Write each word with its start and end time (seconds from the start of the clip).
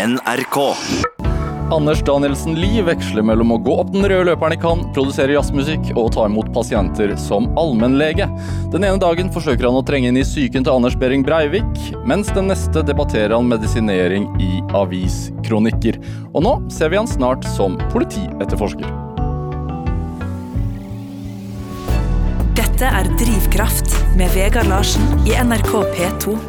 NRK. 0.00 0.56
Anders 1.70 2.00
Danielsen 2.00 2.54
Lie 2.56 2.80
veksler 2.82 3.22
mellom 3.22 3.52
å 3.52 3.58
gå 3.60 3.74
opp 3.82 3.90
den 3.92 4.06
røde 4.08 4.30
løperen 4.30 4.54
i 4.56 4.58
Cannes, 4.60 4.88
produsere 4.96 5.34
jazzmusikk 5.34 5.90
og 5.92 6.08
ta 6.14 6.24
imot 6.24 6.48
pasienter 6.54 7.12
som 7.20 7.50
allmennlege. 7.60 8.24
Den 8.72 8.86
ene 8.88 8.96
dagen 9.02 9.28
forsøker 9.34 9.68
han 9.68 9.76
å 9.76 9.84
trenge 9.86 10.08
inn 10.08 10.16
i 10.16 10.24
psyken 10.24 10.64
til 10.64 10.72
Anders 10.72 10.96
Behring 10.98 11.22
Breivik, 11.26 11.68
mens 12.08 12.32
den 12.32 12.48
neste 12.48 12.80
debatterer 12.86 13.36
han 13.36 13.50
medisinering 13.50 14.24
i 14.40 14.62
aviskronikker. 14.80 16.00
Og 16.32 16.46
nå 16.48 16.56
ser 16.72 16.94
vi 16.94 16.98
han 16.98 17.10
snart 17.10 17.44
som 17.52 17.76
politietterforsker. 17.92 18.88
Dette 22.56 22.94
er 23.02 23.12
Drivkraft 23.20 24.00
med 24.16 24.32
Vegard 24.32 24.72
Larsen 24.72 25.04
i 25.28 25.36
NRK 25.36 25.74
P2. 25.92 26.40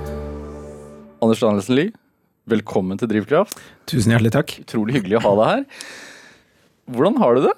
Anders 1.21 1.43
Danielsen 1.43 1.75
Lie, 1.77 1.91
velkommen 2.49 2.99
til 2.99 3.09
Drivkraft. 3.11 3.59
Tusen 3.89 4.13
hjertelig 4.13 4.33
takk. 4.33 4.55
Utrolig 4.63 4.97
hyggelig 4.97 5.19
å 5.19 5.23
ha 5.25 5.33
deg 5.37 5.51
her. 5.51 5.87
Hvordan 6.91 7.19
har 7.21 7.37
du 7.37 7.45
det? 7.45 7.53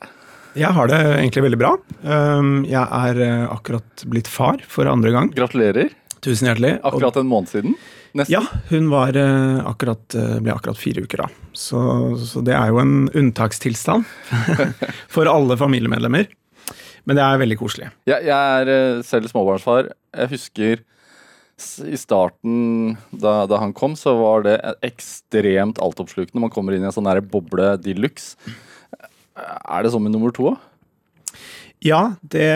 Jeg 0.60 0.76
har 0.76 0.90
det 0.92 1.00
egentlig 1.16 1.44
veldig 1.48 1.60
bra. 1.62 1.72
Um, 2.06 2.52
Jeg 2.68 2.84
er 2.84 3.22
eh, 3.26 3.46
akkurat 3.50 4.04
blitt 4.12 4.30
far 4.30 4.62
for 4.70 4.90
andre 4.92 5.14
gang. 5.16 5.32
Gratulerer. 5.34 5.94
Tusen 6.24 6.48
hjertelig. 6.52 6.76
Akkurat 6.86 7.18
en 7.20 7.30
måned 7.32 7.50
siden. 7.52 7.74
Nesten. 8.14 8.36
Ja, 8.36 8.44
hun 8.70 8.92
var 8.92 9.18
eh, 9.18 9.64
akkurat, 9.66 10.04
eh, 10.14 10.38
ble 10.44 10.54
akkurat 10.54 10.78
fire 10.78 11.02
uker 11.08 11.24
da. 11.24 11.30
Så, 11.58 11.80
så 12.30 12.44
det 12.46 12.54
er 12.54 12.70
jo 12.70 12.78
en 12.84 13.08
unntakstilstand 13.10 14.06
for 15.16 15.32
alle 15.32 15.58
familiemedlemmer. 15.58 16.30
Men 17.10 17.18
det 17.18 17.24
er 17.26 17.42
veldig 17.42 17.58
koselig. 17.60 17.90
Jeg, 18.08 18.30
jeg 18.30 18.32
er 18.70 19.02
selv 19.04 19.32
småbarnsfar. 19.32 19.90
Jeg 20.14 20.32
husker 20.36 20.86
i 21.86 21.98
starten, 22.00 22.96
da, 23.12 23.44
da 23.50 23.60
han 23.62 23.74
kom, 23.78 23.96
så 24.00 24.16
var 24.18 24.46
det 24.48 24.58
ekstremt 24.86 25.80
altoppslukende. 25.82 26.42
Man 26.42 26.54
kommer 26.54 26.76
inn 26.76 26.84
i 26.84 26.90
en 26.90 26.96
sånn 26.96 27.10
boble 27.30 27.76
de 27.82 27.96
luxe. 27.98 28.36
Er 29.34 29.84
det 29.84 29.94
sånn 29.94 30.06
med 30.06 30.14
nummer 30.16 30.34
to? 30.34 30.56
Ja, 31.84 32.16
det, 32.22 32.48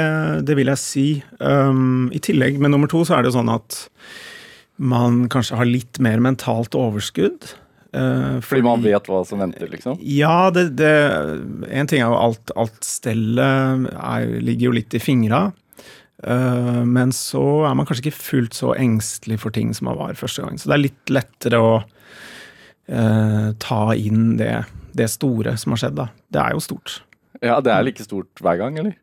det 0.48 0.56
vil 0.58 0.72
jeg 0.72 0.82
si. 0.82 1.06
Um, 1.44 2.08
I 2.16 2.22
tillegg 2.24 2.60
med 2.64 2.72
nummer 2.72 2.90
to 2.92 3.04
så 3.08 3.18
er 3.18 3.28
det 3.28 3.36
sånn 3.36 3.52
at 3.52 3.86
man 4.78 5.26
kanskje 5.34 5.58
har 5.60 5.68
litt 5.68 6.00
mer 6.04 6.22
mentalt 6.24 6.78
overskudd. 6.78 7.50
Uh, 7.96 8.38
Fordi 8.46 8.64
man 8.66 8.84
vet 8.84 9.08
hva 9.10 9.24
som 9.28 9.42
venter, 9.42 9.70
liksom? 9.72 9.98
Ja, 10.04 10.50
det, 10.54 10.70
det 10.78 10.92
En 11.72 11.88
ting 11.88 12.02
er 12.02 12.12
jo 12.12 12.20
alt, 12.20 12.52
alt 12.60 12.84
stellet 12.86 13.88
er, 13.96 14.28
ligger 14.44 14.70
jo 14.70 14.76
litt 14.78 14.96
i 14.96 15.02
fingra. 15.02 15.48
Eh, 16.24 16.84
men 16.88 17.14
så 17.16 17.44
er 17.70 17.78
man 17.78 17.88
kanskje 17.88 18.08
ikke 18.08 18.20
fullt 18.20 18.58
så 18.58 18.74
engstelig 18.78 19.40
for 19.44 19.54
ting 19.56 19.74
som 19.76 19.90
man 19.90 20.00
var 20.00 20.20
første 20.20 20.46
gang. 20.46 20.60
Så 20.60 20.70
det 20.72 20.78
er 20.78 20.86
litt 20.86 21.14
lettere 21.14 21.62
å 21.64 21.74
eh, 22.88 23.50
ta 23.64 23.82
inn 23.96 24.38
det, 24.40 24.54
det 24.98 25.10
store 25.14 25.58
som 25.60 25.76
har 25.76 25.84
skjedd, 25.84 26.00
da. 26.00 26.08
Det 26.34 26.44
er 26.44 26.56
jo 26.58 26.64
stort. 26.64 27.02
Ja, 27.42 27.60
Det 27.62 27.74
er 27.74 27.86
like 27.86 28.06
stort 28.06 28.42
hver 28.42 28.58
gang, 28.62 28.80
eller? 28.82 28.96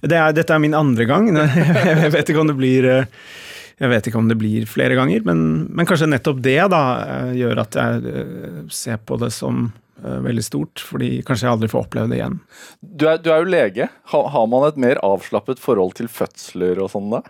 Det 0.00 0.16
er, 0.16 0.32
dette 0.32 0.54
er 0.54 0.62
min 0.62 0.74
andre 0.74 1.04
gang. 1.08 1.28
Jeg 1.36 2.14
vet 2.14 2.32
ikke 2.32 2.42
om 2.42 2.50
det 2.50 2.58
blir 2.58 2.88
eh, 2.88 3.20
jeg 3.78 3.92
vet 3.92 4.08
ikke 4.10 4.18
om 4.18 4.26
det 4.26 4.34
blir 4.40 4.64
flere 4.66 4.96
ganger, 4.98 5.22
men, 5.22 5.42
men 5.70 5.86
kanskje 5.86 6.08
nettopp 6.10 6.40
det 6.42 6.58
da 6.72 6.80
eh, 6.98 7.34
gjør 7.38 7.60
at 7.62 7.76
jeg 7.78 8.24
ser 8.74 8.98
på 9.06 9.14
det 9.22 9.28
som 9.30 9.68
veldig 9.98 10.44
stort, 10.46 10.82
fordi 10.84 11.08
kanskje 11.26 11.48
jeg 11.48 11.54
aldri 11.56 11.70
får 11.72 11.86
oppleve 11.86 12.12
det 12.12 12.20
igjen. 12.20 12.36
Du 12.80 13.08
er, 13.10 13.18
du 13.18 13.32
er 13.34 13.42
jo 13.42 13.50
lege. 13.50 13.88
Ha, 14.12 14.20
har 14.34 14.46
man 14.50 14.68
et 14.68 14.78
mer 14.78 15.00
avslappet 15.06 15.58
forhold 15.62 15.96
til 15.98 16.10
fødsler 16.12 16.78
og 16.84 16.92
sånn 16.92 17.10
da? 17.16 17.24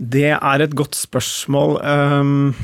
Det 0.00 0.30
er 0.32 0.62
et 0.64 0.74
godt 0.76 0.96
spørsmål. 0.96 1.76
Um, 1.84 2.54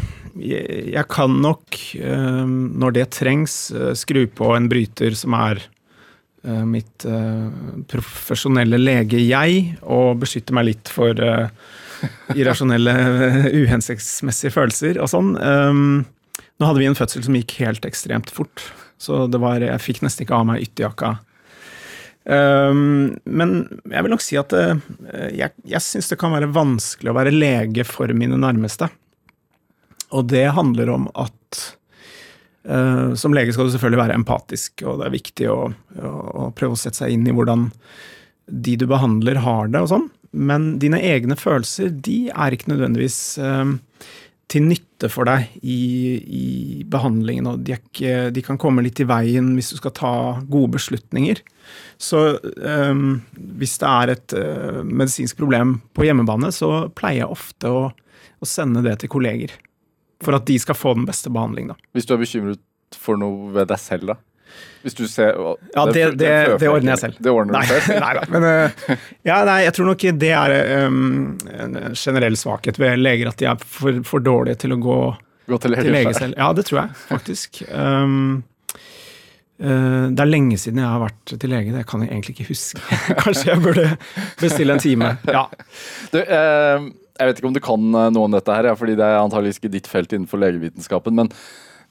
jeg, 0.41 1.05
kan 1.13 1.35
nok, 1.45 1.77
um, 2.01 2.55
når 2.81 2.97
det 2.97 3.11
trengs, 3.19 3.67
uh, 3.77 3.93
skru 3.93 4.25
på 4.33 4.55
en 4.57 4.71
bryter 4.73 5.13
som 5.19 5.37
er 5.37 5.61
uh, 5.61 6.65
mitt 6.65 7.05
profesjonelle 7.93 8.81
lege-jeg, 8.81 9.77
og 9.85 10.23
beskytte 10.25 10.57
meg 10.57 10.71
litt 10.71 10.93
for 10.93 11.13
irrasjonelle, 12.33 12.97
uhensiktsmessige 13.61 14.55
følelser 14.57 15.03
og 15.03 15.13
sånn. 15.13 15.35
Nå 16.57 16.69
hadde 16.69 16.81
vi 16.81 16.89
en 16.89 16.97
fødsel 16.97 17.25
som 17.27 17.37
gikk 17.37 17.59
helt 17.61 17.85
ekstremt 17.89 18.31
fort, 18.33 18.65
så 18.97 19.27
det 19.29 19.41
var, 19.43 19.61
jeg 19.61 19.83
fikk 19.85 20.03
nesten 20.05 20.25
ikke 20.25 20.39
av 20.39 20.47
meg 20.49 20.65
ytterjakka. 20.65 21.19
Um, 22.27 23.15
men 23.23 23.53
jeg 23.87 24.03
vil 24.03 24.11
nok 24.11 24.25
si 24.25 24.39
at 24.41 24.51
uh, 24.57 24.75
jeg, 25.31 25.53
jeg 25.63 25.85
syns 25.85 26.09
det 26.11 26.19
kan 26.19 26.35
være 26.35 26.51
vanskelig 26.51 27.13
å 27.13 27.15
være 27.15 27.35
lege 27.35 27.85
for 27.87 28.11
mine 28.19 28.39
nærmeste. 28.41 28.89
Og 30.17 30.27
det 30.33 30.49
handler 30.57 30.91
om 30.95 31.07
at 31.15 31.61
uh, 32.67 33.15
som 33.19 33.37
lege 33.37 33.55
skal 33.55 33.69
du 33.69 33.77
selvfølgelig 33.77 34.03
være 34.03 34.19
empatisk, 34.19 34.83
og 34.83 35.01
det 35.01 35.07
er 35.07 35.15
viktig 35.15 35.49
å, 35.53 35.61
å, 35.71 36.17
å 36.47 36.51
prøve 36.57 36.75
å 36.75 36.81
sette 36.81 37.05
seg 37.05 37.15
inn 37.15 37.29
i 37.29 37.37
hvordan 37.37 37.69
de 38.47 38.77
du 38.81 38.89
behandler, 38.91 39.43
har 39.45 39.71
det 39.71 39.85
og 39.85 39.93
sånn. 39.93 40.11
Men 40.37 40.75
dine 40.83 40.99
egne 41.05 41.37
følelser, 41.39 41.93
de 41.93 42.27
er 42.33 42.57
ikke 42.57 42.73
nødvendigvis 42.73 43.21
uh, 43.39 43.77
til 44.51 44.67
nytte 44.73 44.86
for 45.13 45.29
deg 45.29 45.51
i, 45.61 45.81
i 46.25 46.47
behandlingen, 46.89 47.49
og 47.51 47.65
de, 47.67 47.77
ikke, 47.77 48.31
de 48.33 48.45
kan 48.45 48.59
komme 48.61 48.85
litt 48.85 49.01
i 49.03 49.09
veien 49.09 49.53
hvis 49.57 49.75
du 49.75 49.81
skal 49.81 49.93
ta 49.97 50.15
gode 50.49 50.73
beslutninger. 50.79 51.43
Så 52.01 52.23
um, 52.41 53.21
hvis 53.61 53.77
det 53.83 53.91
er 53.91 54.15
et 54.15 54.37
uh, 54.39 54.81
medisinsk 54.87 55.37
problem 55.41 55.79
på 55.97 56.07
hjemmebane, 56.09 56.49
så 56.55 56.89
pleier 56.97 57.25
jeg 57.25 57.37
ofte 57.37 57.73
å, 57.73 57.83
å 57.93 58.49
sende 58.49 58.85
det 58.87 58.97
til 59.03 59.13
kolleger. 59.13 59.53
For 60.25 60.39
at 60.39 60.49
de 60.49 60.57
skal 60.63 60.79
få 60.79 60.95
den 60.97 61.05
beste 61.09 61.33
behandling, 61.33 61.75
da. 61.75 61.77
Hvis 61.93 62.09
du 62.09 62.17
er 62.17 62.23
bekymret 62.23 62.97
for 62.97 63.21
noe 63.21 63.53
ved 63.53 63.69
deg 63.73 63.83
selv, 63.83 64.15
da? 64.15 64.21
Hvis 64.87 64.95
du 64.95 65.05
ser 65.11 65.35
Ja, 65.75 65.85
det, 65.91 65.93
det, 65.95 66.17
det, 66.21 66.33
det 66.63 66.71
ordner 66.71 66.95
jeg 66.95 67.03
selv. 67.03 67.21
Det 67.23 67.33
ordner 67.33 67.63
du 67.63 67.73
selv? 67.75 68.01
nei 68.05 68.13
da. 68.19 68.25
Men 68.33 68.47
uh, 68.47 68.97
ja, 69.27 69.39
nei, 69.49 69.61
jeg 69.67 69.77
tror 69.77 69.89
nok 69.91 70.05
det 70.23 70.33
er 70.39 70.57
um, 70.87 70.99
en 71.53 71.79
generell 71.99 72.39
svakhet 72.39 72.81
ved 72.83 73.01
leger, 73.01 73.31
at 73.33 73.41
de 73.43 73.49
er 73.51 73.63
for, 73.63 74.03
for 74.07 74.25
dårlige 74.25 74.63
til 74.65 74.77
å 74.77 74.83
gå 74.83 74.99
Gå 75.47 75.61
til 75.63 75.77
til 75.79 75.93
lege 75.95 76.11
selv. 76.17 76.35
Ja, 76.35 76.51
det 76.59 76.67
tror 76.67 76.81
jeg 76.81 76.95
faktisk. 77.07 77.61
Um, 77.71 78.43
uh, 79.63 80.07
det 80.11 80.23
er 80.25 80.31
lenge 80.31 80.59
siden 80.59 80.83
jeg 80.83 80.91
har 80.91 81.03
vært 81.05 81.35
til 81.35 81.53
lege, 81.55 81.75
det 81.75 81.85
kan 81.87 82.03
jeg 82.03 82.11
egentlig 82.11 82.37
ikke 82.37 82.49
huske. 82.51 82.83
Kanskje 83.25 83.53
jeg 83.53 83.63
burde 83.63 83.89
bestille 84.43 84.75
en 84.75 84.83
time. 84.83 85.13
Ja. 85.31 85.47
Du, 86.11 86.19
eh, 86.19 86.89
jeg 87.17 87.31
vet 87.31 87.39
ikke 87.41 87.49
om 87.49 87.55
du 87.57 87.63
kan 87.65 87.87
eh, 87.95 88.11
noe 88.15 88.29
om 88.29 88.35
dette 88.35 88.59
her, 88.59 88.69
fordi 88.79 88.97
det 88.99 89.07
er 89.07 89.21
antageligvis 89.21 89.63
ikke 89.63 89.73
ditt 89.73 89.89
felt 89.91 90.13
innenfor 90.13 90.43
legevitenskapen, 90.43 91.17
men 91.17 91.31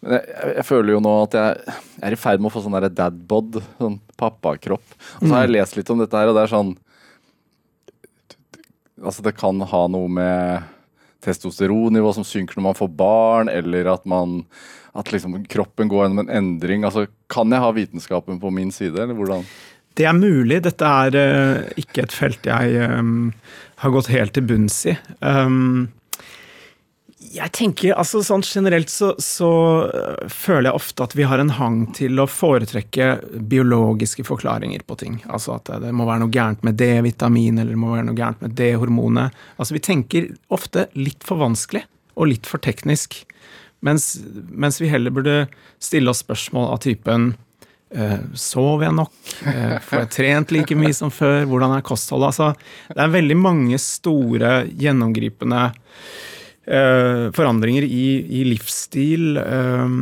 men 0.05 0.15
jeg, 0.19 0.53
jeg 0.59 0.65
føler 0.67 0.93
jo 0.93 1.01
nå 1.03 1.13
at 1.23 1.37
jeg, 1.39 1.75
er 2.05 2.15
i 2.15 2.19
ferd 2.19 2.41
med 2.41 2.51
å 2.51 2.53
få 2.53 2.63
sånn 2.63 2.77
der 2.77 2.91
dadbod, 2.93 3.59
sånn 3.81 3.99
pappakropp. 4.19 4.85
Og 5.19 5.25
så 5.25 5.33
har 5.33 5.45
jeg 5.47 5.55
lest 5.57 5.79
litt 5.79 5.91
om 5.91 6.03
dette 6.03 6.21
her, 6.21 6.31
og 6.31 6.37
det 6.37 6.47
er 6.47 6.55
sånn 6.55 6.75
Altså, 9.05 9.19
det 9.25 9.35
kan 9.35 9.59
ha 9.59 9.81
noe 9.91 10.07
med 10.09 10.63
testosteronnivå 11.21 12.13
som 12.15 12.23
synker 12.25 12.57
når 12.57 12.63
man 12.69 12.77
får 12.77 12.87
barn, 12.95 13.49
eller 13.51 13.89
at 13.91 14.05
man 14.09 14.39
at 14.95 15.11
liksom 15.11 15.35
kroppen 15.51 15.91
går 15.91 16.05
gjennom 16.05 16.23
en 16.23 16.31
endring. 16.31 16.85
Altså, 16.87 17.07
Kan 17.29 17.51
jeg 17.51 17.61
ha 17.61 17.71
vitenskapen 17.75 18.39
på 18.39 18.51
min 18.53 18.71
side, 18.71 18.95
eller 18.95 19.17
hvordan? 19.17 19.43
Det 19.95 20.07
er 20.07 20.15
mulig. 20.15 20.61
Dette 20.63 20.87
er 20.87 21.15
uh, 21.19 21.67
ikke 21.79 22.05
et 22.05 22.15
felt 22.15 22.47
jeg 22.47 22.89
um, 22.91 23.33
har 23.83 23.93
gått 23.95 24.11
helt 24.11 24.35
til 24.35 24.47
bunns 24.47 24.77
i. 24.91 24.95
Um, 25.19 25.91
jeg 27.33 27.51
tenker, 27.55 27.93
altså 27.97 28.21
sånn 28.25 28.43
Generelt 28.45 28.91
så, 28.91 29.13
så 29.21 29.49
øh, 29.87 30.27
føler 30.31 30.69
jeg 30.69 30.79
ofte 30.79 31.05
at 31.05 31.15
vi 31.17 31.25
har 31.27 31.41
en 31.41 31.53
hang 31.57 31.79
til 31.95 32.19
å 32.21 32.27
foretrekke 32.29 33.09
biologiske 33.51 34.25
forklaringer 34.27 34.85
på 34.87 34.97
ting. 35.01 35.17
Altså 35.25 35.55
at 35.57 35.71
det 35.83 35.93
må 35.95 36.07
være 36.07 36.25
noe 36.25 36.33
gærent 36.33 36.65
med 36.67 36.77
D-vitamin 36.79 37.61
eller 37.61 37.75
det 37.75 37.81
må 37.81 37.93
være 37.93 38.07
noe 38.09 38.19
gærent 38.19 38.43
med 38.43 38.55
D-hormonet. 38.59 39.45
Altså 39.57 39.77
Vi 39.77 39.83
tenker 39.87 40.29
ofte 40.53 40.87
litt 40.97 41.25
for 41.25 41.41
vanskelig 41.41 41.85
og 42.15 42.31
litt 42.31 42.49
for 42.49 42.63
teknisk. 42.63 43.23
Mens, 43.85 44.15
mens 44.49 44.79
vi 44.81 44.89
heller 44.89 45.13
burde 45.13 45.39
stille 45.83 46.09
oss 46.09 46.23
spørsmål 46.23 46.71
av 46.73 46.79
typen 46.85 47.33
eh, 47.93 48.21
Sover 48.39 48.87
jeg 48.87 48.97
nok? 48.97 49.17
Eh, 49.51 49.75
får 49.83 50.05
jeg 50.05 50.13
trent 50.15 50.53
like 50.55 50.77
mye 50.79 50.95
som 50.95 51.11
før? 51.13 51.43
Hvordan 51.49 51.75
er 51.75 51.85
kostholdet? 51.85 52.33
Altså, 52.33 52.93
det 52.95 53.03
er 53.03 53.17
veldig 53.17 53.37
mange 53.39 53.81
store, 53.81 54.55
gjennomgripende 54.71 55.67
forandringer 56.65 57.85
i, 57.85 58.05
i 58.39 58.41
livsstil 58.47 59.37
eh, 59.37 59.95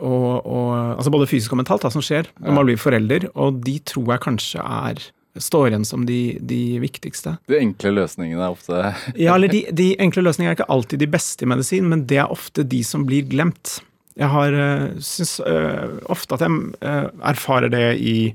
og, 0.00 0.30
og 0.42 0.70
altså 0.96 1.12
både 1.14 1.28
fysisk 1.30 1.54
og 1.54 1.60
mentalt 1.60 1.86
da, 1.86 1.92
som 1.94 2.02
skjer 2.04 2.32
når 2.40 2.56
man 2.56 2.66
blir 2.66 2.80
forelder, 2.80 3.28
og 3.38 3.60
de 3.66 3.78
tror 3.86 4.16
jeg 4.16 4.24
kanskje 4.26 4.64
er 4.64 5.04
står 5.38 5.68
igjen 5.70 5.84
som 5.86 6.02
de, 6.08 6.38
de 6.42 6.80
viktigste. 6.82 7.36
De 7.48 7.60
enkle 7.60 7.92
løsningene 7.94 8.42
er 8.42 8.50
ofte 8.50 8.80
Ja, 9.24 9.36
eller 9.36 9.52
de, 9.52 9.62
de 9.70 9.92
enkle 10.02 10.24
løsningene 10.26 10.54
er 10.54 10.58
ikke 10.58 10.72
alltid 10.74 11.02
de 11.04 11.10
beste 11.10 11.46
i 11.46 11.50
medisin, 11.50 11.86
men 11.90 12.02
det 12.10 12.18
er 12.22 12.32
ofte 12.32 12.66
de 12.66 12.82
som 12.86 13.06
blir 13.08 13.28
glemt. 13.30 13.78
Jeg 14.18 14.28
har 14.32 14.56
uh, 14.58 14.98
syns 15.00 15.38
øh, 15.46 16.00
ofte 16.12 16.36
at 16.36 16.42
jeg 16.44 16.50
øh, 16.82 17.06
erfarer 17.30 17.70
det 17.72 17.84
i 18.02 18.34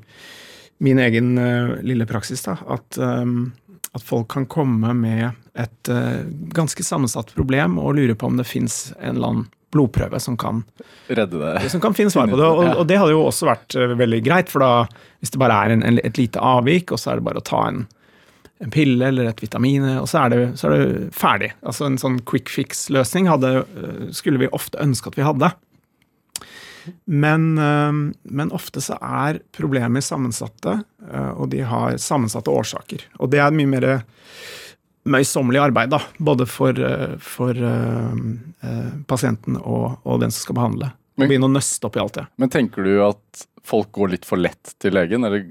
min 0.80 1.00
egen 1.00 1.38
øh, 1.38 1.76
lille 1.86 2.08
praksis, 2.10 2.42
da. 2.48 2.56
At, 2.72 2.98
at 2.98 4.04
folk 4.04 4.28
kan 4.32 4.48
komme 4.50 4.94
med 4.94 5.30
et 5.56 5.92
øh, 5.92 6.26
ganske 6.56 6.84
sammensatt 6.84 7.32
problem 7.36 7.78
og 7.80 7.96
lurer 7.96 8.18
på 8.20 8.28
om 8.28 8.40
det 8.40 8.48
fins 8.48 8.90
en 9.00 9.16
eller 9.16 9.32
annen 9.32 9.46
blodprøve 9.76 10.20
som 10.20 10.38
kan, 10.40 10.64
Redde 11.08 11.40
det. 11.42 11.70
som 11.72 11.82
kan 11.84 11.96
finne 11.98 12.14
svar 12.14 12.30
på 12.32 12.38
det. 12.40 12.48
Og, 12.60 12.64
og 12.80 12.88
det 12.88 13.00
hadde 13.02 13.16
jo 13.16 13.26
også 13.28 13.50
vært 13.50 13.76
eh, 13.76 13.96
veldig 14.00 14.22
greit, 14.26 14.52
for 14.52 14.64
da, 14.64 14.86
hvis 15.20 15.34
det 15.34 15.42
bare 15.42 15.58
er 15.66 15.76
en, 15.76 15.84
en, 15.84 16.00
et 16.04 16.20
lite 16.20 16.40
avvik, 16.40 16.96
og 16.96 17.02
så 17.02 17.12
er 17.12 17.20
det 17.20 17.28
bare 17.28 17.42
å 17.42 17.46
ta 17.46 17.66
en, 17.72 17.84
en 18.64 18.72
pille 18.72 19.10
eller 19.12 19.32
et 19.32 19.44
vitamin, 19.44 19.84
og 20.00 20.08
så 20.12 20.26
er, 20.26 20.34
det, 20.36 20.42
så 20.60 20.70
er 20.70 20.76
det 20.78 21.12
ferdig. 21.16 21.52
Altså 21.66 21.90
En 21.90 22.00
sånn 22.02 22.22
quick 22.28 22.52
fix-løsning 22.54 23.28
eh, 23.32 23.62
skulle 24.16 24.46
vi 24.46 24.52
ofte 24.56 24.80
ønske 24.84 25.12
at 25.12 25.20
vi 25.20 25.28
hadde. 25.28 25.52
Men, 27.10 27.58
eh, 27.58 27.92
men 28.24 28.56
ofte 28.56 28.84
så 28.84 29.00
er 29.02 29.42
problemer 29.56 30.04
sammensatte, 30.06 30.80
eh, 31.12 31.32
og 31.34 31.50
de 31.52 31.66
har 31.68 32.00
sammensatte 32.02 32.54
årsaker. 32.54 33.10
Og 33.20 33.34
det 33.34 33.44
er 33.44 33.56
mye 33.56 33.74
mer 33.76 33.90
møysommelig 35.06 35.62
arbeid, 35.62 35.92
da, 35.94 36.00
både 36.18 36.48
for, 36.50 36.78
eh, 36.82 37.16
for 37.22 37.58
uh, 37.58 38.14
uh, 38.66 38.94
pasienten 39.10 39.58
og, 39.62 40.00
og 40.04 40.22
den 40.24 40.34
som 40.34 40.48
skal 40.48 40.58
behandle. 40.58 40.92
Men- 41.16 41.30
Begynne 41.30 41.50
å 41.50 41.54
nøste 41.54 41.86
opp 41.88 42.00
i 42.00 42.02
alt 42.02 42.18
det. 42.18 42.26
Men 42.42 42.52
tenker 42.54 42.84
du 42.84 42.96
at 43.06 43.46
folk 43.66 43.92
går 43.96 44.16
litt 44.16 44.26
for 44.28 44.42
lett 44.42 44.74
til 44.82 44.98
legen, 44.98 45.24
eller 45.26 45.46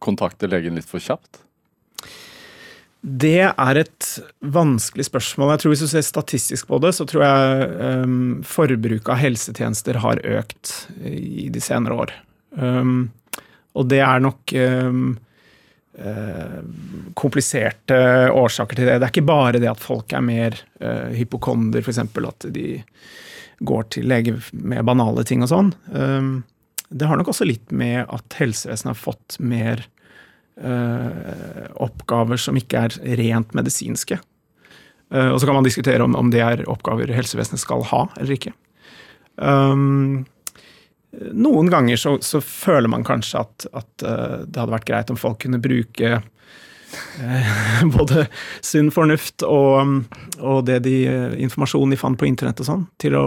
kontakter 0.00 0.48
legen 0.52 0.76
litt 0.78 0.88
for 0.88 1.02
kjapt? 1.02 1.42
Det 3.00 3.48
er 3.48 3.78
et 3.80 4.06
vanskelig 4.44 5.06
spørsmål. 5.08 5.54
Jeg 5.54 5.62
tror 5.62 5.72
Hvis 5.72 5.84
du 5.86 5.88
ser 5.88 6.04
statistisk 6.04 6.68
på 6.68 6.80
det, 6.84 6.92
så 6.92 7.06
tror 7.08 7.24
jeg 7.24 7.70
um, 8.04 8.42
forbruket 8.44 9.08
av 9.08 9.20
helsetjenester 9.22 10.00
har 10.04 10.20
økt 10.20 10.74
i 11.08 11.48
de 11.52 11.62
senere 11.64 11.96
år. 11.96 12.12
Um, 12.60 13.08
og 13.72 13.88
det 13.88 14.02
er 14.04 14.20
nok 14.20 14.52
um, 14.52 15.16
kompliserte 17.18 17.96
årsaker 18.32 18.78
til 18.78 18.88
det. 18.88 18.94
Det 19.00 19.06
er 19.08 19.12
ikke 19.12 19.28
bare 19.28 19.60
det 19.60 19.68
at 19.68 19.82
folk 19.82 20.14
er 20.16 20.22
mer 20.24 20.56
uh, 20.80 21.10
hypokonder, 21.12 21.84
f.eks. 21.84 22.00
at 22.00 22.46
de 22.54 22.80
går 23.60 23.88
til 23.92 24.08
lege 24.08 24.38
med 24.56 24.86
banale 24.88 25.26
ting 25.28 25.44
og 25.44 25.50
sånn. 25.52 25.74
Um, 25.92 26.30
det 26.90 27.06
har 27.06 27.20
nok 27.20 27.30
også 27.30 27.46
litt 27.46 27.70
med 27.70 28.02
at 28.10 28.38
helsevesenet 28.40 28.90
har 28.94 28.98
fått 28.98 29.36
mer 29.38 29.84
eh, 30.58 31.68
oppgaver 31.78 32.40
som 32.40 32.58
ikke 32.58 32.86
er 32.86 32.96
rent 33.20 33.54
medisinske. 33.54 34.18
Eh, 35.14 35.28
og 35.30 35.38
så 35.38 35.46
kan 35.46 35.58
man 35.60 35.66
diskutere 35.66 36.02
om 36.06 36.32
det 36.34 36.42
er 36.42 36.64
oppgaver 36.70 37.12
helsevesenet 37.14 37.62
skal 37.62 37.86
ha 37.92 38.04
eller 38.16 38.34
ikke. 38.34 38.54
Um, 39.36 40.26
noen 41.12 41.70
ganger 41.70 41.96
så, 41.96 42.18
så 42.22 42.40
føler 42.40 42.90
man 42.90 43.04
kanskje 43.06 43.40
at, 43.42 43.66
at 43.72 44.04
eh, 44.06 44.36
det 44.46 44.60
hadde 44.60 44.76
vært 44.76 44.88
greit 44.90 45.10
om 45.10 45.18
folk 45.18 45.40
kunne 45.42 45.58
bruke 45.62 46.12
eh, 46.20 47.50
både 47.96 48.26
sunn 48.64 48.92
fornuft 48.94 49.44
og, 49.46 49.96
og 50.38 50.62
det 50.68 50.80
de, 50.86 50.96
eh, 51.10 51.34
informasjonen 51.46 51.96
de 51.96 52.00
fant 52.00 52.18
på 52.20 52.28
internett 52.30 52.62
og 52.62 52.70
sånn, 52.70 52.86
til 53.02 53.18
å 53.18 53.24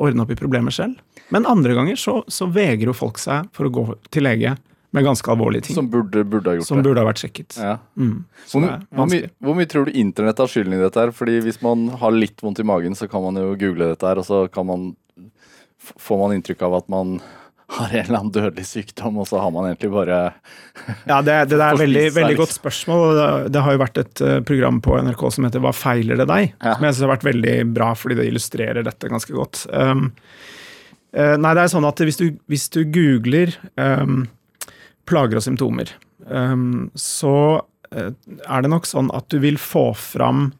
ordne 0.00 0.24
opp 0.24 0.32
i 0.32 0.40
problemer 0.40 0.74
selv. 0.74 0.98
Men 1.30 1.46
andre 1.46 1.76
ganger 1.76 2.00
så, 2.00 2.20
så 2.26 2.48
vegrer 2.50 2.90
jo 2.90 2.96
folk 2.96 3.20
seg 3.22 3.52
for 3.54 3.68
å 3.68 3.74
gå 3.74 3.86
til 4.10 4.26
lege 4.26 4.56
med 4.90 5.04
ganske 5.06 5.30
alvorlige 5.30 5.68
ting. 5.68 5.76
Som 5.78 5.90
burde, 5.90 6.24
burde 6.26 6.50
ha 6.50 6.56
gjort 6.58 6.66
Som 6.66 6.80
det. 6.80 6.88
burde 6.88 7.02
ha 7.02 7.06
vært 7.06 7.22
sjekket. 7.22 7.58
Ja. 7.60 7.76
Mm. 7.94 8.24
Hvor, 8.50 8.66
hvor, 8.90 9.10
mye, 9.10 9.30
hvor 9.38 9.58
mye 9.58 9.70
tror 9.70 9.86
du 9.86 9.94
internett 9.94 10.42
har 10.42 10.50
skylden 10.50 10.74
i 10.74 10.80
dette? 10.82 10.98
her? 10.98 11.12
Fordi 11.14 11.38
Hvis 11.44 11.60
man 11.62 11.86
har 12.00 12.14
litt 12.14 12.42
vondt 12.42 12.62
i 12.62 12.66
magen, 12.66 12.96
så 12.98 13.06
kan 13.10 13.22
man 13.22 13.38
jo 13.38 13.54
google 13.54 13.92
dette, 13.92 14.06
her, 14.06 14.18
og 14.18 14.26
så 14.26 14.42
kan 14.50 14.66
man, 14.66 14.88
får 15.80 16.18
man 16.20 16.34
inntrykk 16.36 16.66
av 16.68 16.80
at 16.80 16.90
man 16.92 17.18
har 17.70 17.86
en 17.86 18.04
eller 18.04 18.18
annen 18.18 18.32
dødelig 18.34 18.66
sykdom, 18.66 19.20
og 19.22 19.28
så 19.30 19.38
har 19.38 19.50
man 19.54 19.68
egentlig 19.68 19.92
bare 19.94 20.18
Ja, 21.06 21.20
det, 21.22 21.36
det 21.52 21.58
er 21.60 21.68
et 21.68 21.82
veldig, 21.84 22.04
veldig 22.16 22.38
godt 22.40 22.54
spørsmål. 22.56 23.04
Det, 23.14 23.28
det 23.54 23.62
har 23.62 23.76
jo 23.76 23.82
vært 23.84 24.00
et 24.02 24.22
eh, 24.26 24.38
program 24.46 24.80
på 24.82 24.96
NRK 25.06 25.22
som 25.36 25.46
heter 25.46 25.62
Hva 25.62 25.72
feiler 25.76 26.18
det 26.18 26.26
deg? 26.30 26.50
Ja. 26.58 26.74
Som 26.74 26.88
jeg 26.88 26.96
synes 26.96 27.04
har 27.06 27.12
vært 27.14 27.28
veldig 27.30 27.56
bra, 27.76 27.92
fordi 27.98 28.18
det 28.18 28.26
illustrerer 28.30 28.86
dette 28.86 29.12
ganske 29.12 29.36
godt. 29.36 29.62
Um, 29.70 30.08
uh, 31.14 31.36
nei, 31.38 31.54
det 31.54 31.64
er 31.64 31.72
sånn 31.76 31.86
at 31.88 32.02
hvis 32.10 32.18
du, 32.18 32.26
hvis 32.50 32.66
du 32.74 32.82
googler 32.90 33.54
um, 33.78 34.24
plager 35.06 35.38
og 35.38 35.46
symptomer, 35.46 35.94
um, 36.26 36.88
så 36.98 37.36
uh, 37.62 38.10
er 38.10 38.66
det 38.66 38.72
nok 38.74 38.90
sånn 38.90 39.14
at 39.14 39.30
du 39.30 39.38
vil 39.46 39.60
få 39.62 39.92
fram 39.94 40.50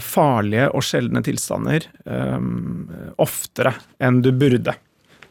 farlige 0.00 0.70
og 0.72 0.84
sjeldne 0.86 1.20
tilstander 1.20 1.84
um, 2.08 2.86
oftere 3.20 3.74
enn 4.00 4.22
du 4.24 4.30
burde. 4.32 4.72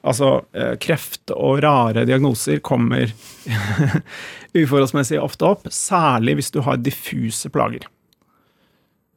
Altså, 0.06 0.46
eh, 0.54 0.76
kreft 0.78 1.32
og 1.34 1.64
rare 1.66 2.06
diagnoser 2.06 2.60
kommer 2.66 3.10
uforholdsmessig 4.60 5.18
ofte 5.18 5.48
opp, 5.50 5.66
særlig 5.74 6.38
hvis 6.38 6.54
du 6.54 6.60
har 6.66 6.78
diffuse 6.78 7.50
plager. 7.50 7.88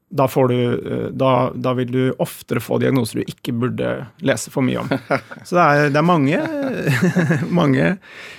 Da, 0.09 0.25
får 0.33 0.49
du, 0.49 0.61
eh, 0.79 1.09
da, 1.13 1.33
da 1.53 1.75
vil 1.77 1.93
du 1.93 2.01
oftere 2.25 2.65
få 2.65 2.79
diagnoser 2.81 3.21
du 3.21 3.35
ikke 3.35 3.53
burde 3.53 3.91
lese 4.25 4.53
for 4.55 4.65
mye 4.65 4.81
om. 4.81 4.95
Så 5.45 5.59
det 5.59 5.67
er, 5.67 5.93
det 5.93 6.01
er 6.01 6.09
mange, 6.09 6.41
mange 7.61 7.91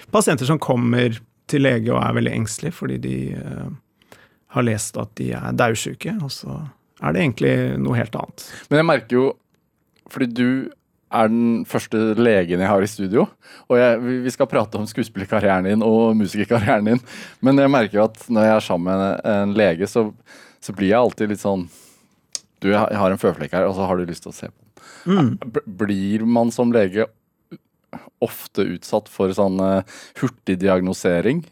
pasienter 0.10 0.50
som 0.50 0.62
kommer 0.62 1.22
til 1.50 1.66
lege 1.66 1.94
og 1.94 2.02
er 2.02 2.18
veldig 2.18 2.34
engstelige 2.34 2.78
fordi 2.78 2.98
de 3.02 3.16
uh, 3.38 3.70
har 4.58 4.66
lest 4.66 4.98
at 4.98 5.14
de 5.22 5.32
er 5.38 5.54
daudsjuke, 5.58 6.18
og 6.26 6.34
så 6.34 6.58
er 7.02 7.14
det 7.16 7.22
egentlig 7.24 7.54
noe 7.80 7.96
helt 7.98 8.16
annet. 8.20 8.46
Men 8.70 8.82
jeg 8.82 8.88
merker 8.90 9.16
jo, 9.20 9.26
fordi 10.12 10.28
du 10.36 10.46
er 11.10 11.30
den 11.32 11.64
første 11.66 11.98
legen 12.20 12.62
jeg 12.62 12.70
har 12.70 12.84
i 12.86 12.90
studio, 12.90 13.24
og 13.70 13.78
jeg, 13.80 14.00
vi- 14.26 14.30
skal 14.36 14.46
prate 14.52 14.78
om 14.78 14.86
skuespillerkarrieren 14.86 15.66
din 15.66 15.82
og 15.86 16.16
musikerkarrieren 16.20 16.86
din, 16.86 17.00
men 17.42 17.58
jeg 17.58 17.72
merker 17.74 17.98
jo 17.98 18.04
at 18.06 18.20
når 18.30 18.46
jeg 18.46 18.56
er 18.56 18.66
sammen 18.68 18.94
med 18.94 19.22
en, 19.26 19.54
lege, 19.58 19.88
så, 19.90 20.04
så 20.62 20.76
blir 20.78 20.92
jeg 20.92 21.00
alltid 21.00 21.30
litt 21.34 21.42
sånn 21.42 21.68
Du, 22.62 22.68
jeg 22.70 22.78
har- 22.78 23.12
en 23.12 23.18
føflekk 23.18 23.54
her, 23.56 23.66
og 23.70 23.74
så 23.78 23.86
har 23.88 23.98
du 23.98 24.06
lyst 24.06 24.22
til 24.28 24.34
å 24.34 24.36
se 24.36 24.50
på 24.52 24.60
den. 25.08 25.32
Mm. 25.40 25.62
Blir 25.80 26.26
man 26.28 26.52
som 26.52 26.74
lege 26.76 27.06
ofte 28.22 28.66
utsatt 28.76 29.08
for 29.10 29.32
sånn 29.34 29.58
eh, 29.64 29.82
hurtigdiagnosering 30.22 31.46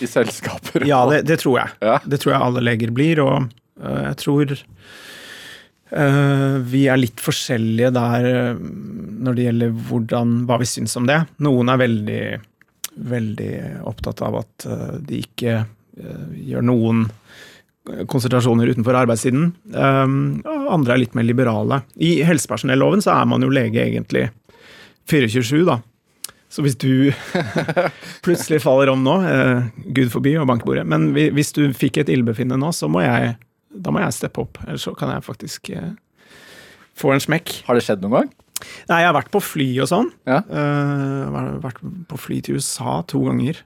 i 0.00 0.06
selskaper? 0.06 0.86
Ja, 0.88 1.02
det, 1.10 1.22
det 1.30 1.40
tror 1.42 1.58
jeg. 1.60 1.74
Ja. 1.82 1.98
Det 2.06 2.20
tror 2.22 2.34
jeg 2.36 2.42
alle 2.46 2.62
leger 2.64 2.92
blir, 2.94 3.20
og 3.24 3.50
jeg 3.78 4.18
tror 4.22 4.54
øh, 4.54 6.56
vi 6.66 6.84
er 6.90 7.00
litt 7.00 7.22
forskjellige 7.22 7.92
der 7.94 8.28
øh, 8.32 8.58
når 8.58 9.38
det 9.38 9.48
gjelder 9.48 9.80
hvordan, 9.88 10.36
hva 10.48 10.60
vi 10.62 10.70
syns 10.70 10.96
om 11.00 11.08
det. 11.08 11.20
Noen 11.44 11.72
er 11.72 11.82
veldig, 11.82 12.22
veldig 13.14 13.52
opptatt 13.88 14.24
av 14.26 14.42
at 14.42 14.68
de 15.02 15.24
ikke 15.24 15.62
gjør 15.98 16.62
noen 16.62 17.08
konsentrasjoner 18.06 18.70
utenfor 18.70 18.94
arbeidstiden. 18.94 19.52
Um, 19.72 20.40
andre 20.70 20.94
er 20.94 21.02
litt 21.02 21.16
mer 21.18 21.26
liberale. 21.26 21.82
I 21.96 22.22
helsepersonelloven 22.26 23.02
så 23.04 23.16
er 23.16 23.28
man 23.30 23.44
jo 23.44 23.52
lege 23.52 23.82
egentlig 23.84 24.28
427, 25.08 25.64
da. 25.68 25.78
Så 26.48 26.64
hvis 26.64 26.78
du 26.80 27.10
plutselig 28.24 28.62
faller 28.64 28.92
om 28.92 29.02
nå, 29.04 29.16
eh, 29.28 29.66
gud 29.96 30.08
forby 30.12 30.32
og 30.40 30.48
bankbordet. 30.48 30.86
men 30.88 31.10
hvis 31.12 31.52
du 31.56 31.66
fikk 31.76 32.00
et 32.00 32.12
ildbefinnende 32.12 32.60
nå, 32.62 32.72
så 32.72 32.88
må 32.88 33.02
jeg, 33.04 33.34
da 33.74 33.90
må 33.94 34.00
jeg 34.00 34.16
steppe 34.16 34.40
opp. 34.44 34.58
Ellers 34.66 34.84
så 34.88 34.94
kan 34.96 35.10
jeg 35.14 35.24
faktisk 35.26 35.70
eh, 35.76 35.92
få 36.98 37.12
en 37.14 37.20
smekk. 37.22 37.62
Har 37.68 37.74
det 37.78 37.84
skjedd 37.86 38.02
noen 38.04 38.16
gang? 38.20 38.30
Nei, 38.88 39.00
jeg 39.04 39.06
har 39.06 39.14
vært 39.14 39.30
på 39.30 39.40
fly 39.44 39.66
og 39.84 39.88
sånn. 39.90 40.08
Ja. 40.26 40.40
Eh, 40.42 41.58
vært- 41.62 41.82
på 42.10 42.18
fly 42.18 42.40
til 42.42 42.56
USA 42.58 43.02
to 43.06 43.20
ganger. 43.28 43.60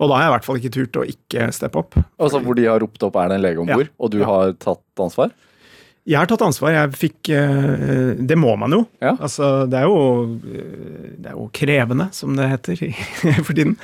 Og 0.00 0.08
da 0.10 0.16
har 0.16 0.24
jeg 0.24 0.30
i 0.30 0.34
hvert 0.34 0.44
fall 0.48 0.56
ikke 0.58 0.74
turt 0.74 0.96
å 0.98 1.04
ikke 1.06 1.48
steppe 1.54 1.78
opp. 1.78 1.94
Altså 2.18 2.40
Hvor 2.42 2.56
de 2.58 2.64
har 2.66 2.80
ropt 2.82 3.02
opp 3.06 3.14
'er 3.16 3.28
det 3.28 3.34
en 3.36 3.42
lege 3.42 3.60
om 3.60 3.66
bord', 3.68 3.86
Ja. 3.92 3.94
og 4.00 4.10
du 4.10 4.18
Ja. 4.18 4.24
har 4.26 4.52
tatt 4.54 4.82
ansvar? 4.98 5.30
Jeg 6.06 6.18
har 6.18 6.26
tatt 6.26 6.42
ansvar. 6.42 6.72
Jeg 6.72 6.90
fikk 6.92 7.30
uh, 7.32 8.14
Det 8.26 8.36
må 8.36 8.58
man 8.58 8.70
jo. 8.72 8.86
Ja. 9.00 9.16
Altså, 9.16 9.64
det 9.70 9.78
er 9.78 9.84
jo, 9.84 10.40
eh, 10.44 11.14
det 11.16 11.26
er 11.30 11.32
jo 11.38 11.48
krevende, 11.52 12.12
som 12.12 12.34
det 12.36 12.50
heter 12.50 12.82
i, 12.82 12.90
for 13.46 13.54
tiden, 13.54 13.76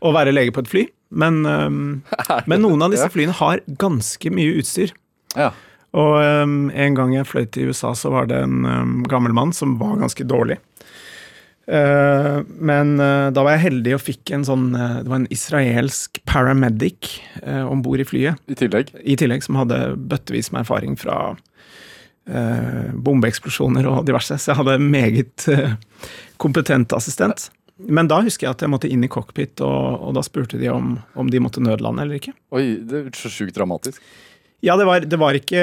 å 0.00 0.12
være 0.12 0.32
lege 0.32 0.52
på 0.52 0.58
et 0.62 0.68
fly. 0.68 0.84
Men, 1.10 1.44
um, 1.66 2.02
men 2.46 2.60
noen 2.62 2.82
av 2.82 2.90
disse 2.92 3.08
flyene 3.10 3.32
har 3.32 3.58
ganske 3.76 4.30
mye 4.30 4.58
utstyr. 4.60 4.92
Ja. 5.38 5.52
Og 5.94 6.14
um, 6.18 6.70
en 6.74 6.96
gang 6.98 7.14
jeg 7.14 7.28
fløy 7.30 7.44
til 7.54 7.70
USA, 7.70 7.92
så 7.94 8.10
var 8.10 8.26
det 8.30 8.40
en 8.42 8.64
um, 8.66 8.94
gammel 9.06 9.34
mann 9.36 9.54
som 9.54 9.76
var 9.78 10.00
ganske 10.00 10.26
dårlig. 10.26 10.58
Uh, 11.64 12.42
men 12.60 12.98
uh, 13.00 13.30
da 13.32 13.44
var 13.46 13.54
jeg 13.56 13.70
heldig 13.70 13.94
og 13.96 14.02
fikk 14.04 14.34
en 14.36 14.42
sånn 14.44 14.66
uh, 14.76 14.98
Det 15.00 15.08
var 15.08 15.22
en 15.22 15.30
israelsk 15.32 16.18
paramedic 16.28 17.14
uh, 17.40 17.64
om 17.70 17.80
bord 17.80 18.02
i 18.02 18.04
flyet, 18.04 18.42
I 18.52 18.58
tillegg. 18.58 18.90
i 19.00 19.16
tillegg, 19.16 19.46
som 19.46 19.56
hadde 19.62 19.78
bøttevis 19.96 20.52
med 20.52 20.64
erfaring 20.66 20.98
fra 21.00 21.36
bombeeksplosjoner 22.24 23.84
og 23.84 24.06
diverse. 24.08 24.38
Så 24.40 24.48
jeg 24.48 24.56
hadde 24.56 24.78
en 24.78 24.86
meget 24.88 25.44
kompetent 26.40 26.94
assistent. 26.96 27.50
Men 27.76 28.08
da 28.08 28.22
husker 28.24 28.46
jeg 28.46 28.56
at 28.56 28.64
jeg 28.64 28.72
måtte 28.72 28.88
inn 28.88 29.04
i 29.04 29.10
cockpit, 29.12 29.60
og, 29.60 29.98
og 30.08 30.14
da 30.16 30.22
spurte 30.24 30.56
de 30.56 30.70
om, 30.72 30.94
om 31.20 31.28
de 31.28 31.42
måtte 31.44 31.60
nødlande 31.60 32.00
eller 32.00 32.16
ikke. 32.16 32.32
Oi, 32.56 32.78
det 32.80 33.02
er 33.02 33.18
så 33.18 33.28
sjukt 33.28 33.58
dramatisk. 33.58 34.00
Ja, 34.64 34.76
det 34.80 34.86
var, 34.88 35.04
det 35.04 35.18
var 35.20 35.36
ikke 35.36 35.60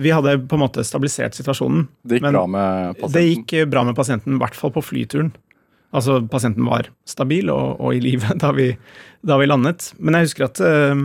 Vi 0.00 0.12
hadde 0.14 0.38
på 0.48 0.56
en 0.56 0.62
måte 0.62 0.84
stabilisert 0.86 1.36
situasjonen. 1.36 1.86
Det 2.08 2.18
gikk 2.20 2.30
bra 2.32 2.46
med 2.48 2.96
pasienten? 2.96 3.12
Det 3.14 3.24
gikk 3.26 3.54
bra 3.74 3.84
med 3.84 3.98
pasienten, 3.98 4.38
i 4.38 4.42
hvert 4.42 4.56
fall 4.56 4.72
på 4.72 4.82
flyturen. 4.84 5.32
Altså, 5.96 6.18
pasienten 6.28 6.66
var 6.68 6.88
stabil 7.08 7.48
og, 7.52 7.78
og 7.80 7.96
i 7.96 8.00
live 8.04 8.32
da 8.42 8.52
vi, 8.56 8.70
da 9.24 9.38
vi 9.40 9.48
landet. 9.48 9.90
Men 9.98 10.16
jeg 10.18 10.28
husker 10.30 10.48
at, 10.48 10.60
eh, 10.64 11.04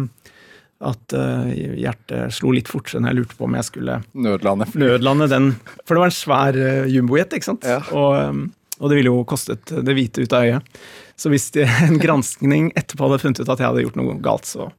at 0.93 1.15
eh, 1.19 1.53
hjertet 1.83 2.35
slo 2.35 2.51
litt 2.55 2.71
fortere 2.71 3.03
når 3.03 3.13
jeg 3.13 3.19
lurte 3.21 3.39
på 3.39 3.47
om 3.47 3.55
jeg 3.59 3.67
skulle 3.69 3.99
Nødlande. 4.15 4.67
nødlande 4.79 5.29
den. 5.31 5.49
For 5.83 5.95
det 5.95 6.03
var 6.05 6.11
en 6.11 6.19
svær 6.19 6.59
jumbojet, 6.91 7.35
ikke 7.35 7.51
sant. 7.51 7.67
Ja. 7.67 7.81
Og, 7.95 8.47
og 8.79 8.91
det 8.91 8.99
ville 8.99 9.11
jo 9.11 9.23
kostet 9.27 9.71
det 9.71 9.95
hvite 9.95 10.23
ut 10.23 10.35
av 10.35 10.47
øyet. 10.47 10.79
Så 11.19 11.31
hvis 11.31 11.49
de, 11.55 11.67
en 11.87 11.99
granskning 12.01 12.71
etterpå 12.79 13.07
hadde 13.07 13.21
funnet 13.23 13.43
ut 13.43 13.51
at 13.51 13.59
jeg 13.59 13.69
hadde 13.69 13.85
gjort 13.87 13.99
noe 13.99 14.15
galt, 14.23 14.47
så, 14.49 14.71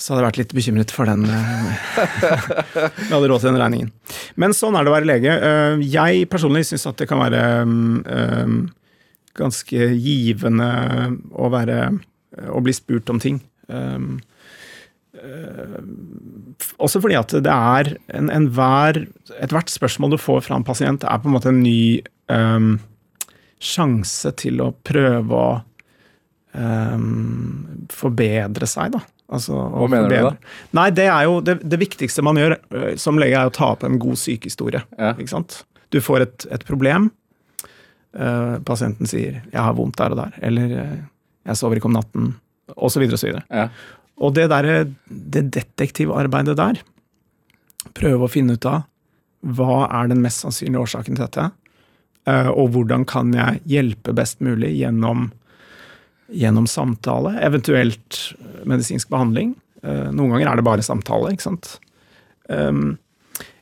så 0.00 0.14
hadde 0.14 0.22
jeg 0.22 0.28
vært 0.30 0.40
litt 0.40 0.54
bekymret 0.56 0.92
for 0.94 1.10
den. 1.10 1.26
vi 1.28 1.34
Jeg 2.80 3.12
hadde 3.12 3.28
råd 3.28 3.42
til 3.42 3.50
den 3.50 3.60
regningen. 3.60 3.90
Men 4.40 4.56
sånn 4.56 4.78
er 4.78 4.86
det 4.86 4.92
å 4.92 4.96
være 4.96 5.10
lege. 5.10 5.34
Eh, 5.36 5.84
Jeg 5.92 6.28
personlig 6.32 6.64
syns 6.70 6.88
at 6.88 7.00
det 7.02 7.08
kan 7.10 7.20
være 7.20 7.42
um, 7.66 8.00
um, 8.08 8.56
ganske 9.36 9.90
givende 10.00 10.70
å 11.36 11.50
være 11.52 11.82
å 12.48 12.62
bli 12.64 12.72
spurt 12.74 13.12
om 13.12 13.20
ting. 13.20 13.42
Også 16.80 17.00
fordi 17.02 17.16
at 17.18 17.34
det 17.44 17.52
er 17.52 17.92
en, 18.16 18.30
enhver 18.32 19.02
Ethvert 19.40 19.70
spørsmål 19.72 20.14
du 20.14 20.20
får 20.20 20.46
fra 20.46 20.56
en 20.58 20.66
pasient, 20.66 21.04
er 21.04 21.20
på 21.20 21.28
en 21.28 21.36
måte 21.36 21.52
en 21.52 21.60
ny 21.62 22.00
um, 22.32 22.78
sjanse 23.60 24.32
til 24.40 24.62
å 24.64 24.72
prøve 24.86 25.36
å 25.36 25.50
um, 26.56 27.86
forbedre 27.92 28.68
seg, 28.70 28.96
da. 28.96 29.04
Altså, 29.30 29.54
Hva 29.54 29.86
mener 29.90 30.10
du 30.10 30.16
da? 30.26 30.32
Nei, 30.74 30.88
det 30.94 31.06
er 31.06 31.28
jo 31.28 31.38
det, 31.44 31.60
det 31.62 31.78
viktigste 31.78 32.24
man 32.26 32.38
gjør 32.40 32.56
som 32.98 33.20
lege, 33.20 33.38
er 33.38 33.50
å 33.50 33.54
ta 33.54 33.72
opp 33.76 33.84
en 33.86 34.00
god 34.02 34.18
sykehistorie. 34.18 34.82
Ja. 34.98 35.14
Ikke 35.14 35.30
sant? 35.30 35.60
Du 35.94 36.00
får 36.02 36.26
et, 36.26 36.46
et 36.50 36.66
problem. 36.66 37.10
Uh, 38.10 38.58
pasienten 38.66 39.06
sier 39.06 39.38
'jeg 39.38 39.62
har 39.62 39.74
vondt 39.78 39.96
der 39.96 40.10
og 40.10 40.18
der', 40.18 40.38
eller 40.42 40.70
eh, 40.82 40.96
'jeg 41.46 41.56
sover 41.56 41.78
ikke 41.78 41.86
om 41.86 41.94
natten', 41.94 42.32
osv. 42.74 43.06
osv. 43.06 43.38
Ja. 43.50 43.68
Og 44.18 44.34
det 44.34 44.48
der, 44.50 44.90
det 45.08 45.50
detektivarbeidet 45.54 46.56
der, 46.58 46.80
prøve 47.94 48.26
å 48.26 48.30
finne 48.30 48.58
ut 48.58 48.66
av 48.66 48.82
hva 49.40 49.86
er 49.88 50.10
den 50.10 50.20
mest 50.20 50.42
sannsynlige 50.44 50.82
årsaken 50.82 51.16
til 51.16 51.24
dette, 51.24 51.50
eh, 52.26 52.50
og 52.50 52.74
hvordan 52.74 53.06
kan 53.08 53.32
jeg 53.32 53.62
hjelpe 53.64 54.12
best 54.12 54.42
mulig 54.44 54.74
gjennom, 54.76 55.30
gjennom 56.32 56.66
samtale, 56.70 57.34
eventuelt 57.42 58.20
medisinsk 58.68 59.08
behandling. 59.12 59.54
Eh, 59.82 60.10
Noen 60.12 60.34
ganger 60.34 60.50
er 60.52 60.60
det 60.60 60.66
bare 60.66 60.84
samtale, 60.86 61.32
ikke 61.34 61.48
sant. 61.48 61.78
Um, 62.48 62.98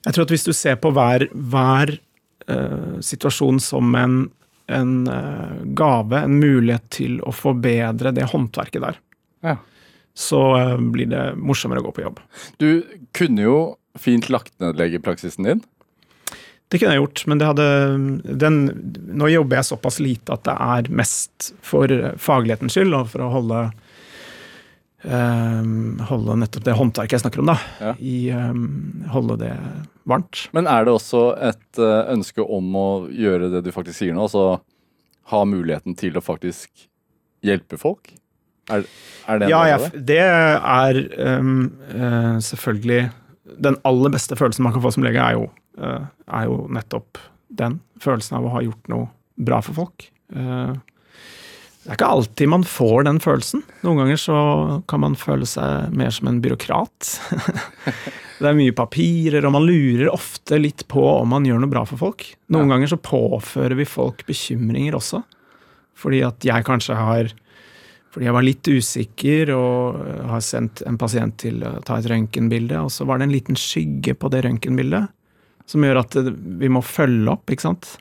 Jeg 0.06 0.14
tror 0.14 0.24
at 0.24 0.30
hvis 0.32 0.46
du 0.46 0.52
ser 0.56 0.76
på 0.80 0.90
hver, 0.94 1.26
hver 1.34 1.90
eh, 2.48 2.98
situasjon 3.04 3.58
som 3.60 3.94
en, 3.98 4.30
en 4.72 4.92
eh, 5.12 5.56
gave, 5.76 6.22
en 6.24 6.38
mulighet 6.40 6.86
til 6.94 7.18
å 7.28 7.32
forbedre 7.34 8.12
det 8.16 8.28
håndverket 8.32 8.80
der, 8.84 8.96
Ja. 9.44 9.56
så 10.16 10.40
eh, 10.56 10.76
blir 10.94 11.10
det 11.12 11.24
morsommere 11.36 11.82
å 11.82 11.88
gå 11.88 11.92
på 11.98 12.06
jobb. 12.06 12.20
Du 12.58 12.84
kunne 13.12 13.42
jo 13.44 13.58
fint 13.98 14.28
lagt 14.30 14.54
ned 14.62 14.76
legepraksisen 14.80 15.44
din. 15.44 15.60
Det 16.68 16.78
kunne 16.78 16.94
jeg 16.94 17.00
gjort, 17.00 17.24
men 17.30 17.40
det 17.40 17.48
hadde 17.48 17.66
den, 18.42 18.56
Nå 19.16 19.30
jobber 19.32 19.60
jeg 19.60 19.68
såpass 19.70 20.00
lite 20.04 20.34
at 20.36 20.44
det 20.44 20.56
er 20.60 20.90
mest 20.92 21.52
for 21.64 21.92
faglighetens 22.20 22.76
skyld, 22.76 22.96
og 22.96 23.12
for 23.14 23.24
å 23.24 23.30
holde 23.32 23.60
um, 25.04 26.00
holde 26.10 26.36
nettopp 26.42 26.66
det 26.66 26.76
håndverket 26.76 27.16
jeg 27.16 27.24
snakker 27.24 27.42
om, 27.42 27.52
da. 27.52 27.56
Ja. 27.80 27.94
I, 27.98 28.18
um, 28.34 29.06
holde 29.12 29.38
det 29.40 29.54
varmt. 30.08 30.46
Men 30.56 30.68
er 30.70 30.86
det 30.86 30.94
også 30.96 31.22
et 31.50 31.80
eh, 31.80 32.12
ønske 32.14 32.44
om 32.44 32.76
å 32.78 32.88
gjøre 33.12 33.50
det 33.52 33.64
du 33.66 33.72
faktisk 33.74 34.00
sier 34.00 34.16
nå, 34.16 34.24
altså 34.24 34.60
ha 35.28 35.42
muligheten 35.44 35.96
til 35.98 36.16
å 36.16 36.24
faktisk 36.24 36.88
hjelpe 37.44 37.76
folk? 37.80 38.14
Er, 38.72 38.84
er 39.28 39.40
det 39.40 39.48
en 39.48 39.52
Ja, 39.52 39.62
jeg, 39.68 40.04
det 40.08 40.22
er 40.24 41.00
um, 41.38 41.68
uh, 41.92 42.36
selvfølgelig 42.44 43.08
Den 43.56 43.78
aller 43.88 44.12
beste 44.12 44.36
følelsen 44.38 44.62
man 44.66 44.74
kan 44.74 44.82
få 44.84 44.92
som 44.92 45.06
lege, 45.06 45.22
er 45.22 45.38
jo, 45.38 45.48
eh, 45.80 46.04
er 46.28 46.44
jo 46.50 46.66
nettopp 46.74 47.18
den. 47.48 47.80
Følelsen 48.02 48.36
av 48.38 48.44
å 48.44 48.52
ha 48.56 48.60
gjort 48.66 48.88
noe 48.92 49.08
bra 49.38 49.60
for 49.64 49.74
folk. 49.74 50.08
Eh, 50.34 50.74
det 51.84 51.94
er 51.94 51.96
ikke 51.96 52.10
alltid 52.12 52.48
man 52.52 52.64
får 52.68 53.04
den 53.08 53.18
følelsen. 53.24 53.62
Noen 53.86 54.02
ganger 54.02 54.18
så 54.20 54.38
kan 54.90 55.00
man 55.00 55.14
føle 55.16 55.46
seg 55.48 55.94
mer 55.96 56.10
som 56.12 56.28
en 56.28 56.40
byråkrat. 56.44 57.08
det 58.42 58.50
er 58.50 58.58
mye 58.58 58.74
papirer, 58.76 59.46
og 59.48 59.54
man 59.54 59.64
lurer 59.64 60.10
ofte 60.12 60.58
litt 60.60 60.84
på 60.90 61.00
om 61.22 61.30
man 61.32 61.46
gjør 61.48 61.62
noe 61.62 61.72
bra 61.72 61.86
for 61.88 61.96
folk. 61.96 62.26
Noen 62.52 62.68
Ja. 62.68 62.74
ganger 62.76 62.92
så 62.92 63.00
påfører 63.00 63.76
vi 63.78 63.84
folk 63.88 64.26
bekymringer 64.28 64.98
også. 64.98 65.22
Fordi 65.98 66.20
at 66.26 66.44
jeg 66.44 66.66
kanskje 66.68 66.94
har 66.94 67.32
fordi 68.18 68.26
jeg 68.26 68.34
var 68.34 68.42
litt 68.42 68.66
usikker 68.66 69.50
og 69.54 69.98
har 70.26 70.40
sendt 70.42 70.80
en 70.90 70.96
pasient 70.98 71.36
til 71.38 71.60
å 71.62 71.76
ta 71.86 72.00
et 72.00 72.06
røntgenbilde, 72.10 72.80
og 72.82 72.90
så 72.90 73.04
var 73.06 73.20
det 73.20 73.28
en 73.28 73.34
liten 73.36 73.54
skygge 73.54 74.16
på 74.18 74.26
det 74.34 74.40
røntgenbildet 74.42 75.06
som 75.70 75.84
gjør 75.86 76.00
at 76.00 76.16
vi 76.58 76.70
må 76.72 76.82
følge 76.82 77.30
opp, 77.30 77.44
ikke 77.54 77.62
sant. 77.68 77.92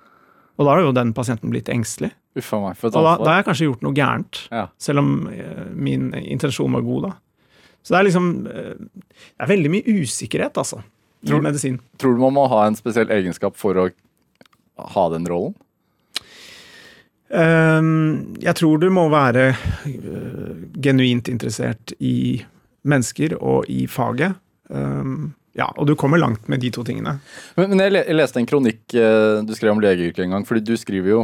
Og 0.57 0.65
da 0.65 0.71
har 0.74 0.81
jo 0.88 0.95
den 0.97 1.12
pasienten 1.13 1.51
blitt 1.53 1.69
engstelig. 1.69 2.09
Uffa 2.39 2.57
meg, 2.63 2.79
for 2.79 2.89
Og 2.89 2.97
da, 3.05 3.12
da 3.21 3.29
har 3.29 3.38
jeg 3.43 3.47
kanskje 3.51 3.67
gjort 3.67 3.86
noe 3.86 3.93
gærent, 3.93 4.41
Ja. 4.50 4.63
selv 4.81 5.03
om 5.03 5.12
eh, 5.29 5.67
min 5.77 6.09
intensjon 6.17 6.74
var 6.74 6.81
god, 6.88 7.09
da. 7.12 7.13
Så 7.86 7.93
det 7.93 8.00
er 8.00 8.07
liksom 8.09 8.31
eh, 8.50 8.74
Det 9.21 9.45
er 9.45 9.51
veldig 9.53 9.74
mye 9.75 9.97
usikkerhet, 10.01 10.57
altså, 10.57 10.81
i 11.27 11.38
medisin. 11.43 11.77
Tror 12.01 12.17
du 12.17 12.25
man 12.25 12.33
må 12.39 12.47
ha 12.50 12.63
en 12.65 12.79
spesiell 12.79 13.13
egenskap 13.13 13.53
for 13.59 13.77
å 13.77 13.89
ha 14.97 15.09
den 15.13 15.29
rollen? 15.29 15.53
Ehm, 17.36 18.36
jeg 18.39 18.55
tror 18.55 18.79
du 18.79 18.88
må 18.93 19.07
være 19.12 19.50
øh, 19.51 20.67
genuint 20.79 21.27
interessert 21.31 21.91
i 22.00 22.39
mennesker 22.88 23.36
og 23.41 23.67
i 23.72 23.86
faget. 23.91 24.38
Ehm, 24.72 25.34
ja, 25.57 25.67
og 25.75 25.89
du 25.89 25.96
kommer 26.00 26.22
langt 26.22 26.48
med 26.48 26.62
de 26.63 26.72
to 26.72 26.86
tingene. 26.88 27.17
Men, 27.57 27.74
men 27.74 27.84
jeg, 27.84 28.05
leste 28.15 28.39
en 28.39 28.48
kronikk 28.48 28.96
eh, 28.96 29.41
du 29.43 29.55
skrev 29.57 29.74
om 29.74 29.84
legeyrket 29.84 30.24
en 30.24 30.38
gang, 30.38 30.48
fordi 30.48 30.63
du 30.63 30.75
skriver 30.79 31.15
jo 31.15 31.24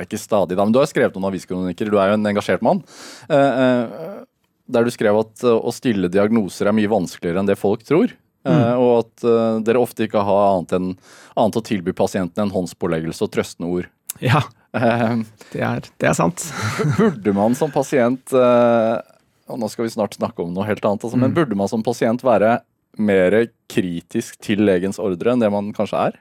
ikke 0.00 0.18
stadig 0.18 0.58
da, 0.58 0.66
men 0.66 0.74
du 0.74 0.80
har 0.82 0.90
skrevet 0.90 1.14
noen 1.14 1.28
aviskronikker, 1.30 1.88
du 1.90 2.00
er 2.02 2.10
jo 2.10 2.18
en 2.18 2.30
engasjert 2.30 2.64
mann. 2.66 2.82
eh, 3.30 3.62
eh, 3.64 4.22
der 4.64 4.86
du 4.86 4.90
skrev 4.92 5.16
at 5.20 5.42
eh, 5.44 5.54
å 5.54 5.72
stille 5.74 6.10
diagnoser 6.12 6.68
er 6.68 6.76
mye 6.76 6.90
vanskeligere 6.92 7.42
enn 7.42 7.50
det 7.50 7.60
folk 7.60 7.82
tror. 7.86 8.14
Mm. 8.44 8.76
Og 8.76 8.90
at 8.98 9.24
eh, 9.24 9.58
dere 9.64 9.80
ofte 9.80 10.04
ikke 10.04 10.20
har 10.20 10.42
annet, 10.50 10.74
enn, 10.76 10.90
annet 11.40 11.56
å 11.56 11.64
tilby 11.64 11.94
pasienten 11.96 12.44
enn 12.44 12.52
håndspåleggelse 12.52 13.24
og 13.24 13.32
trøstende 13.32 13.70
ord. 13.72 13.88
Ja, 14.20 14.42
Eh, 14.42 14.63
det 14.74 15.62
er, 15.62 15.88
det 16.02 16.08
er 16.10 16.16
sant. 16.18 16.48
burde 16.98 17.34
man 17.36 17.54
som 17.54 17.70
pasient 17.70 18.32
eh, 18.34 18.96
Og 19.46 19.60
nå 19.60 19.68
skal 19.70 19.86
vi 19.86 19.92
snart 19.94 20.16
snakke 20.18 20.42
om 20.42 20.50
noe 20.54 20.66
helt 20.66 20.84
annet, 20.84 21.04
altså, 21.06 21.20
men 21.20 21.34
burde 21.36 21.58
man 21.58 21.70
som 21.70 21.84
pasient 21.86 22.24
være 22.26 22.58
mer 22.98 23.36
kritisk 23.70 24.38
til 24.42 24.64
legens 24.66 25.00
ordre 25.02 25.34
enn 25.34 25.42
det 25.42 25.50
man 25.52 25.72
kanskje 25.76 26.08
er? 26.10 26.20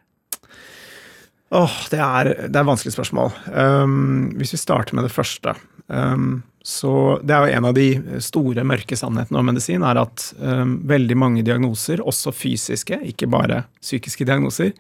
Åh, 1.53 1.75
det 1.93 1.99
er, 2.01 2.31
det 2.47 2.55
er 2.55 2.63
et 2.63 2.71
vanskelig 2.71 2.95
spørsmål. 2.95 3.29
Um, 3.53 4.31
hvis 4.39 4.55
vi 4.55 4.61
starter 4.61 4.97
med 4.97 5.05
det 5.05 5.13
første 5.13 5.53
um, 5.85 6.41
så 6.63 7.19
Det 7.19 7.33
er 7.35 7.43
jo 7.43 7.57
en 7.57 7.65
av 7.67 7.73
de 7.75 8.19
store, 8.23 8.63
mørke 8.63 8.95
sannhetene 8.95 9.41
om 9.41 9.49
medisin, 9.51 9.83
er 9.83 9.99
at 9.99 10.29
um, 10.39 10.77
veldig 10.87 11.17
mange 11.19 11.43
diagnoser, 11.43 11.99
også 11.99 12.31
fysiske, 12.31 13.01
ikke 13.11 13.27
bare 13.27 13.65
psykiske 13.83 14.25
diagnoser, 14.25 14.71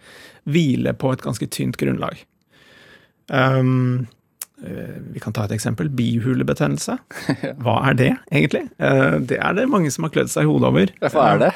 hviler 0.47 0.95
på 0.95 1.11
et 1.11 1.25
ganske 1.25 1.49
tynt 1.51 1.77
grunnlag. 1.77 2.23
Eh, 4.63 4.95
vi 5.13 5.19
kan 5.19 5.33
ta 5.33 5.43
et 5.43 5.51
eksempel. 5.51 5.89
Bihulebetennelse. 5.91 6.95
Hva 7.63 7.75
er 7.89 7.97
det, 7.99 8.11
egentlig? 8.31 8.63
Eh, 8.79 9.17
det 9.27 9.39
er 9.41 9.57
det 9.57 9.65
mange 9.71 9.91
som 9.91 10.07
har 10.07 10.13
klødd 10.15 10.31
seg 10.31 10.45
i 10.45 10.49
hodet 10.49 10.69
over. 10.69 10.93
Hva 11.03 11.25
er 11.33 11.41
det? 11.41 11.49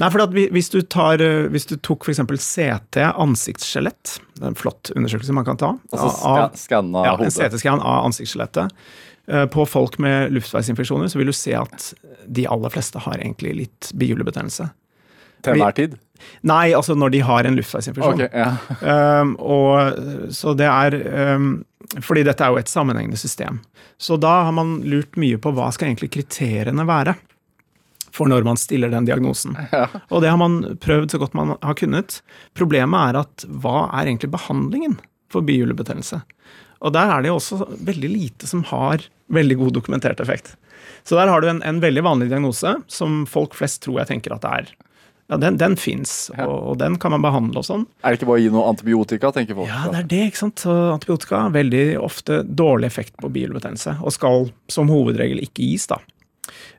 Nei, 0.00 0.08
for 0.14 0.38
hvis, 0.56 0.70
du 0.74 0.80
tar, 0.82 1.22
eh, 1.22 1.46
hvis 1.52 1.68
du 1.70 1.76
tok 1.76 2.08
f.eks. 2.08 2.22
CT 2.48 3.04
ansiktsskjelett, 3.12 4.16
det 4.38 4.42
er 4.42 4.50
en 4.50 4.58
flott 4.58 4.90
undersøkelse 4.94 5.34
man 5.34 5.46
kan 5.46 5.58
ta 5.58 5.70
Altså 5.90 6.10
skanna 6.58 7.04
ja, 7.06 7.14
en? 7.18 7.32
CT-skann 7.34 7.82
av 7.82 8.08
ansiktsskjelettet 8.08 8.74
på 9.52 9.64
folk 9.68 9.98
med 10.00 10.30
luftveisinfeksjoner, 10.32 11.10
så 11.12 11.18
vil 11.20 11.28
du 11.28 11.34
se 11.36 11.52
at 11.52 11.90
de 12.24 12.46
aller 12.48 12.72
fleste 12.72 13.02
har 13.04 13.18
egentlig 13.18 13.50
litt 13.58 13.90
bihulebetennelse. 14.00 14.70
Til 15.44 15.58
enhver 15.58 15.74
tid? 15.76 15.98
Nei, 16.46 16.72
altså 16.76 16.96
når 16.98 17.14
de 17.14 17.22
har 17.26 17.48
en 17.48 17.58
luftveisinfeksjon. 17.58 18.22
Okay, 18.24 18.44
ja. 18.44 19.22
Um, 19.22 19.34
og, 19.58 19.98
så 20.34 20.54
det 20.58 20.68
er 20.68 20.96
um, 21.36 21.48
Fordi 22.04 22.24
dette 22.26 22.44
er 22.44 22.52
jo 22.52 22.60
et 22.60 22.70
sammenhengende 22.70 23.20
system. 23.20 23.62
Så 23.98 24.18
da 24.20 24.42
har 24.46 24.54
man 24.54 24.78
lurt 24.86 25.18
mye 25.18 25.40
på 25.40 25.52
hva 25.56 25.70
skal 25.74 25.90
egentlig 25.90 26.12
kriteriene 26.18 26.86
være 26.88 27.16
for 28.14 28.30
når 28.30 28.46
man 28.46 28.58
stiller 28.58 28.90
den 28.92 29.06
diagnosen. 29.08 29.56
Og 30.12 30.22
det 30.24 30.32
har 30.32 30.40
man 30.40 30.60
prøvd 30.82 31.14
så 31.14 31.20
godt 31.22 31.36
man 31.38 31.54
har 31.62 31.76
kunnet. 31.78 32.20
Problemet 32.58 33.10
er 33.12 33.22
at 33.22 33.46
hva 33.62 33.88
er 33.90 34.08
egentlig 34.08 34.32
behandlingen 34.34 34.98
for 35.32 35.44
bihulebetennelse? 35.46 36.22
Og 36.78 36.94
der 36.94 37.10
er 37.10 37.22
det 37.22 37.32
jo 37.32 37.38
også 37.40 37.64
veldig 37.84 38.10
lite 38.10 38.48
som 38.50 38.62
har 38.70 39.04
veldig 39.34 39.58
god 39.60 39.76
dokumentert 39.80 40.20
effekt. 40.22 40.54
Så 41.04 41.18
der 41.18 41.30
har 41.30 41.42
du 41.42 41.48
en, 41.50 41.62
en 41.66 41.80
veldig 41.82 42.04
vanlig 42.06 42.30
diagnose 42.30 42.76
som 42.90 43.24
folk 43.28 43.56
flest 43.58 43.82
tror 43.84 44.02
jeg 44.02 44.12
tenker 44.12 44.34
at 44.34 44.44
det 44.44 44.52
er. 44.60 44.70
Ja, 45.28 45.36
den, 45.36 45.58
den 45.60 45.74
fins, 45.76 46.30
og, 46.40 46.54
og 46.72 46.76
den 46.80 46.94
kan 47.00 47.12
man 47.12 47.20
behandle 47.20 47.60
og 47.60 47.66
sånn. 47.68 47.82
Er 48.00 48.14
det 48.14 48.20
ikke 48.22 48.28
bare 48.30 48.40
å 48.40 48.44
gi 48.46 48.52
noe 48.54 48.68
antibiotika, 48.70 49.28
tenker 49.36 49.58
folk? 49.58 49.68
Ja, 49.68 49.82
det 49.92 49.98
er 50.00 50.06
det, 50.08 50.20
ikke 50.30 50.40
sant. 50.40 50.62
Så 50.64 50.76
antibiotika 50.94 51.42
har 51.44 51.52
veldig 51.52 51.82
ofte 52.00 52.38
dårlig 52.48 52.88
effekt 52.88 53.18
på 53.20 53.28
bihulebetennelse, 53.34 53.98
og 54.00 54.14
skal 54.16 54.48
som 54.72 54.88
hovedregel 54.88 55.42
ikke 55.44 55.66
gis, 55.66 55.84
da. 55.90 55.98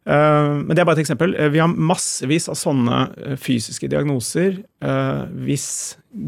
Eh, 0.09 0.49
men 0.63 0.73
det 0.73 0.81
er 0.81 0.87
bare 0.89 0.97
et 0.97 1.03
eksempel. 1.03 1.35
Eh, 1.37 1.51
Vi 1.53 1.61
har 1.61 1.69
massevis 1.69 2.49
av 2.49 2.57
sånne 2.57 3.03
eh, 3.21 3.37
fysiske 3.37 3.89
diagnoser 3.91 4.57
eh, 4.81 5.21
hvis 5.45 5.67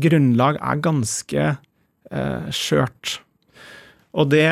grunnlag 0.05 0.61
er 0.61 0.81
ganske 0.85 1.47
eh, 1.57 2.49
skjørt. 2.53 3.15
Og 4.13 4.29
det, 4.29 4.45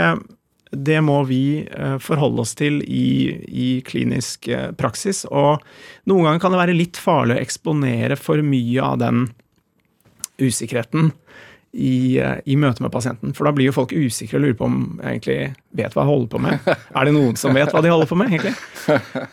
det 0.72 1.00
må 1.02 1.24
vi 1.26 1.66
eh, 1.66 1.98
forholde 2.04 2.44
oss 2.44 2.54
til 2.58 2.82
i, 2.86 3.34
i 3.50 3.70
klinisk 3.86 4.48
eh, 4.54 4.70
praksis. 4.78 5.24
Og 5.26 5.64
noen 6.10 6.28
ganger 6.28 6.44
kan 6.44 6.54
det 6.54 6.62
være 6.62 6.78
litt 6.78 7.00
farlig 7.02 7.38
å 7.38 7.42
eksponere 7.42 8.20
for 8.20 8.44
mye 8.46 8.84
av 8.86 9.00
den 9.02 9.26
usikkerheten 10.40 11.10
i, 11.72 12.20
eh, 12.20 12.38
i 12.46 12.56
møte 12.56 12.84
med 12.84 12.92
pasienten. 12.92 13.34
For 13.38 13.46
da 13.46 13.54
blir 13.56 13.70
jo 13.70 13.76
folk 13.76 13.94
usikre 13.94 14.40
og 14.40 14.46
lurer 14.46 14.58
på 14.58 14.68
om 14.70 14.78
jeg 15.02 15.16
egentlig 15.16 15.40
vet 15.78 15.96
hva 15.96 16.04
jeg 16.04 16.12
holder 16.12 16.32
på 16.34 16.44
med. 16.46 16.70
Er 16.98 17.10
det 17.10 17.16
noen 17.16 17.40
som 17.40 17.58
vet 17.58 17.74
hva 17.74 17.84
de 17.86 17.94
holder 17.94 18.10
på 18.10 18.18
med, 18.20 18.34
egentlig? 18.34 18.56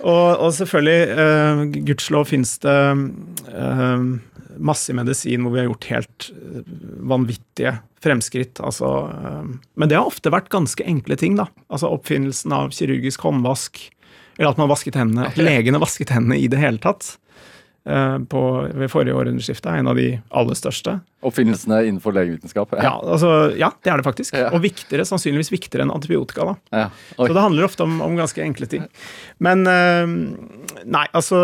Og, 0.00 0.26
og 0.44 0.50
selvfølgelig, 0.52 1.00
uh, 1.16 1.62
gudskjelov 1.86 2.26
fins 2.28 2.56
det 2.64 2.76
eh, 2.76 4.08
masse 4.58 4.92
i 4.92 4.96
medisin 4.96 5.42
hvor 5.44 5.52
vi 5.54 5.60
har 5.62 5.68
gjort 5.68 5.88
helt 5.90 6.30
eh, 6.32 6.62
vanvittige 7.10 7.76
fremskritt. 8.04 8.60
Altså, 8.62 8.90
eh, 9.10 9.52
men 9.74 9.88
det 9.90 9.98
har 9.98 10.06
ofte 10.08 10.32
vært 10.32 10.48
ganske 10.52 10.84
enkle 10.86 11.16
ting. 11.20 11.36
da. 11.38 11.48
Altså 11.68 11.90
Oppfinnelsen 11.96 12.52
av 12.56 12.72
kirurgisk 12.76 13.26
håndvask, 13.26 13.80
eller 14.38 14.52
at 14.52 14.58
man 14.60 14.68
vasket 14.72 14.98
hendene, 15.00 15.28
at 15.30 15.38
legene 15.40 15.80
vasket 15.82 16.10
hendene 16.12 16.36
i 16.40 16.48
det 16.52 16.60
hele 16.60 16.78
tatt. 16.82 17.16
eh, 17.86 18.18
På, 18.30 18.40
ved 18.74 18.90
forrige 18.90 19.14
århundreskifte 19.14 19.70
en 19.78 19.86
av 19.88 19.96
de 19.96 20.08
aller 20.30 20.54
største. 20.58 20.98
Oppfinnelsene 21.26 21.80
innenfor 21.88 22.12
legevitenskap. 22.14 22.74
Ja, 22.82 22.96
altså, 23.00 23.30
ja, 23.58 23.70
det 23.82 23.90
er 23.92 23.98
det 24.02 24.06
faktisk. 24.06 24.34
Ja. 24.36 24.50
Og 24.54 24.60
viktigere, 24.62 25.06
sannsynligvis 25.08 25.50
viktigere 25.54 25.86
enn 25.86 25.94
antibiotika. 25.94 26.44
da. 26.52 26.56
Ja. 26.84 26.88
Så 27.16 27.32
det 27.32 27.42
handler 27.42 27.66
ofte 27.66 27.82
om, 27.86 28.00
om 28.04 28.14
ganske 28.18 28.42
enkle 28.44 28.66
ting. 28.70 28.84
Men 29.38 29.64
nei, 29.66 31.06
altså 31.16 31.40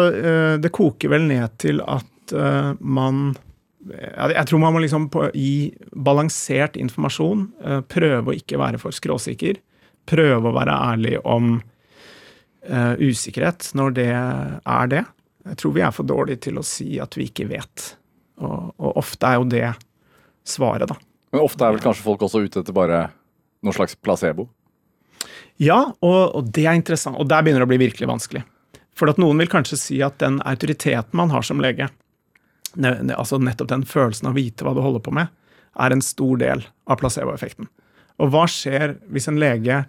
Det 0.62 0.70
koker 0.74 1.10
vel 1.16 1.24
ned 1.30 1.56
til 1.62 1.80
at 1.82 2.06
eh, 2.30 2.72
man 2.78 3.34
Jeg 3.82 4.46
tror 4.46 4.60
man 4.62 4.76
må 4.76 4.78
liksom 4.84 5.08
på, 5.10 5.24
gi 5.34 5.74
balansert 5.90 6.76
informasjon. 6.78 7.48
eh, 7.64 7.80
prøve 7.80 8.30
å 8.30 8.36
ikke 8.36 8.60
være 8.60 8.78
for 8.78 8.94
skråsikker. 8.94 9.58
Prøve 10.06 10.50
å 10.50 10.54
være 10.54 10.74
ærlig 10.92 11.18
om 11.22 11.60
uh, 12.70 12.94
usikkerhet 12.98 13.68
når 13.78 13.92
det 13.94 14.10
er 14.10 14.86
det. 14.90 15.02
Jeg 15.46 15.58
tror 15.58 15.74
vi 15.74 15.82
er 15.82 15.94
for 15.94 16.06
dårlige 16.06 16.42
til 16.48 16.58
å 16.58 16.64
si 16.66 16.98
at 17.02 17.14
vi 17.18 17.28
ikke 17.30 17.46
vet. 17.50 17.96
Og, 18.42 18.72
og 18.78 18.98
ofte 19.02 19.30
er 19.30 19.38
jo 19.38 19.46
det 19.50 19.68
svaret, 20.46 20.90
da. 20.90 20.98
Men 21.32 21.44
ofte 21.46 21.64
er 21.64 21.76
vel 21.76 21.84
kanskje 21.84 22.04
folk 22.04 22.22
også 22.26 22.42
ute 22.44 22.62
etter 22.62 22.74
bare 22.76 23.04
noen 23.62 23.76
slags 23.76 23.94
placebo? 23.94 24.48
Ja, 25.62 25.92
og, 26.02 26.20
og 26.34 26.50
det 26.54 26.66
er 26.66 26.76
interessant. 26.76 27.18
Og 27.20 27.28
der 27.30 27.44
begynner 27.44 27.62
det 27.62 27.70
å 27.70 27.72
bli 27.72 27.82
virkelig 27.84 28.10
vanskelig. 28.10 28.42
For 28.98 29.08
at 29.08 29.20
noen 29.20 29.38
vil 29.40 29.50
kanskje 29.52 29.78
si 29.80 29.98
at 30.04 30.18
den 30.20 30.40
autoriteten 30.48 31.16
man 31.16 31.32
har 31.32 31.46
som 31.46 31.62
lege, 31.62 31.88
altså 33.16 33.38
nettopp 33.42 33.70
den 33.72 33.86
følelsen 33.88 34.28
av 34.28 34.34
å 34.34 34.40
vite 34.40 34.66
hva 34.66 34.74
du 34.76 34.82
holder 34.84 35.04
på 35.04 35.14
med, 35.14 35.32
er 35.80 35.94
en 35.94 36.04
stor 36.04 36.40
del 36.40 36.64
av 36.90 37.00
placeboeffekten. 37.00 37.68
Og 38.22 38.32
hva 38.32 38.46
skjer 38.50 38.96
hvis 39.12 39.28
en 39.30 39.40
lege 39.40 39.82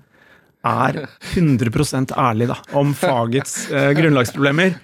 er 0.64 1.00
100 1.36 2.14
ærlig 2.16 2.48
da, 2.54 2.60
om 2.80 2.94
fagets 2.96 3.66
eh, 3.72 3.92
grunnlagsproblemer 3.98 4.78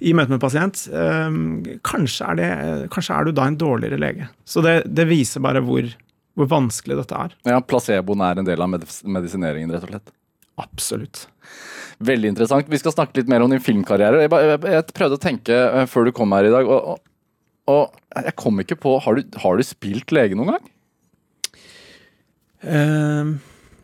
i 0.00 0.14
møte 0.16 0.32
med 0.32 0.40
pasient? 0.42 0.86
Eh, 0.88 1.40
kanskje, 1.86 2.30
er 2.30 2.38
det, 2.40 2.52
kanskje 2.94 3.18
er 3.18 3.28
du 3.28 3.34
da 3.36 3.48
en 3.50 3.58
dårligere 3.60 4.00
lege. 4.00 4.30
Så 4.48 4.64
det, 4.64 4.82
det 4.88 5.08
viser 5.10 5.44
bare 5.44 5.62
hvor, 5.64 5.90
hvor 6.38 6.48
vanskelig 6.50 7.02
dette 7.02 7.26
er. 7.26 7.36
Ja, 7.52 7.60
Placeboen 7.60 8.24
er 8.24 8.40
en 8.40 8.48
del 8.48 8.64
av 8.64 8.72
medis 8.72 9.02
medisineringen, 9.04 9.74
rett 9.76 9.86
og 9.86 9.92
slett. 9.92 10.16
Absolutt. 10.60 11.26
Veldig 12.00 12.32
interessant. 12.32 12.68
Vi 12.68 12.80
skal 12.80 12.94
snakke 12.94 13.20
litt 13.20 13.28
mer 13.28 13.44
om 13.44 13.52
din 13.52 13.60
filmkarriere. 13.60 14.24
Jeg 14.24 14.84
prøvde 14.96 15.18
å 15.18 15.20
tenke 15.20 15.56
eh, 15.56 15.86
før 15.90 16.08
du 16.08 16.16
kom 16.16 16.32
her 16.32 16.48
i 16.48 16.52
dag, 16.52 16.68
og, 16.68 16.96
og, 17.68 17.96
jeg 18.16 18.34
kom 18.40 18.58
ikke 18.62 18.78
på 18.80 18.96
Har 19.04 19.18
du, 19.18 19.38
har 19.42 19.58
du 19.58 19.66
spilt 19.66 20.14
lege 20.14 20.38
noen 20.38 20.56
gang? 20.56 20.70
Uh, 22.60 23.38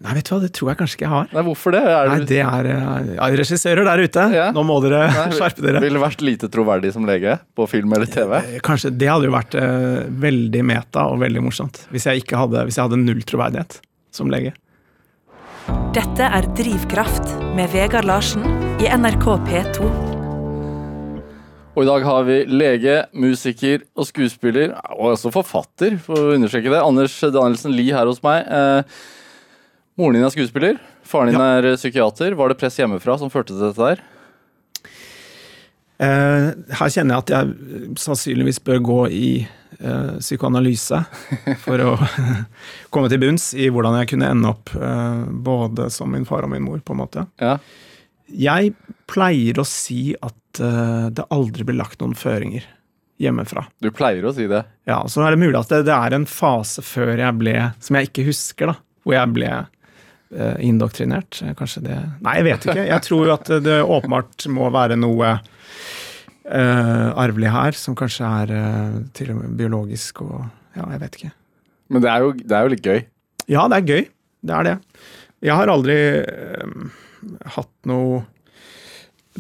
nei, 0.05 0.15
vet 0.19 0.27
du 0.29 0.33
hva, 0.35 0.41
det 0.43 0.51
tror 0.57 0.73
jeg 0.73 0.81
kanskje 0.81 0.99
ikke 0.99 1.07
jeg 1.07 1.13
har. 1.15 1.31
Nei, 1.33 1.45
hvorfor 1.47 1.77
det? 1.77 1.81
Er 1.89 2.11
Nei, 2.11 2.19
det 2.29 2.41
er 2.45 2.69
eh, 2.73 3.13
ja, 3.15 3.29
regissører 3.41 3.89
der 3.89 4.03
ute. 4.05 4.27
Ja. 4.37 4.49
Nå 4.57 4.67
må 4.69 4.77
dere 4.85 5.07
Nei, 5.15 5.29
skjerpe 5.39 5.65
dere. 5.65 5.81
Ville 5.85 6.03
vært 6.03 6.25
lite 6.25 6.51
troverdig 6.53 6.93
som 6.97 7.09
lege 7.09 7.39
på 7.57 7.69
film 7.71 7.97
eller 7.97 8.11
TV? 8.11 8.37
Eh, 8.43 8.59
Kanskje 8.67 8.93
Det 8.93 9.09
hadde 9.09 9.31
jo 9.31 9.37
vært 9.37 9.57
uh, 9.57 10.05
veldig 10.27 10.65
meta 10.69 11.07
og 11.13 11.23
veldig 11.25 11.47
morsomt. 11.49 11.87
Hvis 11.95 12.09
jeg, 12.11 12.25
ikke 12.25 12.43
hadde, 12.43 12.67
hvis 12.69 12.77
jeg 12.77 12.89
hadde 12.89 13.01
null 13.01 13.25
troverdighet 13.25 13.81
som 14.17 14.33
lege. 14.33 14.53
Dette 15.97 16.29
er 16.29 16.47
Drivkraft 16.59 17.33
med 17.57 17.73
Vegard 17.73 18.07
Larsen 18.09 18.45
i 18.85 18.93
NRK 18.93 19.33
P2. 19.49 20.16
Og 21.77 21.85
i 21.85 21.89
dag 21.91 22.05
har 22.09 22.23
vi 22.25 22.39
lege, 22.49 22.93
musiker 23.13 23.83
og 24.01 24.07
skuespiller, 24.09 24.71
og 24.97 25.11
også 25.13 25.29
forfatter, 25.35 25.99
for 26.01 26.17
å 26.17 26.37
understreke 26.39 26.73
det. 26.73 26.81
Anders 26.81 27.19
Danielsen 27.21 27.75
Lie 27.77 27.93
her 27.93 28.09
hos 28.09 28.23
meg. 28.25 28.49
Eh, 28.49 29.03
moren 30.01 30.17
din 30.17 30.25
er 30.25 30.33
skuespiller, 30.33 30.79
faren 31.05 31.35
din 31.35 31.45
er 31.45 31.69
eh, 31.69 31.77
psykiater. 31.77 32.33
Var 32.39 32.49
det 32.49 32.57
press 32.63 32.81
hjemmefra 32.81 33.19
som 33.21 33.29
førte 33.33 33.53
til 33.53 33.61
dette 33.61 33.91
der? 33.91 34.01
Eh, 36.01 36.49
her 36.81 36.95
kjenner 36.95 37.19
jeg 37.19 37.27
at 37.27 37.35
jeg 37.35 37.93
sannsynligvis 38.01 38.63
bør 38.65 38.81
gå 38.89 38.99
i 39.13 39.29
eh, 39.45 40.17
psykoanalyse 40.17 41.03
for 41.61 41.85
å 41.85 41.95
komme 42.93 43.13
til 43.13 43.21
bunns 43.21 43.51
i 43.53 43.69
hvordan 43.69 43.99
jeg 44.01 44.15
kunne 44.15 44.33
ende 44.33 44.55
opp 44.57 44.73
eh, 44.81 45.29
både 45.45 45.91
som 45.93 46.09
min 46.13 46.25
far 46.25 46.49
og 46.49 46.55
min 46.57 46.65
mor, 46.65 46.81
på 46.81 46.97
en 46.97 47.05
måte. 47.05 47.29
Ja. 47.37 47.59
Jeg 48.27 48.73
pleier 49.11 49.61
å 49.61 49.67
si 49.69 50.11
at 50.19 50.61
uh, 50.63 51.09
det 51.15 51.27
aldri 51.35 51.67
blir 51.67 51.79
lagt 51.79 52.03
noen 52.03 52.17
føringer 52.19 52.67
hjemmefra. 53.23 53.65
Du 53.81 53.89
pleier 53.95 54.27
å 54.29 54.33
si 54.37 54.49
det. 54.51 54.65
Ja, 54.89 55.01
Så 55.09 55.23
er 55.25 55.33
det 55.33 55.41
mulig 55.41 55.57
at 55.59 55.71
det, 55.73 55.87
det 55.89 55.95
er 55.95 56.17
en 56.17 56.27
fase 56.29 56.85
før 56.85 57.15
jeg 57.17 57.39
ble, 57.39 57.55
som 57.81 57.97
jeg 57.97 58.11
ikke 58.11 58.27
husker, 58.27 58.73
da, 58.75 58.77
hvor 59.07 59.17
jeg 59.17 59.33
ble 59.37 59.53
uh, 59.55 60.57
indoktrinert. 60.65 61.41
Kanskje 61.59 61.87
det 61.87 61.97
Nei, 62.21 62.37
jeg 62.41 62.49
vet 62.51 62.69
ikke. 62.69 62.87
Jeg 62.91 63.07
tror 63.07 63.31
jo 63.31 63.37
at 63.39 63.53
det 63.65 63.81
åpenbart 63.85 64.49
må 64.53 64.69
være 64.75 64.99
noe 65.01 65.33
uh, 65.39 67.09
arvelig 67.17 67.55
her, 67.55 67.79
som 67.79 67.97
kanskje 67.99 68.29
er 68.43 68.55
uh, 68.55 69.01
til 69.17 69.33
og 69.35 69.43
med 69.45 69.59
biologisk 69.63 70.25
og 70.27 70.39
Ja, 70.77 70.85
jeg 70.93 71.01
vet 71.07 71.15
ikke. 71.17 71.33
Men 71.89 72.03
det 72.05 72.11
er 72.13 72.25
jo, 72.25 72.33
det 72.37 72.57
er 72.57 72.67
jo 72.67 72.73
litt 72.75 72.85
gøy. 72.85 72.99
Ja, 73.49 73.63
det 73.71 73.79
er 73.79 73.87
gøy. 73.89 74.09
Det 74.47 74.55
er 74.55 74.67
det. 74.67 74.75
Jeg 75.47 75.59
har 75.59 75.71
aldri 75.71 75.97
eh, 76.21 76.75
hatt 77.57 77.75
noe 77.89 78.25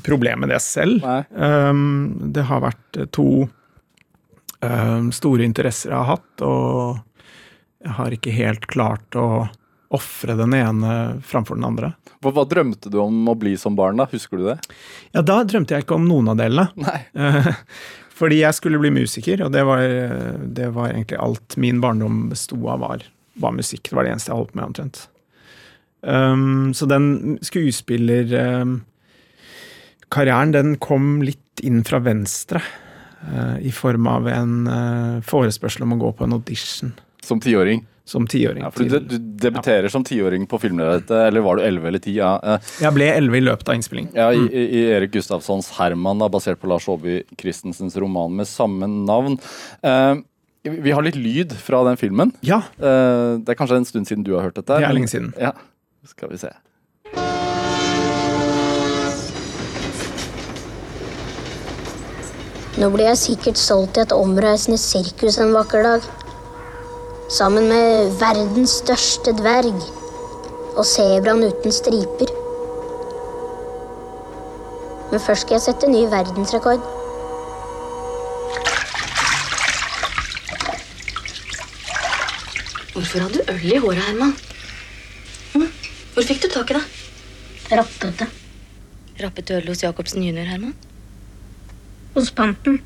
problem 0.05 0.40
med 0.40 0.49
det 0.49 0.61
selv. 0.61 1.05
Um, 1.31 2.33
det 2.35 2.46
har 2.51 2.64
vært 2.64 2.99
eh, 2.99 3.09
to 3.14 3.46
um, 4.61 5.12
store 5.14 5.46
interesser 5.46 5.92
jeg 5.92 5.99
har 5.99 6.16
hatt, 6.16 6.44
og 6.44 6.99
jeg 7.85 7.96
har 7.99 8.16
ikke 8.16 8.35
helt 8.37 8.66
klart 8.70 9.16
å 9.18 9.46
ofre 9.96 10.35
den 10.37 10.55
ene 10.57 10.92
framfor 11.25 11.57
den 11.57 11.68
andre. 11.68 11.92
Hva, 12.20 12.33
hva 12.35 12.44
drømte 12.49 12.90
du 12.92 12.99
om 13.01 13.29
å 13.31 13.37
bli 13.38 13.55
som 13.61 13.77
barn, 13.79 14.01
da? 14.01 14.09
Husker 14.11 14.40
du 14.40 14.49
det? 14.51 14.59
Ja, 15.14 15.22
da 15.22 15.42
drømte 15.46 15.77
jeg 15.77 15.87
ikke 15.87 15.99
om 15.99 16.09
noen 16.09 16.33
av 16.33 16.40
delene. 16.40 16.68
Nei. 16.81 16.99
Eh, 17.14 17.53
Fordi 18.16 18.38
jeg 18.40 18.57
skulle 18.57 18.81
bli 18.81 18.88
musiker, 18.96 19.42
og 19.44 19.51
det 19.53 19.61
var, 19.68 19.83
det 20.57 20.70
var 20.72 20.88
egentlig 20.88 21.18
alt 21.20 21.59
min 21.61 21.83
barndom 21.83 22.31
besto 22.31 22.57
av, 22.64 22.81
var, 22.81 23.03
var 23.37 23.53
musikk. 23.53 23.90
Det 23.90 23.99
var 23.99 24.07
det 24.07 24.14
eneste 24.14 24.33
jeg 24.33 24.38
holdt 24.38 24.55
på 24.55 24.57
med, 24.57 24.70
omtrent. 24.70 25.03
Um, 26.07 26.71
så 26.75 26.87
den 26.87 27.38
skuespillerkarrieren, 27.42 28.85
den 30.55 30.77
kom 30.79 31.23
litt 31.27 31.61
inn 31.66 31.83
fra 31.87 31.99
venstre. 32.05 32.62
Uh, 33.27 33.59
I 33.66 33.73
form 33.75 34.07
av 34.07 34.29
en 34.31 34.55
uh, 34.71 35.21
forespørsel 35.27 35.83
om 35.87 35.97
å 35.97 36.01
gå 36.05 36.12
på 36.19 36.27
en 36.27 36.37
audition 36.37 36.92
Som 37.25 37.40
tiåring? 37.42 37.83
som 38.07 38.23
tiåring. 38.31 38.62
Ja, 38.62 38.69
for 38.71 38.87
du, 38.87 39.01
du 39.03 39.19
debuterer 39.19 39.88
som 39.90 40.05
tiåring 40.07 40.45
på 40.47 40.61
filmlerretet, 40.62 41.11
eller 41.27 41.42
var 41.42 41.59
du 41.59 41.64
elleve 41.66 41.88
eller 41.90 41.99
ti? 41.99 42.12
Ja. 42.21 42.37
Eh, 42.38 42.69
Jeg 42.85 42.95
ble 42.95 43.09
elleve 43.11 43.40
i 43.40 43.42
løpet 43.42 43.66
av 43.73 43.75
innspilling. 43.81 44.07
Ja, 44.14 44.29
i, 44.31 44.45
i 44.47 44.62
i 44.79 44.83
Erik 44.95 45.11
Gustafssons 45.16 45.73
'Herman', 45.75 46.23
da, 46.23 46.29
basert 46.31 46.61
på 46.62 46.71
Lars 46.71 46.87
Aabye 46.87 47.25
Christensens 47.35 47.99
roman 47.99 48.31
med 48.38 48.47
samme 48.47 48.87
navn. 48.87 49.40
Uh, 49.83 50.23
vi 50.62 50.95
har 50.95 51.03
litt 51.03 51.19
lyd 51.19 51.57
fra 51.59 51.83
den 51.88 51.99
filmen. 51.99 52.31
Ja, 52.47 52.61
det 52.79 53.51
er 53.51 53.59
kanskje 53.59 53.81
en 53.83 53.90
stund 53.90 54.07
siden 54.07 54.23
du 54.27 54.37
har 54.37 54.47
hørt 54.47 54.57
dette? 54.59 54.79
det 54.79 54.87
er 54.87 54.95
lenge 54.95 55.11
siden. 55.11 55.33
Ja, 55.42 55.51
skal 56.07 56.31
vi 56.33 56.38
se. 56.40 56.53
Nå 62.77 62.90
blir 62.92 63.07
jeg 63.09 63.19
sikkert 63.23 63.57
solgt 63.57 63.97
i 63.97 64.03
et 64.05 64.12
omreisende 64.12 64.77
sirkus 64.77 65.38
en 65.40 65.55
vakker 65.57 65.87
dag. 65.87 66.09
Sammen 67.33 67.71
med 67.71 68.11
verdens 68.21 68.75
største 68.83 69.33
dverg 69.38 69.79
og 70.77 70.85
sebraen 70.85 71.47
uten 71.47 71.73
striper. 71.73 72.35
Men 75.11 75.23
først 75.25 75.47
skal 75.47 75.57
jeg 75.57 75.64
sette 75.64 75.88
ny 75.88 76.05
verdensrekord. 76.12 76.85
Hvorfor 82.92 83.25
har 83.25 83.33
du 83.33 83.40
øl 83.49 83.73
i 83.73 83.81
håret, 83.81 84.05
Herman? 84.05 84.37
Hvor 86.17 86.25
fikk 86.25 86.39
du 86.41 86.49
tak 86.49 86.71
i 86.73 86.75
det? 86.79 86.85
Rappete. 87.77 88.27
rappet 89.21 89.51
øl 89.53 89.67
hos 89.69 89.83
Jacobsen 89.83 90.23
jr., 90.25 90.47
Herman? 90.49 90.73
Hos 92.15 92.31
panten. 92.33 92.79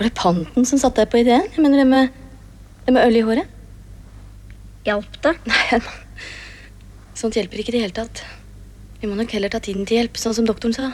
Var 0.00 0.08
det 0.08 0.16
panten 0.18 0.66
som 0.66 0.80
satte 0.82 1.04
deg 1.04 1.12
på 1.12 1.20
ideen? 1.20 1.46
Jeg 1.54 1.62
mener 1.62 1.84
det 1.84 1.86
med, 1.86 2.10
det 2.82 2.94
med 2.96 3.06
øl 3.06 3.20
i 3.20 3.22
håret? 3.28 3.54
Hjalp 4.88 5.20
det? 5.22 5.36
Nei, 5.46 5.62
Herman. 5.70 6.02
Sånt 7.14 7.38
hjelper 7.38 7.62
ikke 7.62 7.70
i 7.70 7.76
det 7.76 7.84
hele 7.84 7.94
tatt. 7.94 8.24
Vi 8.98 9.06
må 9.06 9.14
nok 9.14 9.30
heller 9.38 9.54
ta 9.54 9.62
tiden 9.62 9.86
til 9.86 10.00
hjelp, 10.00 10.18
sånn 10.18 10.34
som 10.34 10.50
doktoren 10.50 10.74
sa. 10.74 10.90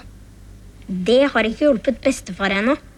Det 0.85 1.23
har 1.33 1.49
ikke 1.49 1.65
hjulpet 1.65 2.05
bestefar 2.05 2.53
ennå. 2.59 2.77
Ja, 2.77 2.89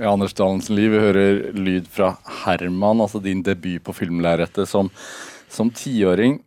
Anders 0.00 0.32
Dahlensen 0.34 0.76
liv. 0.78 0.90
vi 0.92 0.98
hører 1.02 1.52
lyd 1.58 1.88
fra 1.92 2.14
Herman, 2.44 3.00
altså 3.04 3.20
din 3.22 3.42
debut 3.44 3.82
på 3.84 3.92
filmlerretet 3.96 4.68
som, 4.70 4.88
som 5.52 5.70
tiåring. 5.74 6.38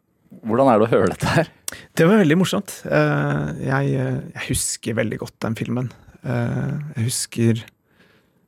Hvordan 0.46 0.68
er 0.72 0.80
det 0.82 0.88
å 0.88 0.94
høre 0.96 1.12
dette 1.14 1.30
her? 1.36 1.52
Det 1.96 2.08
var 2.08 2.20
veldig 2.24 2.38
morsomt. 2.40 2.74
Eh, 2.90 3.52
Jeg, 3.68 3.92
jeg 4.34 4.44
husker 4.50 4.98
veldig 4.98 5.20
godt 5.22 5.38
den 5.46 5.56
filmen. 5.60 5.92
Eh, 6.26 6.74
Jeg 6.98 7.06
husker 7.10 7.62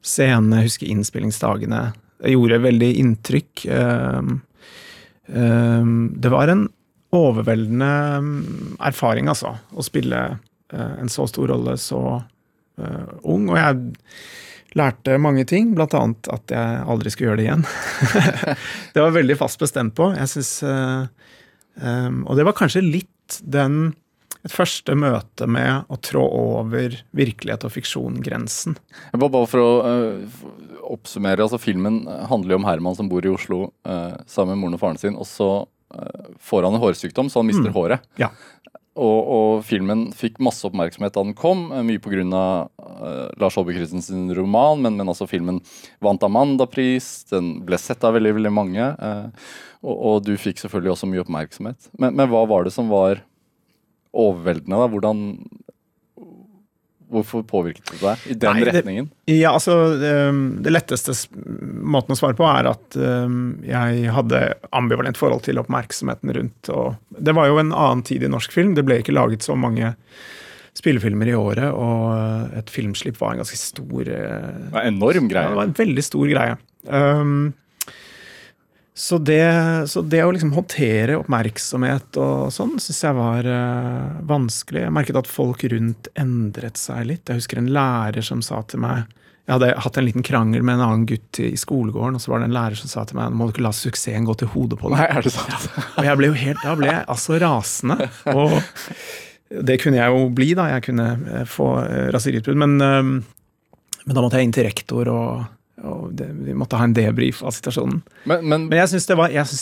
scenene, 0.08 0.62
jeg 0.62 0.70
husker 0.72 0.92
innspillingsdagene. 0.92 1.82
Det 2.24 2.34
gjorde 2.34 2.62
veldig 2.66 2.90
inntrykk. 3.04 3.66
Eh, 3.70 4.34
Det 5.28 6.30
var 6.32 6.48
en 6.54 6.66
overveldende 7.18 7.92
mm, 8.24 8.78
erfaring, 8.88 9.28
altså, 9.32 9.54
å 9.72 9.84
spille 9.86 10.26
en 10.76 11.08
så 11.12 11.24
stor 11.32 11.48
rolle 11.54 11.78
så 11.80 12.00
ung. 13.24 13.46
Og 13.48 13.56
jeg 13.56 13.78
lærte 14.78 15.18
mange 15.22 15.44
ting, 15.50 15.74
annet 15.78 16.30
at 16.34 16.54
jeg 16.54 16.84
aldri 16.88 17.12
skulle 17.14 17.32
gjøre 17.32 17.42
det 17.42 17.48
igjen. 17.48 17.66
det 18.94 19.04
var 19.04 19.16
veldig 19.18 19.38
fast 19.40 19.60
bestemt 19.62 19.96
på. 19.98 20.12
Jeg 20.16 20.32
synes, 20.36 20.54
Um, 21.78 22.24
og 22.26 22.38
det 22.38 22.46
var 22.48 22.58
kanskje 22.58 22.82
litt 22.82 23.40
den 23.46 23.94
et 24.46 24.54
første 24.54 24.94
møte 24.96 25.48
med 25.50 25.90
å 25.92 25.98
trå 26.00 26.22
over 26.24 26.94
virkelighet 27.18 27.66
og 27.68 27.74
fiksjon-grensen. 27.74 28.78
Bare 29.18 29.48
for 29.50 29.60
å 29.60 29.72
uh, 29.84 30.44
oppsummere, 30.94 31.44
altså 31.44 31.60
Filmen 31.60 32.04
handler 32.30 32.56
jo 32.56 32.60
om 32.62 32.68
Herman 32.70 32.96
som 32.96 33.10
bor 33.12 33.26
i 33.26 33.34
Oslo 33.34 33.66
uh, 33.88 34.16
sammen 34.30 34.56
med 34.56 34.64
moren 34.64 34.78
og 34.78 34.84
faren 34.86 35.02
sin. 35.02 35.18
Og 35.20 35.28
så 35.28 35.50
uh, 35.66 36.30
får 36.40 36.68
han 36.70 36.78
en 36.78 36.84
hårsykdom, 36.86 37.32
så 37.34 37.42
han 37.44 37.50
mister 37.50 37.68
Mm. 37.68 37.76
håret. 37.76 38.08
Ja. 38.22 38.32
Og, 38.98 39.30
og 39.38 39.64
filmen 39.68 40.08
fikk 40.18 40.40
masse 40.44 40.66
oppmerksomhet 40.68 41.14
da 41.14 41.24
den 41.24 41.36
kom, 41.38 41.68
øh, 41.70 41.86
mye 41.86 42.02
pga. 42.02 42.44
Uh, 42.82 43.28
Lars 43.38 43.54
Saabye 43.54 43.78
Christensens 43.78 44.34
roman, 44.38 44.82
men, 44.82 44.98
men 44.98 45.12
altså 45.12 45.28
filmen 45.30 45.60
vant 46.04 46.24
Amanda-pris, 46.26 47.28
den 47.30 47.58
ble 47.68 47.78
sett 47.82 48.06
av 48.08 48.18
veldig 48.18 48.34
veldig 48.40 48.54
mange. 48.54 48.90
Uh, 48.98 49.54
og, 49.86 49.96
og 49.96 50.26
du 50.26 50.34
fikk 50.42 50.64
selvfølgelig 50.64 50.96
også 50.96 51.12
mye 51.12 51.24
oppmerksomhet. 51.24 51.92
Men, 52.00 52.18
men 52.18 52.32
hva 52.32 52.44
var 52.50 52.66
det 52.66 52.74
som 52.74 52.90
var 52.90 53.22
overveldende? 54.18 54.82
da? 54.82 54.90
Hvordan 54.90 55.24
Hvorfor 57.08 57.44
påvirket 57.48 57.88
det 57.94 58.00
deg 58.02 58.24
i 58.28 58.36
den 58.36 58.54
Nei, 58.58 58.64
det- 58.66 58.74
retningen? 58.76 59.06
Ja, 59.32 59.54
altså 59.56 59.76
det, 60.00 60.12
Det 60.66 60.74
letteste 60.74 61.14
måten 61.88 62.12
å 62.12 62.18
svare 62.20 62.36
på 62.36 62.44
er 62.50 62.68
at 62.74 62.98
um, 63.00 63.60
jeg 63.64 64.10
hadde 64.12 64.42
ambivalent 64.76 65.16
forhold 65.20 65.46
til 65.48 65.62
oppmerksomheten 65.62 66.34
rundt. 66.36 66.70
Og 66.70 66.98
det 67.18 67.34
var 67.38 67.48
jo 67.48 67.62
en 67.62 67.72
annen 67.72 68.04
tid 68.04 68.24
i 68.28 68.32
norsk 68.34 68.52
film. 68.52 68.74
Det 68.76 68.84
ble 68.84 69.00
ikke 69.00 69.16
laget 69.16 69.46
så 69.48 69.56
mange 69.56 69.94
spillefilmer 70.78 71.32
i 71.32 71.38
året, 71.38 71.72
og 71.74 72.04
uh, 72.14 72.58
et 72.60 72.70
filmslipp 72.70 73.16
var 73.22 73.34
en 73.34 73.40
ganske 73.42 73.58
stor 73.58 74.12
uh, 74.12 74.68
Det 74.76 74.84
enorm 74.92 75.26
Ja, 75.26 75.32
greie. 75.32 75.48
det 75.54 75.58
var 75.62 75.70
en 75.72 75.78
veldig 75.80 76.04
stor 76.06 76.28
greie. 76.30 76.58
Um, 76.92 77.54
så, 78.98 79.18
det, 79.22 79.44
så 79.88 80.02
det 80.02 80.24
å 80.26 80.32
liksom 80.34 80.56
håndtere 80.56 81.20
oppmerksomhet 81.20 82.18
og 82.18 82.48
sånn, 82.50 82.80
syns 82.82 83.04
jeg 83.06 83.14
var 83.14 83.46
uh, 83.46 84.16
vanskelig. 84.26 84.88
Jeg 84.88 84.94
merket 84.96 85.20
at 85.22 85.30
folk 85.30 85.62
rundt 85.70 86.10
endret 86.18 86.82
seg 86.82 87.06
litt. 87.06 87.30
Jeg 87.30 87.44
husker 87.44 87.62
en 87.62 87.70
lærer 87.76 88.26
som 88.26 88.42
sa 88.42 88.64
til 88.66 88.82
meg 88.82 89.04
Jeg 89.46 89.54
hadde 89.54 89.70
hatt 89.86 90.00
en 90.02 90.08
liten 90.08 90.26
krangel 90.26 90.66
med 90.66 90.80
en 90.80 90.86
annen 90.88 91.06
gutt 91.12 91.38
i 91.46 91.52
skolegården, 91.62 92.18
og 92.18 92.24
så 92.24 92.34
var 92.34 92.42
det 92.42 92.50
en 92.50 92.58
lærer 92.58 92.80
som 92.80 92.90
sa 92.90 93.06
til 93.06 93.20
meg 93.20 93.30
nå 93.30 93.38
må 93.38 93.46
du 93.48 93.54
ikke 93.54 93.68
la 93.68 93.76
suksessen 93.78 94.26
gå 94.26 94.34
til 94.42 94.50
hodet 94.56 94.82
på 94.82 94.90
deg. 94.90 94.98
Nei, 94.98 95.08
er 95.14 95.30
det 95.30 95.36
sant? 95.36 95.70
Og 95.94 96.10
jeg 96.10 96.20
ble 96.20 96.32
jo 96.32 96.40
helt, 96.42 96.66
da 96.66 96.74
ble 96.82 96.90
jeg 96.90 97.06
altså 97.14 97.38
rasende. 97.46 98.10
Og 98.34 98.58
det 99.70 99.78
kunne 99.84 100.02
jeg 100.02 100.12
jo 100.12 100.26
bli, 100.42 100.50
da. 100.58 100.72
Jeg 100.74 100.88
kunne 100.90 101.08
eh, 101.36 101.46
få 101.48 101.70
eh, 101.86 102.10
raseriutbrudd. 102.18 102.60
Men, 102.66 102.74
uh, 102.82 104.02
men 104.08 104.18
da 104.18 104.26
måtte 104.26 104.42
jeg 104.42 104.50
inn 104.50 104.58
til 104.58 104.68
rektor, 104.68 105.14
og, 105.14 105.46
og 105.86 106.14
det, 106.18 106.30
vi 106.48 106.56
måtte 106.58 106.80
ha 106.80 106.88
en 106.88 106.96
debrief 106.98 107.44
av 107.46 107.54
situasjonen. 107.54 108.00
Men, 108.30 108.46
men 108.50 108.66
Men 108.72 108.80
jeg 108.80 108.94
syns 108.94 109.06
det, 109.10 109.18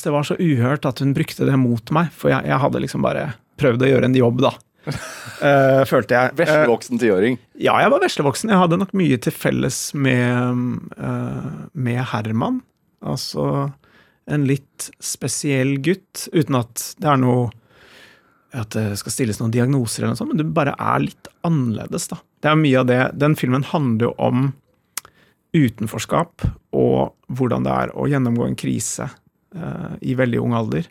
det 0.06 0.13
var 0.13 0.28
så 0.28 0.38
uhørt 0.39 0.88
at 0.88 1.01
hun 1.04 1.15
brukte 1.15 1.47
det 1.47 1.58
mot 1.60 1.91
meg, 1.95 2.13
for 2.15 2.32
jeg, 2.32 2.47
jeg 2.47 2.62
hadde 2.63 2.84
liksom 2.86 3.04
bare 3.04 3.34
prøvd 3.60 3.84
å 3.84 3.89
gjøre 3.89 4.10
en 4.10 4.17
jobb, 4.19 4.43
da. 4.45 4.54
uh, 4.86 5.82
følte 5.91 6.15
jeg. 6.15 6.32
Eh, 6.32 6.38
veslevoksen 6.43 7.01
tiåring 7.01 7.39
ja, 7.58 7.73
jeg 7.82 7.91
var 7.91 8.04
veslevoksen. 8.04 8.51
Jeg 8.54 8.62
hadde 8.62 8.80
nok 8.80 8.93
mye 8.95 9.17
til 9.17 9.34
felles 9.36 9.80
med, 9.97 10.63
uh, 10.99 11.67
med 11.73 12.01
Herman. 12.12 12.62
Altså 13.06 13.71
en 14.25 14.47
litt 14.49 14.89
spesiell 15.04 15.78
gutt, 15.86 16.28
uten 16.34 16.58
at 16.58 16.91
det 17.01 17.12
er 17.12 17.21
noe 17.21 17.49
at 18.56 18.71
det 18.71 18.93
skal 19.01 19.12
stilles 19.12 19.39
noen 19.41 19.51
diagnoser, 19.51 20.04
eller 20.04 20.13
noe 20.13 20.19
sånt, 20.21 20.32
men 20.32 20.39
du 20.39 20.54
bare 20.56 20.78
er 20.80 21.01
litt 21.04 21.28
annerledes. 21.43 22.08
da. 22.08 22.21
Det 22.39 22.51
er 22.51 22.62
mye 22.62 22.80
av 22.80 22.88
det. 22.88 22.99
Den 23.19 23.36
filmen 23.36 23.65
handler 23.67 24.08
jo 24.08 24.13
om 24.21 24.45
utenforskap 25.56 26.46
og 26.76 27.15
hvordan 27.32 27.65
det 27.65 27.74
er 27.74 27.94
å 27.96 28.08
gjennomgå 28.12 28.50
en 28.50 28.60
krise 28.60 29.08
eh, 29.56 29.96
i 30.02 30.18
veldig 30.20 30.41
ung 30.44 30.56
alder. 30.58 30.89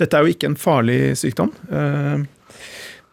Dette 0.00 0.16
er 0.16 0.24
jo 0.24 0.34
ikke 0.34 0.50
en 0.50 0.58
farlig 0.58 1.14
sykdom. 1.20 1.52
Eh, 1.70 2.24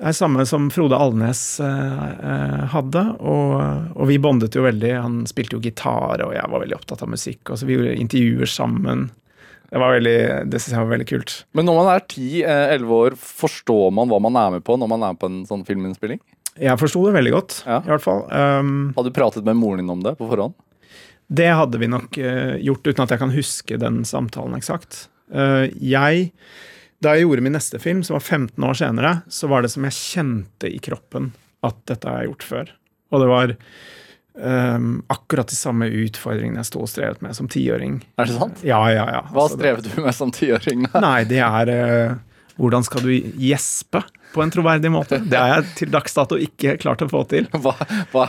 det 0.01 0.09
er 0.09 0.17
samme 0.17 0.47
som 0.49 0.71
Frode 0.73 0.97
Alnes 0.97 1.43
eh, 1.61 2.05
eh, 2.25 2.61
hadde, 2.73 3.03
og, 3.21 3.51
og 3.93 4.07
vi 4.09 4.17
bondet 4.17 4.55
jo 4.57 4.65
veldig. 4.65 4.95
Han 4.97 5.19
spilte 5.29 5.59
jo 5.59 5.61
gitar, 5.61 6.23
og 6.25 6.33
jeg 6.33 6.49
var 6.49 6.63
veldig 6.63 6.79
opptatt 6.79 7.03
av 7.05 7.11
musikk. 7.11 7.43
Og 7.51 7.59
så 7.59 7.69
vi 7.69 7.77
gjorde 7.77 7.99
intervjuer 8.01 8.49
sammen. 8.49 9.11
Det 9.69 9.79
var 9.79 9.93
veldig, 9.93 10.17
det 10.49 10.57
synes 10.57 10.73
jeg 10.73 10.81
var 10.81 10.93
veldig 10.95 11.09
kult. 11.11 11.35
Men 11.53 11.69
når 11.69 11.77
man 11.77 11.91
er 11.93 12.07
10-11 12.07 12.95
år, 12.97 13.19
forstår 13.21 13.93
man 13.93 14.09
hva 14.09 14.19
man 14.25 14.41
er 14.41 14.55
med 14.57 14.65
på 14.65 14.79
når 14.81 14.89
man 14.89 15.05
er 15.05 15.21
på 15.21 15.29
en 15.29 15.43
sånn 15.47 15.67
filminnspilling? 15.69 16.19
Jeg 16.59 16.79
forsto 16.81 17.05
det 17.07 17.13
veldig 17.15 17.31
godt, 17.31 17.53
Ja. 17.65 17.79
i 17.85 17.87
hvert 17.93 18.03
fall. 18.03 18.25
Um, 18.31 18.91
Hadde 18.97 19.09
du 19.11 19.15
pratet 19.15 19.45
med 19.47 19.55
moren 19.55 19.79
din 19.83 19.89
om 19.93 20.01
det 20.03 20.17
på 20.19 20.27
forhånd? 20.27 20.53
Det 21.31 21.47
hadde 21.47 21.79
vi 21.79 21.87
nok 21.87 22.17
uh, 22.19 22.57
gjort, 22.59 22.83
uten 22.91 23.03
at 23.05 23.13
jeg 23.15 23.21
kan 23.21 23.31
huske 23.31 23.77
den 23.79 24.01
samtalen 24.03 24.57
eksakt. 24.57 25.05
Uh, 25.31 25.69
jeg, 25.79 26.31
da 26.99 27.13
jeg 27.15 27.23
gjorde 27.23 27.45
min 27.45 27.55
neste 27.55 27.79
film, 27.79 28.03
som 28.03 28.17
var 28.17 28.25
15 28.25 28.67
år 28.67 28.75
senere, 28.81 29.13
så 29.31 29.47
var 29.47 29.63
det 29.63 29.71
som 29.71 29.87
jeg 29.87 29.95
kjente 29.95 30.67
i 30.67 30.81
kroppen 30.83 31.31
at 31.63 31.77
dette 31.87 32.09
har 32.09 32.23
jeg 32.25 32.33
gjort 32.33 32.43
før. 32.49 32.73
Og 33.11 33.23
det 33.23 33.29
var 33.31 33.53
um, 34.35 35.03
akkurat 35.11 35.47
de 35.51 35.55
samme 35.55 35.87
utfordringene 36.03 36.59
jeg 36.63 36.69
sto 36.71 36.81
og 36.83 36.89
strevet 36.91 37.21
med 37.23 37.35
som 37.37 37.47
tiåring. 37.51 38.01
Er 38.19 38.27
det 38.27 38.35
sant? 38.35 38.59
Ja, 38.67 38.81
ja, 38.91 39.05
ja. 39.07 39.23
Hva 39.31 39.45
Altså, 39.47 39.59
strevet 39.59 39.87
du 39.87 40.01
med 40.03 40.15
som 40.17 40.31
tiåring? 40.35 40.87
Nei, 40.99 41.21
det 41.31 41.39
er 41.43 41.71
uh, 41.71 42.15
hvordan 42.59 42.83
skal 42.87 43.07
du 43.07 43.11
gjespe 43.39 44.03
på 44.33 44.41
en 44.43 44.51
troverdig 44.53 44.91
måte? 44.93 45.19
Det 45.27 45.37
har 45.37 45.51
jeg 45.57 45.67
til 45.79 45.91
dags 45.93 46.13
dato 46.15 46.37
ikke 46.39 46.77
klart 46.81 47.03
å 47.03 47.09
få 47.11 47.23
til. 47.31 47.47
Hva, 47.51 47.73
hva? 48.13 48.25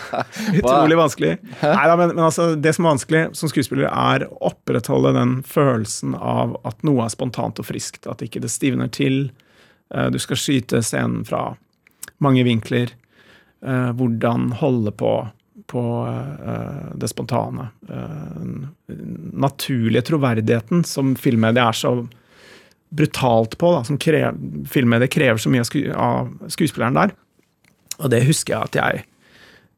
Utrolig 0.58 0.98
vanskelig. 0.98 1.34
Neida, 1.62 1.96
men, 2.00 2.14
men 2.16 2.24
altså, 2.26 2.50
det 2.56 2.72
som 2.76 2.86
er 2.86 2.94
vanskelig 2.94 3.22
som 3.38 3.52
skuespiller, 3.52 3.88
er 3.90 4.26
å 4.28 4.50
opprettholde 4.50 5.14
den 5.16 5.36
følelsen 5.48 6.16
av 6.16 6.56
at 6.68 6.82
noe 6.86 7.04
er 7.06 7.14
spontant 7.14 7.60
og 7.60 7.68
friskt. 7.68 8.08
At 8.10 8.24
ikke 8.24 8.42
det 8.44 8.52
stivner 8.54 8.90
til. 8.92 9.26
Eh, 9.94 10.10
Du 10.14 10.18
skal 10.22 10.40
skyte 10.40 10.82
scenen 10.84 11.24
fra 11.28 11.50
mange 12.24 12.44
vinkler. 12.46 12.92
Eh, 13.64 13.90
Hvordan 13.96 14.52
holde 14.60 14.92
på 14.96 15.16
på 15.70 15.80
eh, 16.06 16.90
det 17.00 17.08
spontane. 17.08 17.70
Den 17.88 18.66
naturlige 19.32 20.02
troverdigheten 20.10 20.82
som 20.84 21.14
filmmedia 21.16 21.70
er 21.70 21.78
så 21.78 21.92
brutalt 22.94 23.56
på, 23.60 23.72
da, 23.74 23.82
som 23.86 23.98
krev, 24.00 24.38
filmmediet 24.70 25.12
krever 25.14 25.40
så 25.42 25.50
mye 25.52 25.64
av, 25.64 25.68
sku, 25.70 25.80
av 25.92 26.52
skuespilleren 26.54 26.98
der. 26.98 27.16
Og 28.00 28.10
det 28.10 28.24
husker 28.26 28.56
jeg 28.56 28.68
at 28.70 28.78
jeg 28.78 29.02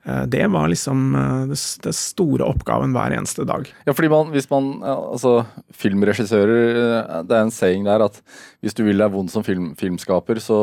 eh, 0.09 0.23
Det 0.33 0.45
var 0.53 0.71
liksom 0.73 1.03
eh, 1.21 1.43
det, 1.51 1.59
det 1.85 1.95
store 1.97 2.47
oppgaven 2.49 2.95
hver 2.97 3.17
eneste 3.17 3.45
dag. 3.49 3.69
Ja, 3.89 3.93
fordi 3.97 4.09
man, 4.13 4.31
hvis 4.33 4.49
man, 4.53 4.71
altså 4.87 5.43
Filmregissører, 5.77 6.55
eh, 6.85 7.19
det 7.29 7.37
er 7.37 7.45
en 7.45 7.53
saying 7.53 7.85
der 7.89 8.07
at 8.07 8.23
hvis 8.65 8.77
du 8.77 8.87
vil 8.87 9.01
deg 9.05 9.13
vond 9.13 9.33
som 9.33 9.45
film, 9.45 9.75
filmskaper, 9.81 10.41
så 10.41 10.61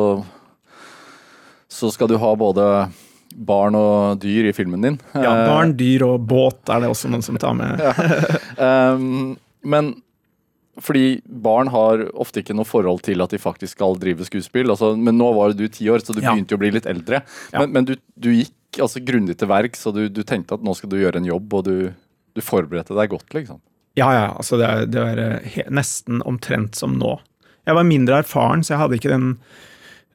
så 1.73 1.89
skal 1.89 2.09
du 2.11 2.19
ha 2.21 2.35
både 2.37 2.65
barn 3.33 3.73
og 3.73 4.19
dyr 4.21 4.45
i 4.45 4.53
filmen 4.53 4.83
din. 4.85 4.99
Ja, 5.15 5.31
Eh, 5.31 5.47
Barn, 5.49 5.71
dyr 5.77 6.03
og 6.05 6.27
båt 6.29 6.69
er 6.69 6.83
det 6.83 6.89
også 6.91 7.09
noen 7.09 7.23
som 7.25 7.39
tar 7.41 7.55
med. 7.57 7.81
Ehm, 8.61 9.33
men 9.65 9.95
fordi 10.81 11.21
barn 11.27 11.67
har 11.69 12.01
ofte 12.17 12.41
ikke 12.41 12.55
noe 12.57 12.65
forhold 12.65 13.03
til 13.05 13.21
at 13.21 13.29
de 13.35 13.37
faktisk 13.41 13.75
skal 13.77 13.97
drive 14.01 14.25
skuespill. 14.25 14.71
Altså, 14.73 14.93
men 14.97 15.17
nå 15.19 15.27
var 15.37 15.53
du 15.53 15.67
ti 15.67 15.85
år, 15.93 16.01
så 16.01 16.15
du 16.15 16.21
Ja. 16.23 16.31
begynte 16.33 16.55
jo 16.55 16.57
å 16.57 16.63
bli 16.63 16.71
litt 16.73 16.87
eldre. 16.89 17.21
Ja. 17.53 17.59
Men, 17.61 17.71
men 17.75 17.85
du, 17.85 17.95
du 18.17 18.31
gikk 18.33 18.79
altså 18.81 19.03
grundig 19.05 19.37
til 19.37 19.47
verks, 19.51 19.85
og 19.85 19.93
du, 19.99 20.07
du 20.09 20.23
tenkte 20.23 20.55
at 20.57 20.63
nå 20.65 20.73
skal 20.75 20.89
du 20.89 20.97
gjøre 20.97 21.21
en 21.21 21.29
jobb, 21.29 21.53
og 21.53 21.63
du, 21.67 21.75
du 22.33 22.41
forberedte 22.41 22.95
deg 22.97 23.11
godt, 23.13 23.29
liksom. 23.37 23.61
Ja, 23.95 24.07
ja, 24.15 24.23
altså 24.33 24.57
det 24.57 24.65
er, 24.65 24.87
det 24.89 25.01
er 25.05 25.19
eh, 25.37 25.59
nesten 25.69 26.23
omtrent 26.25 26.73
som 26.75 26.95
nå. 26.97 27.19
Jeg 27.69 27.75
var 27.77 27.85
mindre 27.85 28.23
erfaren, 28.23 28.63
så 28.65 28.73
jeg 28.73 28.81
hadde 28.81 28.97
ikke 28.97 29.11
den 29.13 29.27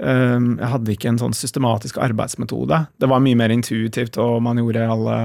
eh, 0.03 0.39
Jeg 0.59 0.71
hadde 0.75 0.93
ikke 0.97 1.09
en 1.13 1.21
sånn 1.23 1.37
systematisk 1.39 1.99
arbeidsmetode. 2.03 2.81
Det 2.99 3.09
var 3.09 3.23
mye 3.23 3.39
mer 3.39 3.55
intuitivt, 3.55 4.19
og 4.19 4.43
man 4.43 4.59
gjorde 4.59 4.89
alle 4.91 5.19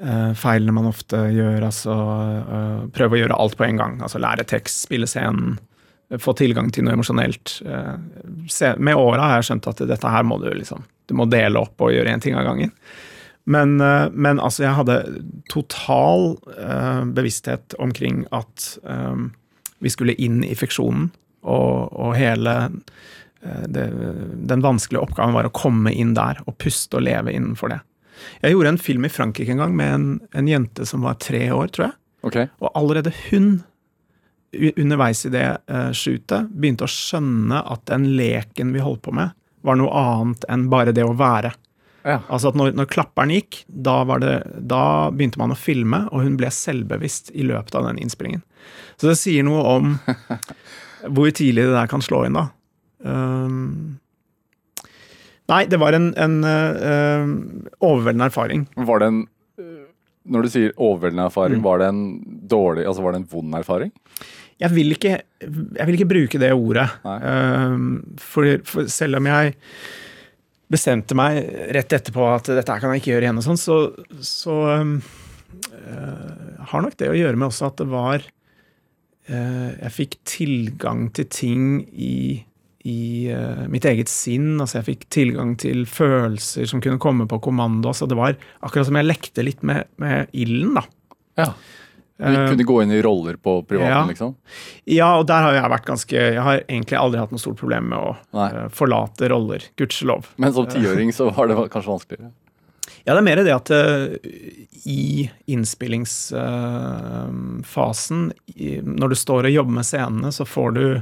feilene 0.00 0.72
man 0.72 0.88
ofte 0.88 1.18
gjør. 1.34 1.64
Altså 1.66 1.94
eh, 1.94 2.86
prøve 2.94 3.16
å 3.16 3.20
gjøre 3.22 3.40
alt 3.42 3.58
på 3.58 3.66
en 3.66 3.80
gang. 3.80 3.98
Altså 4.04 4.20
lære 4.22 4.46
tekst, 4.48 4.86
spille 4.86 5.08
scenen, 5.10 5.58
få 6.18 6.34
tilgang 6.38 6.70
til 6.74 6.86
noe 6.86 6.96
emosjonelt. 6.96 7.60
Eh, 7.66 8.74
med 8.78 8.96
åra 8.96 9.28
har 9.28 9.40
jeg 9.40 9.50
skjønt 9.50 9.70
at 9.70 9.84
dette 9.92 10.14
her 10.14 10.26
må 10.26 10.40
du 10.42 10.50
liksom 10.50 10.86
Du 11.10 11.16
må 11.18 11.26
dele 11.26 11.58
opp 11.58 11.80
og 11.82 11.90
gjøre 11.90 12.12
én 12.14 12.22
ting 12.22 12.36
av 12.38 12.46
gangen. 12.46 12.72
Men, 13.50 13.80
eh, 13.80 14.08
men, 14.12 14.40
altså, 14.40 14.64
jeg 14.64 14.78
hadde 14.78 14.98
total 15.50 16.36
bevissthet 17.10 17.74
omkring 17.78 18.24
at 18.30 18.76
vi 19.80 19.90
skulle 19.90 20.14
inn 20.14 20.44
i 20.44 20.54
fiksjonen, 20.54 21.08
og, 21.40 21.88
og 21.96 22.14
hele 22.20 22.70
det, 23.40 23.86
Den 24.52 24.60
vanskelige 24.60 25.00
oppgaven 25.00 25.32
var 25.32 25.48
å 25.48 25.54
komme 25.56 25.90
inn 25.90 26.12
der 26.14 26.42
og 26.44 26.58
puste 26.60 26.98
og 27.00 27.06
leve 27.08 27.32
innenfor 27.32 27.72
det. 27.72 27.80
Jeg 28.40 28.54
gjorde 28.54 28.74
en 28.74 28.82
film 28.82 29.06
i 29.06 29.12
Frankrike 29.12 29.54
en 29.54 29.62
gang 29.62 29.74
med 29.76 29.94
en, 29.94 30.06
en 30.36 30.48
jente 30.48 30.86
som 30.88 31.04
var 31.06 31.18
tre 31.22 31.42
år, 31.54 31.72
tror 31.74 31.88
jeg. 31.88 31.96
Okay. 32.26 32.50
Og 32.60 32.72
allerede 32.76 33.12
hun, 33.30 33.50
underveis 34.76 35.24
i 35.26 35.32
det 35.32 35.46
uh, 35.70 35.90
shootet, 35.96 36.50
begynte 36.50 36.86
å 36.86 36.90
skjønne 36.90 37.62
at 37.70 37.84
den 37.90 38.10
leken 38.18 38.74
vi 38.74 38.84
holdt 38.84 39.04
på 39.06 39.14
med, 39.16 39.32
var 39.64 39.76
noe 39.76 39.92
annet 39.92 40.46
enn 40.50 40.68
bare 40.72 40.94
det 40.96 41.04
å 41.04 41.16
være. 41.16 41.52
Ja. 42.02 42.20
Altså 42.32 42.50
at 42.50 42.56
når, 42.56 42.72
når, 42.78 42.88
klapperen 42.90 43.32
gikk, 43.34 43.62
da, 43.68 44.00
det, 44.22 44.36
da, 44.68 44.82
begynte 45.12 45.40
man 45.40 45.52
å 45.52 45.58
filme, 45.58 46.06
og 46.08 46.24
hun 46.24 46.38
ble 46.40 46.48
selvbevisst 46.54 47.32
i 47.36 47.44
løpet 47.44 47.76
av 47.76 47.90
den 47.90 48.00
innspillingen. 48.00 48.42
Så 48.96 49.10
det 49.10 49.18
sier 49.20 49.44
noe 49.46 49.64
om 49.76 49.94
hvor 51.14 51.32
tidlig 51.36 51.68
det 51.68 51.76
der 51.76 51.90
kan 51.92 52.04
slå 52.04 52.24
inn, 52.28 52.38
da. 52.40 52.48
Um, 53.00 53.99
nei, 55.50 55.64
det 55.70 55.80
var 55.82 55.96
en, 55.96 56.10
en 56.20 56.36
uh, 56.46 57.32
overveldende 57.82 58.30
erfaring. 58.30 58.66
Var 58.76 59.02
det 59.02 59.12
en 59.12 59.20
Når 60.30 60.44
du 60.44 60.52
sier 60.52 60.76
overveldende 60.76 61.26
erfaring, 61.30 61.58
mm. 61.58 61.64
var 61.64 61.80
det 61.80 61.88
en 61.90 62.04
dårlig 62.50 62.84
Altså 62.86 63.02
var 63.02 63.14
det 63.14 63.22
en 63.22 63.30
vond 63.32 63.56
erfaring? 63.56 63.90
Jeg 64.60 64.74
vil 64.74 64.92
ikke, 64.92 65.14
jeg 65.40 65.88
vil 65.88 65.96
ikke 65.96 66.10
bruke 66.10 66.38
det 66.42 66.52
ordet. 66.52 66.84
Uh, 67.04 68.14
for, 68.20 68.60
for 68.68 68.90
selv 68.92 69.16
om 69.20 69.28
jeg 69.30 69.56
bestemte 70.70 71.16
meg 71.18 71.40
rett 71.74 71.96
etterpå 71.96 72.26
at 72.30 72.52
dette 72.54 72.76
kan 72.78 72.92
jeg 72.94 73.02
ikke 73.02 73.14
gjøre 73.14 73.26
igjen, 73.26 73.40
og 73.40 73.46
sånn, 73.46 73.58
så, 73.58 73.78
så 74.22 74.58
uh, 74.70 75.08
har 76.70 76.84
nok 76.84 76.98
det 77.00 77.10
å 77.10 77.16
gjøre 77.16 77.40
med 77.40 77.48
også 77.48 77.70
at 77.70 77.80
det 77.80 77.88
var 77.90 78.22
uh, 78.22 79.70
Jeg 79.80 79.94
fikk 79.96 80.18
tilgang 80.28 81.08
til 81.16 81.26
ting 81.32 81.64
i, 81.90 82.44
i 82.88 83.28
uh, 83.32 83.68
mitt 83.68 83.84
eget 83.84 84.08
sinn. 84.08 84.60
altså 84.60 84.78
Jeg 84.80 84.86
fikk 84.86 85.08
tilgang 85.12 85.56
til 85.60 85.84
følelser 85.88 86.66
som 86.70 86.80
kunne 86.80 86.98
komme 87.02 87.26
på 87.28 87.38
kommando. 87.44 87.88
altså 87.90 88.06
Det 88.08 88.16
var 88.18 88.36
akkurat 88.60 88.86
som 88.88 88.96
jeg 88.96 89.06
lekte 89.08 89.42
litt 89.44 89.62
med, 89.66 89.84
med 90.00 90.26
ilden. 90.32 90.74
da. 90.80 90.84
Ja. 91.40 91.52
Du 92.20 92.36
kunne 92.36 92.64
gå 92.68 92.82
inn 92.82 92.90
i 92.92 93.02
roller 93.02 93.36
på 93.40 93.62
privaten, 93.64 93.94
ja. 93.94 94.04
liksom? 94.04 94.34
Ja, 94.84 95.16
og 95.16 95.24
der 95.30 95.40
har 95.46 95.54
jeg 95.56 95.70
vært 95.72 95.86
ganske 95.88 96.12
Jeg 96.12 96.42
har 96.44 96.60
egentlig 96.66 96.98
aldri 97.00 97.16
hatt 97.22 97.32
noe 97.32 97.40
stort 97.40 97.56
problem 97.56 97.88
med 97.94 97.96
å 97.96 98.12
Nei. 98.36 98.68
forlate 98.76 99.24
roller. 99.32 99.64
Gudskjelov. 99.80 100.28
Men 100.36 100.52
som 100.52 100.68
tiåring 100.68 101.16
så 101.16 101.32
var 101.32 101.48
det 101.48 101.56
kanskje 101.72 101.94
vanskeligere? 101.94 102.28
Ja, 103.06 103.14
det 103.14 103.20
er 103.22 103.24
mer 103.24 103.40
det 103.40 103.54
at 103.54 103.70
i 104.84 105.30
innspillingsfasen, 105.48 108.32
når 108.84 109.08
du 109.08 109.16
står 109.16 109.44
og 109.48 109.54
jobber 109.54 109.72
med 109.78 109.86
scenene, 109.88 110.28
så 110.34 110.44
får 110.44 110.70
du 110.76 111.00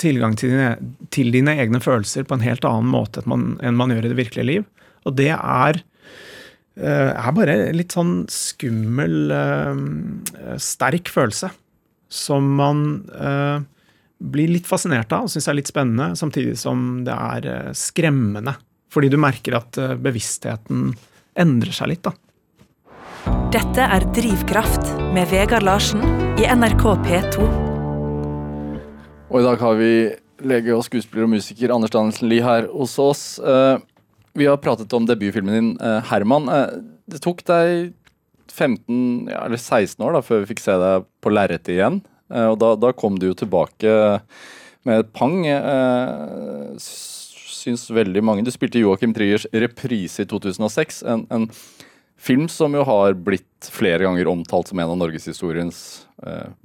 tilgang 0.00 0.32
til 0.40 0.54
dine, 0.54 0.68
til 1.12 1.28
dine, 1.34 1.52
egne 1.60 1.80
følelser 1.84 2.24
på 2.24 2.38
en 2.38 2.44
helt 2.46 2.64
annen 2.64 2.88
måte 2.88 3.20
enn 3.20 3.28
man, 3.28 3.42
enn 3.60 3.76
man 3.76 3.92
gjør 3.92 4.06
i 4.06 4.12
det 4.14 4.20
virkelige 4.20 4.48
liv. 4.48 4.68
Og 5.04 5.16
det 5.18 5.34
er 5.34 5.82
Eh, 6.78 7.10
er 7.10 7.34
bare 7.34 7.56
litt 7.74 7.96
sånn 7.96 8.22
skummel, 8.30 9.32
eh, 9.34 10.54
sterk 10.62 11.10
følelse. 11.10 11.50
Som 12.08 12.54
man 12.56 12.84
eh, 13.12 13.58
blir 14.18 14.48
litt 14.48 14.66
fascinert 14.66 15.12
av 15.12 15.26
og 15.26 15.32
syns 15.32 15.50
er 15.50 15.58
litt 15.58 15.70
spennende, 15.70 16.14
samtidig 16.16 16.56
som 16.58 17.02
det 17.04 17.14
er 17.14 17.74
skremmende. 17.76 18.56
Fordi 18.88 19.10
du 19.12 19.18
merker 19.20 19.58
at 19.58 19.76
bevisstheten 20.00 20.94
endrer 21.38 21.76
seg 21.76 21.92
litt, 21.92 22.08
da. 22.08 22.14
Dette 23.52 23.84
er 23.84 24.08
Drivkraft 24.16 24.94
med 25.12 25.28
Vegard 25.28 25.66
Larsen 25.66 26.00
i 26.40 26.48
NRK 26.48 26.94
P2. 27.04 27.67
Og 29.28 29.42
i 29.42 29.44
dag 29.44 29.60
har 29.60 29.76
vi 29.76 29.92
lege 30.48 30.72
og 30.72 30.86
skuespiller 30.86 31.26
og 31.26 31.34
musiker 31.34 31.74
Anders 31.74 31.92
Danielsen 31.92 32.30
Lie 32.30 32.44
her 32.44 32.68
hos 32.72 32.94
oss. 33.02 33.22
Vi 34.38 34.46
har 34.46 34.60
pratet 34.62 34.92
om 34.94 35.06
debutfilmen 35.06 35.54
din, 35.54 35.70
eh, 35.82 36.00
Herman. 36.10 36.48
Eh, 36.48 36.78
det 37.10 37.20
tok 37.24 37.42
deg 37.44 37.92
15, 38.48 39.26
ja, 39.28 39.44
eller 39.44 39.58
16 39.58 40.04
år 40.04 40.12
da, 40.14 40.20
før 40.22 40.44
vi 40.44 40.54
fikk 40.54 40.62
se 40.62 40.76
deg 40.78 41.06
på 41.20 41.32
lerretet 41.32 41.74
igjen. 41.74 42.00
Eh, 42.30 42.46
og 42.46 42.58
da, 42.60 42.74
da, 42.76 42.92
kom 42.92 43.18
du 43.18 43.26
jo 43.26 43.34
tilbake 43.34 44.20
med 44.86 45.00
et 45.02 45.12
pang. 45.12 45.42
Syns 46.78 47.88
veldig 47.90 48.22
mange 48.22 48.44
Du 48.46 48.52
spilte 48.54 48.78
Joakim 48.78 49.12
Triers 49.12 49.48
reprise 49.52 50.22
i 50.22 50.28
2006. 50.30 51.02
En, 51.02 51.26
en, 51.34 51.48
film 52.18 52.48
som 52.50 52.74
jo 52.74 52.82
har 52.86 53.14
blitt 53.14 53.68
flere 53.72 54.02
ganger 54.04 54.30
omtalt 54.30 54.70
som 54.70 54.80
en 54.82 54.92
av 54.92 54.98
norgeshistoriens 54.98 55.80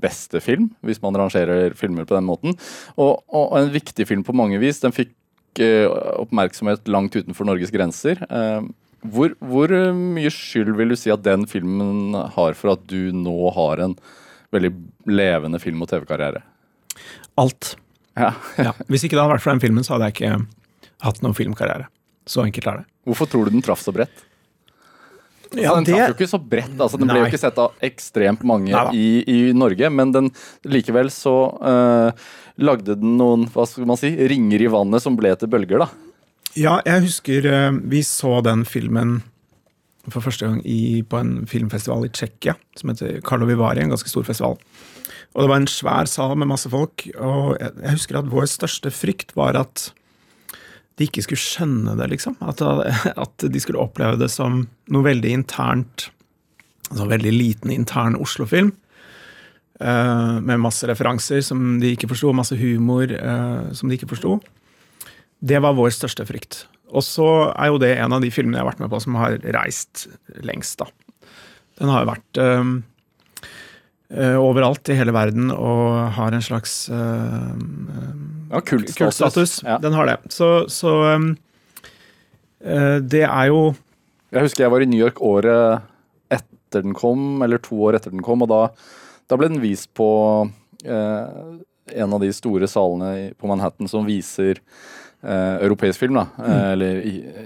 beste 0.02 0.40
film, 0.42 0.72
hvis 0.82 0.98
man 1.04 1.14
rangerer 1.14 1.76
filmer 1.78 2.08
på 2.10 2.16
den 2.18 2.26
måten. 2.26 2.56
Og, 2.98 3.20
og 3.30 3.52
en 3.60 3.70
viktig 3.70 4.08
film 4.10 4.24
på 4.26 4.34
mange 4.34 4.58
vis. 4.58 4.80
Den 4.82 4.96
fikk 4.96 5.12
Eh, 5.60 5.86
oppmerksomhet 6.18 6.88
langt 6.88 7.16
utenfor 7.16 7.46
Norges 7.46 7.72
grenser. 7.72 8.18
Eh, 8.30 8.66
hvor, 9.04 9.36
hvor, 9.38 9.70
mye 9.94 10.32
skyld 10.32 10.74
vil 10.80 10.94
du 10.94 10.98
si 10.98 11.12
at 11.14 11.22
den 11.26 11.46
filmen 11.50 12.16
har 12.16 12.58
for 12.58 12.74
at 12.74 12.86
du 12.90 13.12
nå 13.14 13.36
har 13.54 13.84
en 13.84 13.96
veldig 14.56 14.72
levende 15.06 15.60
film- 15.62 15.84
og 15.84 15.92
TV-karriere? 15.92 16.42
Alt. 17.38 17.76
Ja. 18.18 18.32
ja. 18.58 18.74
Hvis 18.88 19.06
ikke 19.06 19.18
det 19.18 19.26
hadde 19.26 19.36
vært 19.36 19.46
for 19.46 19.54
den 19.54 19.62
filmen, 19.62 19.86
så 19.86 19.96
hadde 19.96 20.10
jeg 20.10 20.18
ikke 20.18 20.34
hatt 21.06 21.22
noen 21.26 21.38
filmkarriere. 21.38 21.90
Så 22.26 22.46
enkelt 22.48 22.70
er 22.72 22.82
det. 22.82 22.88
Hvorfor 23.10 23.30
tror 23.30 23.46
du 23.46 23.54
den 23.54 23.66
traff 23.66 23.84
så 23.84 23.94
bredt? 23.94 24.26
Ja, 25.60 25.74
den 25.76 25.88
det... 25.88 25.94
traff 25.94 26.14
jo 26.14 26.18
ikke 26.18 26.30
så 26.32 26.40
bredt. 26.40 26.78
altså 26.78 27.00
Den 27.00 27.10
ble 27.10 27.20
jo 27.22 27.28
ikke 27.30 27.42
sett 27.42 27.60
av 27.62 27.76
ekstremt 27.84 28.46
mange 28.48 28.86
i, 28.96 29.08
i, 29.30 29.38
Norge, 29.58 29.90
men 29.94 30.14
den, 30.16 30.32
likevel 30.66 31.12
så 31.14 31.36
uh, 31.60 32.32
lagde 32.62 32.98
den 33.00 33.18
noen 33.20 33.46
hva 33.54 33.68
skal 33.70 33.88
man 33.90 34.00
si, 34.00 34.14
ringer 34.30 34.64
i 34.64 34.72
vannet 34.72 35.04
som 35.04 35.18
ble 35.20 35.34
til 35.40 35.52
bølger, 35.52 35.86
da. 35.86 35.90
Ja, 36.60 36.80
jeg 36.86 37.08
husker 37.08 37.50
uh, 37.50 37.70
vi 37.90 38.04
så 38.06 38.40
den 38.46 38.66
filmen 38.70 39.22
for 40.12 40.24
første 40.26 40.50
gang 40.50 40.60
i, 40.68 41.02
på 41.08 41.20
en 41.22 41.46
filmfestival 41.48 42.08
i 42.08 42.12
Tsjekkia 42.12 42.58
som 42.76 42.92
heter 42.92 43.22
Karlo 43.24 43.48
Vivari, 43.48 43.84
en 43.84 43.94
ganske 43.94 44.12
stor 44.12 44.26
festival. 44.28 44.58
Og 45.34 45.46
det 45.46 45.50
var 45.50 45.62
en 45.62 45.72
svær 45.72 46.10
sal 46.10 46.36
med 46.38 46.52
masse 46.52 46.70
folk, 46.70 47.06
og 47.16 47.56
jeg, 47.58 47.72
jeg 47.80 47.98
husker 47.98 48.20
at 48.20 48.32
vår 48.32 48.50
største 48.52 48.92
frykt 48.94 49.32
var 49.40 49.58
at 49.58 49.92
de 51.00 51.08
ikke 51.08 51.24
skulle 51.26 51.42
skjønne 51.42 51.96
det, 51.98 52.08
liksom. 52.12 52.38
At, 52.46 52.62
at, 52.62 53.46
de 53.50 53.62
skulle 53.62 53.82
oppleve 53.82 54.20
det 54.22 54.30
som 54.34 54.64
noe 54.94 55.06
veldig 55.06 55.32
internt. 55.34 56.10
Altså 56.92 57.08
veldig 57.10 57.34
liten 57.34 57.74
intern 57.74 58.18
Oslo-film. 58.20 58.74
Uh, 59.82 60.38
med 60.46 60.62
masse 60.62 60.86
referanser 60.88 61.42
som 61.44 61.80
de 61.82 61.96
ikke 61.96 62.08
forsto, 62.12 62.30
masse 62.36 62.56
humor 62.60 63.10
uh, 63.10 63.72
som 63.76 63.90
de 63.90 63.98
ikke 63.98 64.12
forsto. 64.14 64.38
Det 65.44 65.60
var 65.64 65.76
vår 65.76 65.92
største 65.96 66.28
frykt. 66.30 66.64
Og 66.94 67.02
så 67.04 67.28
er 67.58 67.72
jo 67.72 67.82
det 67.82 67.96
en 67.98 68.14
av 68.14 68.22
de 68.22 68.30
filmene 68.32 68.60
jeg 68.60 68.64
har 68.64 68.70
vært 68.70 68.84
med 68.84 68.94
på 68.94 69.02
som 69.02 69.18
har 69.18 69.40
reist 69.58 70.06
lengst, 70.46 70.78
da. 70.84 70.88
Den 71.82 71.90
har 71.90 72.04
jo 72.04 72.12
vært 72.14 72.40
uh, 72.40 72.74
overalt 74.14 74.90
i 74.94 74.98
hele 74.98 75.14
verden 75.16 75.50
og 75.52 76.14
har 76.14 76.36
en 76.36 76.44
slags 76.46 76.74
uh, 76.94 77.54
ja, 78.52 78.60
kultstatus. 78.62 78.98
kultstatus. 79.00 79.54
Ja. 79.66 79.80
Den 79.82 79.96
har 79.98 80.12
det. 80.12 80.18
Så, 80.30 80.50
så 80.70 80.92
um, 81.16 81.32
det 82.62 83.24
er 83.26 83.48
jo 83.50 83.74
Jeg 84.32 84.46
husker 84.46 84.64
jeg 84.64 84.72
var 84.72 84.84
i 84.86 84.88
New 84.88 85.02
York 85.02 85.18
året 85.26 85.82
etter 86.32 86.86
den 86.86 86.94
kom, 86.96 87.42
eller 87.44 87.60
to 87.62 87.80
år 87.90 87.98
etter 87.98 88.14
den 88.14 88.22
kom, 88.24 88.46
og 88.46 88.52
da, 88.54 88.62
da 89.28 89.38
ble 89.40 89.50
den 89.52 89.64
vist 89.64 89.90
på 89.98 90.08
en 90.84 92.14
av 92.16 92.22
de 92.24 92.30
store 92.34 92.70
salene 92.72 93.34
på 93.36 93.50
Manhattan 93.50 93.90
som 93.92 94.08
viser 94.08 94.62
Eh, 94.62 95.03
europeisk 95.24 96.02
film, 96.04 96.18
da, 96.20 96.26
mm. 96.36 96.54
eller 96.74 97.02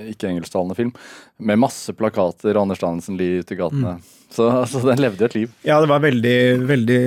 ikke 0.10 0.32
engelsktalende 0.32 0.78
film, 0.78 0.94
med 1.38 1.60
masse 1.62 1.94
plakater 1.94 2.56
og 2.56 2.64
Anders 2.64 2.82
Danielsen 2.82 3.20
Lie 3.20 3.44
ute 3.44 3.54
i 3.54 3.60
gatene. 3.60 3.98
Mm. 3.98 4.14
Så 4.34 4.50
altså, 4.52 4.82
den 4.84 5.02
levde 5.02 5.26
et 5.26 5.36
liv. 5.38 5.52
Ja, 5.64 5.80
det 5.82 5.90
var 5.92 6.04
veldig, 6.04 6.38
veldig 6.68 7.02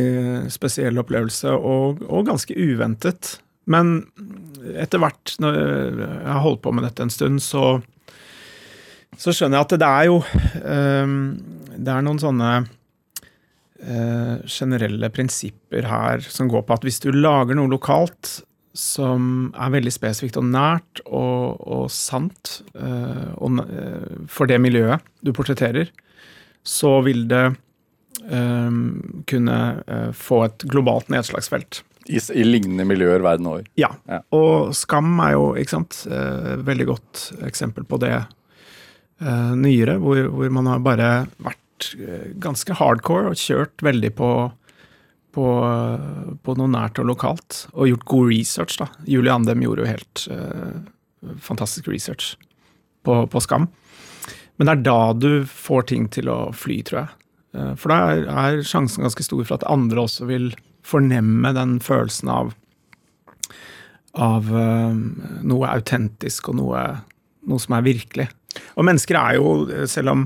spesiell 0.52 1.00
opplevelse, 1.02 1.52
og, 1.52 2.02
og 2.09 2.26
ganske 2.30 2.56
uventet. 2.56 3.37
Men 3.70 4.06
etter 4.78 5.02
hvert, 5.02 5.37
når 5.42 5.59
jeg 5.61 6.26
har 6.26 6.44
holdt 6.44 6.62
på 6.64 6.72
med 6.74 6.87
dette 6.88 7.04
en 7.04 7.12
stund, 7.12 7.42
så, 7.44 7.78
så 9.18 9.35
skjønner 9.35 9.61
jeg 9.61 9.68
at 9.68 9.80
det 9.83 9.90
er 9.90 10.09
jo 10.09 10.18
um, 10.20 11.16
Det 11.76 11.92
er 11.92 12.04
noen 12.04 12.20
sånne 12.20 12.50
eh, 12.61 14.35
generelle 14.44 15.11
prinsipper 15.14 15.87
her 15.88 16.24
som 16.26 16.50
går 16.50 16.66
på 16.66 16.76
at 16.76 16.87
hvis 16.87 17.00
du 17.04 17.11
lager 17.14 17.56
noe 17.56 17.70
lokalt 17.70 18.40
som 18.76 19.50
er 19.59 19.72
veldig 19.74 19.92
spesifikt 19.92 20.38
og 20.38 20.46
nært 20.46 21.02
og, 21.06 21.59
og 21.59 21.88
sant 21.92 22.61
uh, 22.78 23.35
og, 23.42 23.59
uh, 23.66 24.26
for 24.30 24.50
det 24.50 24.61
miljøet 24.62 25.02
du 25.26 25.33
portretterer, 25.37 25.90
så 26.62 26.98
vil 27.00 27.22
det 27.30 27.46
eh, 28.28 28.74
kunne 29.30 29.56
få 30.12 30.40
et 30.44 30.64
globalt 30.68 31.09
nedslagsfelt. 31.12 31.78
I, 32.04 32.20
I 32.37 32.44
lignende 32.44 32.85
miljøer 32.85 33.24
verden 33.24 33.48
over. 33.48 33.64
Ja. 33.80 33.88
Ja. 34.11 34.18
Og 34.37 34.74
Skam 34.76 35.14
er 35.24 35.38
jo 35.38 35.46
ikke 35.56 35.72
sant, 35.78 36.02
veldig 36.68 36.87
godt 36.90 37.22
eksempel 37.48 37.87
på 37.88 37.96
det 38.04 38.12
nyere, 39.56 39.96
hvor, 40.04 40.20
hvor 40.37 40.52
man 40.52 40.68
har 40.68 40.85
bare 40.85 41.11
vært 41.40 41.88
ganske 42.44 42.76
hardcore 42.76 43.33
og 43.33 43.40
kjørt 43.40 43.85
veldig 43.88 44.12
på, 44.20 44.30
på, 45.34 45.46
på 46.42 46.54
noe 46.58 46.70
nært 46.70 47.00
og 47.02 47.10
lokalt. 47.12 47.64
Og 47.74 47.90
gjort 47.90 48.08
god 48.10 48.30
research, 48.32 48.78
da. 48.80 48.88
Julie 49.08 49.32
Andem 49.34 49.62
gjorde 49.64 49.84
jo 49.84 49.90
helt 49.90 50.24
uh, 50.32 51.34
fantastisk 51.42 51.90
research 51.90 52.34
på, 53.06 53.22
på 53.30 53.42
Skam. 53.44 53.68
Men 54.60 54.68
det 54.68 54.74
er 54.74 54.86
da 54.88 55.00
du 55.16 55.30
får 55.48 55.88
ting 55.92 56.08
til 56.12 56.28
å 56.32 56.40
fly, 56.56 56.80
tror 56.84 56.98
jeg. 57.02 57.20
Eh, 57.56 57.70
For 57.80 57.92
da 57.92 58.00
er, 58.12 58.26
er 58.28 58.66
sjansen 58.66 59.06
ganske 59.06 59.24
stor 59.24 59.40
for 59.46 59.56
at 59.56 59.68
andre 59.70 60.04
også 60.04 60.28
vil 60.28 60.50
fornemme 60.86 61.54
den 61.56 61.78
følelsen 61.84 62.28
av 62.32 62.52
av 64.18 64.48
uh, 64.50 64.90
noe 65.46 65.68
autentisk 65.70 66.48
og 66.50 66.56
noe, 66.58 66.80
noe 67.46 67.62
som 67.62 67.76
er 67.76 67.84
virkelig. 67.86 68.24
Og 68.74 68.86
mennesker 68.86 69.18
er 69.18 69.36
jo, 69.38 69.50
selv 69.90 70.12
om 70.14 70.24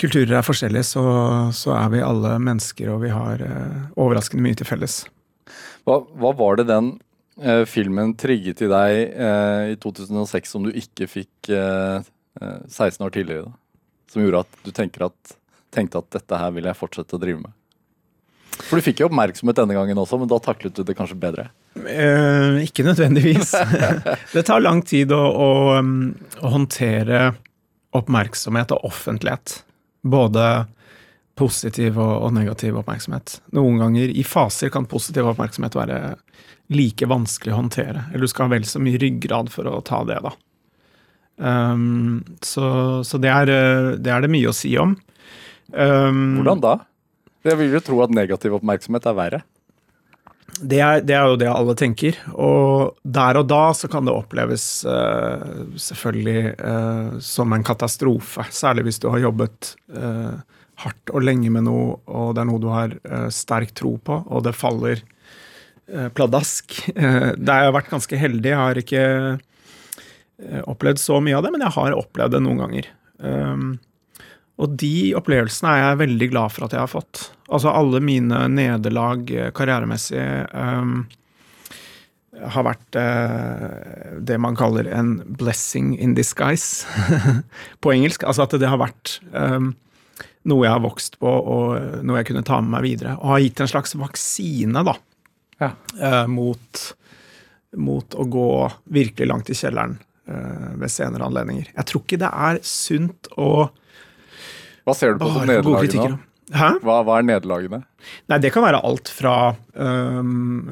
kulturer 0.00 0.38
er 0.38 0.46
forskjellige, 0.46 0.86
så, 0.90 1.04
så 1.54 1.74
er 1.76 1.92
vi 1.92 2.04
alle 2.04 2.34
mennesker, 2.42 2.90
og 2.94 3.02
vi 3.04 3.12
har 3.14 3.42
eh, 3.44 3.76
overraskende 3.98 4.44
mye 4.44 4.58
til 4.58 4.68
felles. 4.68 5.02
Hva, 5.86 6.00
hva 6.20 6.32
var 6.36 6.58
det 6.58 6.68
den 6.70 6.92
eh, 7.40 7.64
filmen 7.68 8.14
trigget 8.18 8.64
i 8.66 8.70
deg 8.70 8.98
eh, 9.14 9.74
i 9.74 9.78
2006 9.80 10.54
som 10.54 10.66
du 10.66 10.72
ikke 10.74 11.08
fikk 11.10 11.52
eh, 11.54 12.02
eh, 12.40 12.58
16 12.66 13.06
år 13.06 13.14
tidligere? 13.14 13.48
da? 13.48 13.54
Som 14.08 14.24
gjorde 14.24 14.44
at 14.46 14.58
du 14.64 14.72
at, 15.06 15.38
tenkte 15.74 16.02
at 16.02 16.12
dette 16.16 16.42
her 16.42 16.52
vil 16.56 16.68
jeg 16.68 16.78
fortsette 16.78 17.16
å 17.16 17.22
drive 17.22 17.42
med? 17.44 17.54
For 18.58 18.78
du 18.78 18.84
fikk 18.84 19.02
jo 19.02 19.08
oppmerksomhet 19.08 19.60
denne 19.60 19.76
gangen 19.76 20.00
også, 20.00 20.18
men 20.18 20.30
da 20.30 20.40
taklet 20.42 20.74
du 20.74 20.82
det 20.82 20.96
kanskje 20.98 21.18
bedre? 21.20 21.48
Eh, 21.86 22.62
ikke 22.64 22.84
nødvendigvis. 22.86 23.54
det 24.34 24.42
tar 24.48 24.64
lang 24.64 24.82
tid 24.86 25.12
å, 25.14 25.20
å, 25.20 25.50
um, 25.78 26.10
å 26.40 26.52
håndtere 26.54 27.32
oppmerksomhet 27.96 28.74
og 28.76 28.88
offentlighet. 28.88 29.60
Både 30.02 30.66
positiv 31.38 31.98
og, 32.00 32.14
og 32.26 32.34
negativ 32.34 32.78
oppmerksomhet. 32.80 33.38
Noen 33.56 33.78
ganger 33.82 34.10
i 34.10 34.24
faser 34.26 34.72
kan 34.74 34.88
positiv 34.90 35.30
oppmerksomhet 35.30 35.76
være 35.78 36.00
like 36.74 37.08
vanskelig 37.08 37.54
å 37.54 37.62
håndtere. 37.62 38.08
Eller 38.10 38.26
du 38.26 38.30
skal 38.30 38.48
ha 38.48 38.56
vel 38.56 38.66
så 38.68 38.82
mye 38.82 39.00
ryggrad 39.00 39.52
for 39.52 39.70
å 39.70 39.80
ta 39.86 40.02
det, 40.08 40.18
da. 40.24 40.34
Um, 41.38 42.24
så 42.42 42.64
så 43.06 43.20
det, 43.22 43.30
er, 43.30 43.52
eh, 43.52 43.92
det 44.02 44.10
er 44.10 44.24
det 44.24 44.32
mye 44.32 44.50
å 44.50 44.56
si 44.56 44.72
om. 44.80 44.96
Um, 45.70 46.40
Hvordan 46.40 46.64
da? 46.64 46.74
Jeg 47.46 47.60
vil 47.60 47.76
jo 47.76 47.84
tro 47.84 48.00
at 48.02 48.12
negativ 48.14 48.56
oppmerksomhet 48.58 49.06
er 49.06 49.16
verre. 49.16 49.40
Det 50.58 50.78
er, 50.82 51.02
det 51.06 51.14
er 51.14 51.30
jo 51.30 51.38
det 51.38 51.48
alle 51.50 51.74
tenker. 51.78 52.16
Og 52.34 52.98
der 53.04 53.38
og 53.40 53.48
da 53.50 53.62
så 53.76 53.90
kan 53.90 54.06
det 54.08 54.14
oppleves 54.14 54.64
uh, 54.88 55.68
selvfølgelig 55.78 56.54
uh, 56.58 57.18
som 57.22 57.54
en 57.54 57.66
katastrofe. 57.66 58.46
Særlig 58.54 58.88
hvis 58.88 59.00
du 59.02 59.08
har 59.12 59.22
jobbet 59.22 59.74
uh, 59.94 60.38
hardt 60.82 61.12
og 61.14 61.24
lenge 61.26 61.50
med 61.54 61.66
noe, 61.66 61.98
og 62.06 62.34
det 62.34 62.42
er 62.42 62.50
noe 62.50 62.62
du 62.62 62.68
har 62.70 62.94
sterk 63.34 63.72
tro 63.74 63.96
på, 63.98 64.20
og 64.30 64.44
det 64.46 64.54
faller 64.54 65.02
pladask. 66.14 66.76
det 66.94 67.50
har 67.50 67.64
jeg 67.64 67.74
vært 67.74 67.90
ganske 67.90 68.20
heldig. 68.20 68.50
Jeg 68.52 68.60
har 68.60 68.78
ikke 68.78 69.02
opplevd 70.70 71.00
så 71.02 71.18
mye 71.24 71.34
av 71.34 71.42
det, 71.42 71.50
men 71.50 71.64
jeg 71.66 71.74
har 71.74 71.96
opplevd 71.98 72.36
det 72.36 72.42
noen 72.44 72.62
ganger. 72.62 72.90
Um, 73.18 73.72
og 74.58 74.74
de 74.78 75.10
opplevelsene 75.18 75.72
er 75.72 75.82
jeg 75.82 76.00
veldig 76.04 76.30
glad 76.30 76.54
for 76.54 76.66
at 76.66 76.74
jeg 76.74 76.82
har 76.82 76.90
fått. 76.90 77.24
Altså 77.48 77.72
alle 77.72 78.00
mine 78.04 78.42
nederlag 78.52 79.30
eh, 79.32 79.50
karrieremessig 79.56 80.20
um, 80.52 81.06
har 82.38 82.66
vært 82.66 82.98
uh, 83.00 84.18
det 84.22 84.36
man 84.38 84.56
kaller 84.58 84.86
en 84.94 85.14
blessing 85.40 85.94
in 85.98 86.12
disguise 86.14 86.84
på 87.82 87.94
engelsk. 87.94 88.26
Altså 88.28 88.44
at 88.44 88.54
det 88.60 88.68
har 88.68 88.78
vært 88.78 89.16
um, 89.32 89.72
noe 90.48 90.66
jeg 90.66 90.74
har 90.74 90.84
vokst 90.84 91.18
på, 91.22 91.28
og 91.28 92.04
noe 92.04 92.20
jeg 92.20 92.30
kunne 92.30 92.44
ta 92.46 92.60
med 92.60 92.76
meg 92.76 92.84
videre. 92.84 93.16
Og 93.18 93.32
har 93.32 93.42
gitt 93.46 93.64
en 93.64 93.72
slags 93.72 93.96
vaksine, 93.98 94.84
da, 94.86 94.94
Ja. 95.58 95.72
uh, 95.98 96.26
mot, 96.30 96.84
mot 97.80 98.14
å 98.14 98.28
gå 98.28 98.46
virkelig 99.00 99.32
langt 99.32 99.50
i 99.50 99.56
kjelleren 99.58 99.96
uh, 100.28 100.76
ved 100.78 100.92
senere 100.94 101.26
anledninger. 101.26 101.72
Jeg 101.74 101.90
tror 101.90 102.04
ikke 102.04 102.22
det 102.22 102.32
er 102.52 102.62
sunt 102.76 103.32
å 103.40 103.50
Hva 104.86 104.94
ser 104.96 105.16
du 105.16 105.24
på 105.24 105.32
som 105.32 105.48
bare 105.48 105.88
nå? 105.96 106.27
Hæ? 106.54 106.68
Hva, 106.84 107.00
hva 107.04 107.18
er 107.20 107.26
nederlagene? 107.28 107.82
Nei, 108.30 108.38
det 108.40 108.52
kan 108.54 108.64
være 108.64 108.80
alt 108.88 109.10
fra 109.12 109.34
um, 109.74 110.70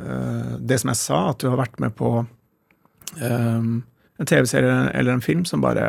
det 0.65 0.79
som 0.81 0.93
jeg 0.93 1.01
sa, 1.03 1.19
at 1.35 1.43
du 1.43 1.51
har 1.51 1.59
vært 1.61 1.81
med 1.83 1.93
på 1.99 2.13
um, 3.21 3.83
en 4.17 4.31
TV-serie 4.31 4.77
eller 4.97 5.17
en 5.17 5.25
film 5.25 5.45
som 5.49 5.61
bare 5.65 5.89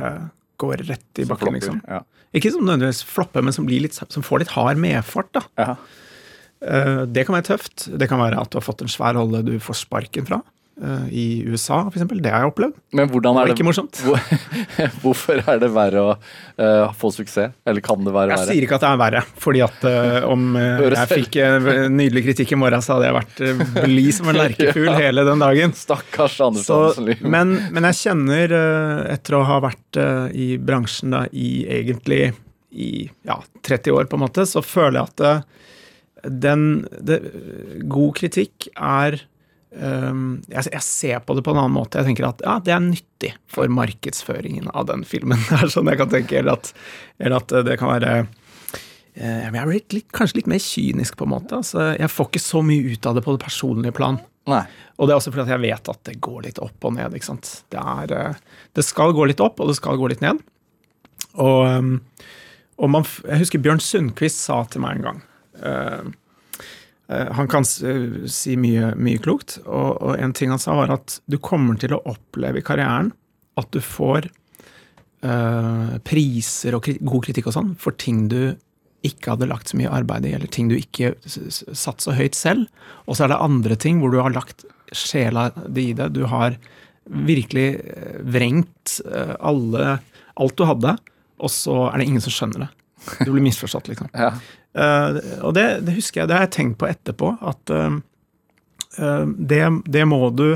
går 0.60 0.84
rett 0.90 1.22
i 1.22 1.24
Som 1.24 1.32
bakken, 1.36 1.46
flopper? 1.46 1.56
liksom. 1.60 1.80
Ja. 1.88 2.02
Ikke 2.36 2.52
som 2.52 2.66
nødvendigvis 2.68 3.04
flopper, 3.08 3.46
men 3.46 3.56
som, 3.56 3.68
blir 3.70 3.86
litt, 3.86 3.96
som 3.96 4.26
får 4.26 4.44
litt 4.44 4.54
hard 4.58 4.82
medfart, 4.82 5.30
da. 5.38 5.44
Ja. 5.62 5.76
Eh, 6.68 7.02
det 7.08 7.24
kan 7.28 7.38
være 7.38 7.48
tøft. 7.54 7.88
Det 7.94 8.10
kan 8.12 8.20
være 8.20 8.42
at 8.42 8.52
du 8.52 8.58
har 8.60 8.66
fått 8.66 8.84
en 8.84 8.92
svær 8.92 9.16
rolle 9.20 9.44
du 9.46 9.56
får 9.64 9.84
sparken 9.86 10.28
fra. 10.28 10.42
Eh, 10.82 11.08
I 11.12 11.26
USA, 11.48 11.82
for 11.88 11.96
eksempel. 11.96 12.22
Det 12.24 12.32
har 12.32 12.46
jeg 12.46 12.52
opplevd. 12.52 12.78
Men 12.98 13.10
hvordan 13.12 13.24
Det 13.24 13.30
er 13.30 13.38
var 13.38 13.50
det 13.50 13.56
ikke 13.58 13.68
morsomt. 13.68 14.00
Hvorfor 15.04 15.42
er 15.42 15.62
det 15.62 15.70
verre 15.76 16.04
å 16.04 16.14
uh, 16.16 16.94
få 16.98 17.12
suksess? 17.16 17.56
Eller 17.68 17.84
kan 17.86 18.02
det 18.06 18.14
være 18.16 18.34
Jeg 18.34 18.42
verre? 18.42 18.56
sier 18.56 18.68
ikke 18.68 18.80
at 18.80 18.86
det 18.86 18.92
er 18.92 19.02
verre, 19.02 19.24
fordi 19.46 19.64
at 19.66 19.88
uh, 19.88 20.18
om 20.30 20.58
jeg 20.98 21.12
fikk 21.12 21.40
nydelig 21.94 22.26
kritikk 22.30 22.56
i 22.56 22.60
morgen, 22.64 22.84
så 22.86 22.98
hadde 22.98 23.12
jeg 23.12 23.18
vært 23.18 23.44
blid 23.84 24.18
som 24.18 24.32
en 24.32 24.40
lerkefugl 24.44 24.92
hele 24.98 25.28
den 25.28 25.46
dagen. 25.46 25.78
Stakkars 25.78 26.40
Anders 26.48 26.70
Andersen 26.72 27.08
Hansen 27.12 27.32
men, 27.38 27.56
men 27.76 27.90
jeg 27.92 28.02
kjenner, 28.02 28.58
etter 29.14 29.38
å 29.38 29.46
ha 29.48 29.62
vært 29.64 30.00
i 30.38 30.50
bransjen 30.62 31.16
da, 31.16 31.26
i 31.32 31.64
egentlig 31.80 32.34
i 32.78 33.08
ja, 33.26 33.40
30 33.66 33.96
år, 33.96 34.10
på 34.10 34.18
en 34.20 34.26
måte, 34.26 34.46
så 34.50 34.62
føler 34.66 35.00
jeg 35.00 35.14
at 35.14 35.48
den 36.28 36.86
det, 37.00 37.20
God 37.90 38.16
kritikk 38.20 38.70
er 38.76 39.22
jeg, 39.78 40.64
jeg 40.74 40.84
ser 40.86 41.22
på 41.26 41.36
det 41.38 41.44
på 41.46 41.54
en 41.54 41.60
annen 41.62 41.76
måte. 41.76 42.00
Jeg 42.00 42.10
tenker 42.10 42.28
at 42.30 42.42
ja, 42.46 42.58
det 42.64 42.74
er 42.74 42.82
nyttig 42.84 43.34
for 43.52 43.70
markedsføringen 43.70 44.72
av 44.74 44.88
den 44.90 45.06
filmen. 45.08 45.42
Det 45.50 45.60
er 45.62 45.74
sånn 45.74 45.92
jeg 45.92 46.02
kan 46.02 46.12
tenke, 46.12 46.40
Eller 46.42 46.58
at, 46.58 46.72
eller 47.20 47.38
at 47.42 47.54
det 47.68 47.78
kan 47.82 47.92
være 47.92 48.16
eh, 48.22 49.46
Jeg 49.46 49.54
er 49.62 49.72
litt, 49.74 50.10
kanskje 50.16 50.42
litt 50.42 50.50
mer 50.52 50.64
kynisk, 50.64 51.20
på 51.20 51.28
en 51.28 51.36
måte. 51.36 51.62
Altså, 51.62 51.92
jeg 51.98 52.14
får 52.14 52.32
ikke 52.32 52.44
så 52.48 52.64
mye 52.66 52.96
ut 52.96 53.10
av 53.10 53.18
det 53.18 53.26
på 53.28 53.38
det 53.38 53.44
personlige 53.46 53.98
plan. 54.00 54.20
Nei. 54.48 54.64
Og 54.98 55.08
det 55.08 55.14
er 55.14 55.20
også 55.20 55.34
fordi 55.34 55.46
at 55.46 55.54
jeg 55.56 55.66
vet 55.68 55.90
at 55.92 56.04
det 56.08 56.20
går 56.24 56.46
litt 56.48 56.62
opp 56.64 56.88
og 56.88 56.96
ned. 56.96 57.16
ikke 57.18 57.30
sant? 57.30 57.50
Det, 57.74 57.82
er, 57.82 58.14
eh, 58.18 58.62
det 58.78 58.86
skal 58.88 59.16
gå 59.16 59.28
litt 59.30 59.44
opp, 59.44 59.60
og 59.62 59.70
det 59.70 59.78
skal 59.80 60.00
gå 60.00 60.10
litt 60.12 60.24
ned. 60.26 60.42
Og, 61.38 61.60
um, 61.68 61.98
og 62.78 62.94
man, 62.94 63.06
jeg 63.26 63.44
husker 63.44 63.62
Bjørn 63.62 63.82
Sundquist 63.84 64.42
sa 64.44 64.62
til 64.70 64.84
meg 64.84 65.00
en 65.00 65.06
gang 65.08 65.20
eh, 65.62 66.00
eh, 66.00 66.08
Han 67.08 67.48
kan 67.48 67.64
eh, 67.64 68.28
si 68.28 68.58
mye, 68.60 68.92
mye 69.00 69.22
klokt, 69.24 69.62
og, 69.64 70.02
og 70.04 70.18
en 70.20 70.34
ting 70.36 70.52
han 70.52 70.60
sa, 70.60 70.76
var 70.76 70.92
at 70.98 71.20
du 71.32 71.38
kommer 71.40 71.80
til 71.80 71.96
å 71.96 72.02
oppleve 72.10 72.60
i 72.60 72.66
karrieren 72.68 73.14
at 73.58 73.70
du 73.74 73.80
får 73.82 74.28
eh, 75.26 75.98
priser 76.06 76.78
og 76.78 76.84
kri 76.86 76.98
god 77.02 77.28
kritikk 77.30 77.50
og 77.50 77.56
sånn 77.56 77.76
for 77.80 77.96
ting 77.98 78.28
du 78.32 78.42
ikke 79.08 79.36
hadde 79.36 79.48
lagt 79.50 79.72
så 79.72 79.78
mye 79.80 79.92
arbeid 79.94 80.26
i, 80.28 80.34
eller 80.36 80.52
ting 80.52 80.68
du 80.72 80.76
ikke 80.78 81.14
satt 81.30 82.04
så 82.04 82.16
høyt 82.18 82.36
selv. 82.36 82.66
Og 83.06 83.16
så 83.16 83.26
er 83.26 83.32
det 83.32 83.44
andre 83.46 83.78
ting 83.80 84.02
hvor 84.02 84.12
du 84.12 84.20
har 84.20 84.34
lagt 84.36 84.66
sjela 84.96 85.50
di 85.68 85.92
i 85.92 85.96
det. 85.98 86.10
Du 86.16 86.26
har 86.28 86.58
virkelig 87.08 87.68
eh, 87.80 88.18
vrengt 88.24 88.98
eh, 89.06 89.36
alle, 89.40 90.00
alt 90.36 90.58
du 90.58 90.66
hadde, 90.68 90.98
og 91.38 91.54
så 91.54 91.86
er 91.92 92.02
det 92.02 92.10
ingen 92.10 92.24
som 92.24 92.34
skjønner 92.34 92.66
det. 92.66 92.72
Du 93.24 93.32
blir 93.32 93.46
misforstått, 93.46 93.92
liksom. 93.94 94.12
Ja. 94.18 94.34
Eh, 94.78 95.22
og 95.42 95.56
det, 95.58 95.66
det 95.88 95.96
husker 95.98 96.22
jeg, 96.22 96.30
det 96.30 96.38
har 96.38 96.46
jeg 96.46 96.56
tenkt 96.58 96.80
på 96.82 96.90
etterpå, 96.90 97.32
at 97.50 97.74
eh, 97.74 97.96
eh, 99.02 99.24
det, 99.54 99.64
det 99.90 100.06
må 100.10 100.22
du 100.36 100.52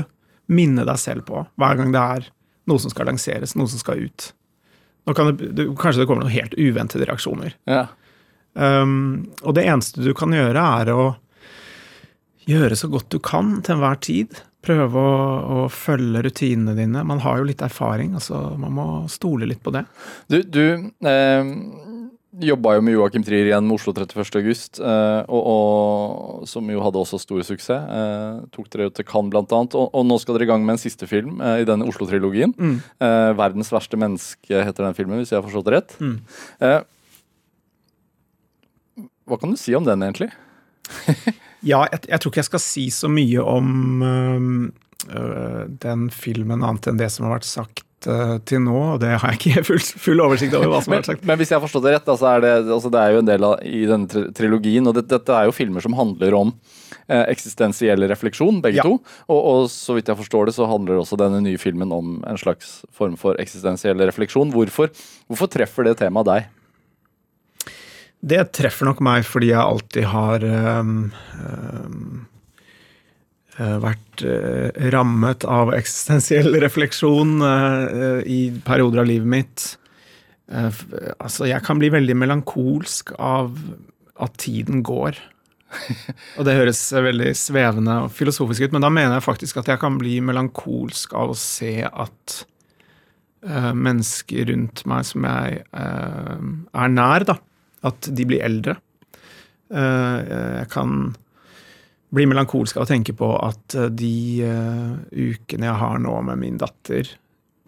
minne 0.52 0.84
deg 0.86 1.00
selv 1.00 1.26
på 1.26 1.42
hver 1.58 1.78
gang 1.78 1.94
det 1.94 2.04
er 2.18 2.28
noe 2.70 2.82
som 2.82 2.92
skal 2.92 3.08
lanseres, 3.10 3.56
noe 3.58 3.70
som 3.70 3.80
skal 3.82 4.04
ut. 4.06 4.28
Nå 5.08 5.16
kan 5.18 5.32
det, 5.32 5.50
det, 5.58 5.66
kanskje 5.78 6.04
det 6.04 6.06
kommer 6.10 6.26
noen 6.26 6.36
helt 6.36 6.54
uventede 6.54 7.08
reaksjoner. 7.08 7.56
Ja. 7.66 7.88
Um, 8.54 9.32
og 9.40 9.56
det 9.56 9.64
eneste 9.66 10.04
du 10.04 10.12
kan 10.14 10.34
gjøre, 10.36 10.62
er 10.82 10.92
å 10.92 11.06
gjøre 12.46 12.78
så 12.78 12.90
godt 12.92 13.10
du 13.10 13.18
kan 13.22 13.56
til 13.64 13.78
enhver 13.78 13.98
tid. 14.04 14.42
Prøve 14.62 15.00
å, 15.00 15.14
å 15.42 15.64
følge 15.72 16.22
rutinene 16.22 16.76
dine. 16.78 17.02
Man 17.08 17.24
har 17.24 17.40
jo 17.40 17.48
litt 17.48 17.64
erfaring, 17.66 18.12
altså 18.18 18.52
man 18.60 18.76
må 18.76 18.86
stole 19.10 19.48
litt 19.50 19.62
på 19.64 19.72
det. 19.74 19.82
Du, 20.30 20.38
du 20.46 20.66
eh, 21.08 21.50
jobba 22.40 22.76
jo 22.76 22.84
med 22.84 22.94
Joakim 22.96 23.24
Trier 23.26 23.50
igjen 23.50 23.66
med 23.66 23.76
Oslo 23.76 23.92
31. 23.92 24.38
august, 24.40 24.80
eh, 24.80 25.20
og, 25.28 25.42
og, 25.52 26.46
som 26.48 26.70
jo 26.72 26.80
hadde 26.84 27.00
også 27.02 27.20
stor 27.20 27.42
suksess. 27.44 27.82
Eh, 27.82 28.40
tok 28.54 28.70
dere 28.72 28.88
jo 28.88 28.94
til 28.96 29.06
Cannes 29.08 29.36
annet, 29.36 29.76
og, 29.76 29.90
og 29.92 30.06
nå 30.08 30.18
skal 30.22 30.38
dere 30.38 30.48
i 30.48 30.52
gang 30.52 30.64
med 30.64 30.78
en 30.78 30.82
siste 30.82 31.08
film 31.10 31.42
eh, 31.44 31.60
i 31.62 31.68
denne 31.68 31.86
Oslo-trilogien. 31.88 32.54
Mm. 32.56 32.80
Eh, 32.80 33.28
'Verdens 33.36 33.72
verste 33.74 34.00
menneske' 34.00 34.64
heter 34.64 34.88
den 34.88 34.96
filmen, 34.96 35.20
hvis 35.20 35.34
jeg 35.34 35.40
har 35.40 35.46
forstått 35.46 35.68
det 35.68 35.76
rett. 35.76 35.96
Mm. 36.00 36.16
Eh, 36.64 36.80
hva 39.28 39.38
kan 39.38 39.52
du 39.52 39.60
si 39.60 39.76
om 39.76 39.86
den, 39.88 40.04
egentlig? 40.04 40.32
Ja, 41.62 41.84
jeg, 41.92 42.08
jeg 42.10 42.18
tror 42.18 42.32
ikke 42.32 42.40
jeg 42.40 42.48
skal 42.48 42.62
si 42.64 42.84
så 42.90 43.06
mye 43.06 43.38
om 43.46 44.02
øh, 44.02 45.60
den 45.78 46.08
filmen, 46.10 46.64
annet 46.66 46.88
enn 46.90 46.98
det 46.98 47.06
som 47.14 47.28
har 47.28 47.36
vært 47.36 47.46
sagt 47.46 47.84
øh, 48.10 48.34
til 48.48 48.62
nå. 48.64 48.76
Og 48.94 49.00
det 49.02 49.10
har 49.14 49.32
jeg 49.32 49.40
ikke 49.40 49.64
full, 49.70 49.80
full 50.06 50.22
oversikt 50.24 50.54
over 50.58 50.70
hva 50.72 50.80
som 50.84 50.94
har 50.94 51.02
vært 51.02 51.10
sagt. 51.12 51.26
men 51.28 51.40
hvis 51.40 51.52
jeg 51.52 51.58
har 51.58 51.64
forstått 51.66 51.86
det 51.86 51.94
rett, 51.96 52.06
da, 52.08 52.16
så 52.20 52.30
er 52.32 52.44
det, 52.44 52.52
altså 52.76 52.90
det 52.92 53.02
er 53.02 53.16
jo 53.16 53.22
en 53.22 53.28
del 53.30 53.46
av 53.48 53.58
i 53.66 53.82
denne 53.90 54.24
trilogien, 54.36 54.86
og 54.90 54.96
det, 54.98 55.06
dette 55.12 55.36
er 55.36 55.50
jo 55.50 55.56
filmer 55.56 55.84
som 55.84 55.96
handler 55.98 56.36
om 56.38 56.54
uh, 56.54 57.24
eksistensiell 57.26 58.08
refleksjon, 58.10 58.62
begge 58.64 58.80
Ja. 58.80 58.86
to. 58.88 58.98
Og, 59.28 59.40
og 59.52 59.68
så 59.72 59.96
vidt 59.98 60.08
jeg 60.10 60.20
forstår 60.22 60.48
det, 60.50 60.56
så 60.56 60.66
handler 60.70 61.02
også 61.02 61.18
denne 61.20 61.42
nye 61.44 61.60
filmen 61.60 61.92
om 61.94 62.18
en 62.28 62.40
slags 62.40 62.80
form 62.94 63.14
for 63.20 63.38
eksistensiell 63.42 64.00
refleksjon. 64.06 64.50
Hvorfor, 64.54 64.90
hvorfor 65.30 65.50
treffer 65.52 65.88
det 65.90 65.98
temaet 66.02 66.30
deg? 66.30 66.50
Det 68.22 68.42
treffer 68.54 68.86
nok 68.86 69.00
meg 69.02 69.24
fordi 69.26 69.48
jeg 69.50 69.58
alltid 69.58 70.04
har 70.12 70.44
um, 70.78 70.92
øh, 71.42 71.96
vært 73.58 74.22
øh, 74.24 74.70
rammet 74.94 75.44
av 75.44 75.74
eksistensiell 75.76 76.54
refleksjon 76.64 77.42
øh, 77.44 78.20
i 78.24 78.40
perioder 78.64 79.02
av 79.02 79.10
livet 79.10 79.28
mitt. 79.28 79.66
Eh, 80.52 80.80
altså, 81.18 81.46
jeg 81.48 81.64
kan 81.64 81.80
bli 81.80 81.90
veldig 81.92 82.16
melankolsk 82.18 83.14
av 83.18 83.54
at 84.22 84.38
tiden 84.42 84.82
går. 84.86 85.18
Og 86.38 86.46
det 86.46 86.56
høres 86.58 86.80
veldig 86.92 87.32
svevende 87.38 88.02
og 88.04 88.12
filosofisk 88.12 88.66
ut, 88.66 88.74
men 88.76 88.84
da 88.84 88.90
mener 88.92 89.16
jeg 89.16 89.28
faktisk 89.28 89.62
at 89.62 89.70
jeg 89.72 89.80
kan 89.80 89.96
bli 90.00 90.18
melankolsk 90.24 91.14
av 91.16 91.32
å 91.32 91.38
se 91.38 91.78
at 91.86 92.34
uh, 93.48 93.72
mennesker 93.72 94.50
rundt 94.50 94.84
meg 94.90 95.06
som 95.08 95.24
jeg 95.24 95.62
uh, 95.72 96.44
er 96.76 96.92
nær, 96.92 97.24
da, 97.24 97.38
at 97.88 98.10
de 98.12 98.28
blir 98.28 98.44
eldre. 98.44 98.76
Uh, 99.72 100.20
jeg 100.60 100.68
kan 100.74 101.14
bli 102.12 102.26
melankolsk 102.28 102.76
av 102.76 102.84
å 102.84 102.90
tenke 102.90 103.14
på 103.16 103.30
at 103.40 103.76
eh, 103.78 103.88
de 103.88 104.44
uh, 104.44 104.96
ukene 105.10 105.68
jeg 105.68 105.80
har 105.80 106.00
nå 106.02 106.18
med 106.28 106.40
min 106.42 106.58
datter, 106.60 107.08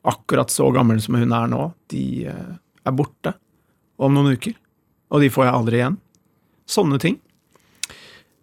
akkurat 0.05 0.53
så 0.53 0.69
gammel 0.75 1.01
som 1.01 1.17
hun 1.17 1.33
er 1.33 1.49
nå, 1.49 1.71
de 1.93 2.05
uh, 2.29 2.57
er 2.85 2.97
borte 2.97 3.35
om 3.97 4.13
noen 4.13 4.37
uker. 4.37 4.57
Og 5.15 5.25
de 5.25 5.31
får 5.33 5.47
jeg 5.47 5.57
aldri 5.57 5.81
igjen. 5.81 5.97
Sånne 6.69 7.01
ting. 7.01 7.19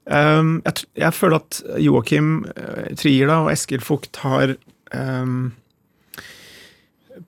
Um, 0.10 0.58
jeg, 0.66 0.88
jeg 0.98 1.14
føler 1.14 1.38
at 1.38 1.62
Joakim 1.84 2.34
uh, 2.50 2.90
Trier 2.98 3.30
og 3.36 3.52
Eskil 3.54 3.84
Fugt 3.86 4.24
har 4.24 4.56
um, 4.96 5.52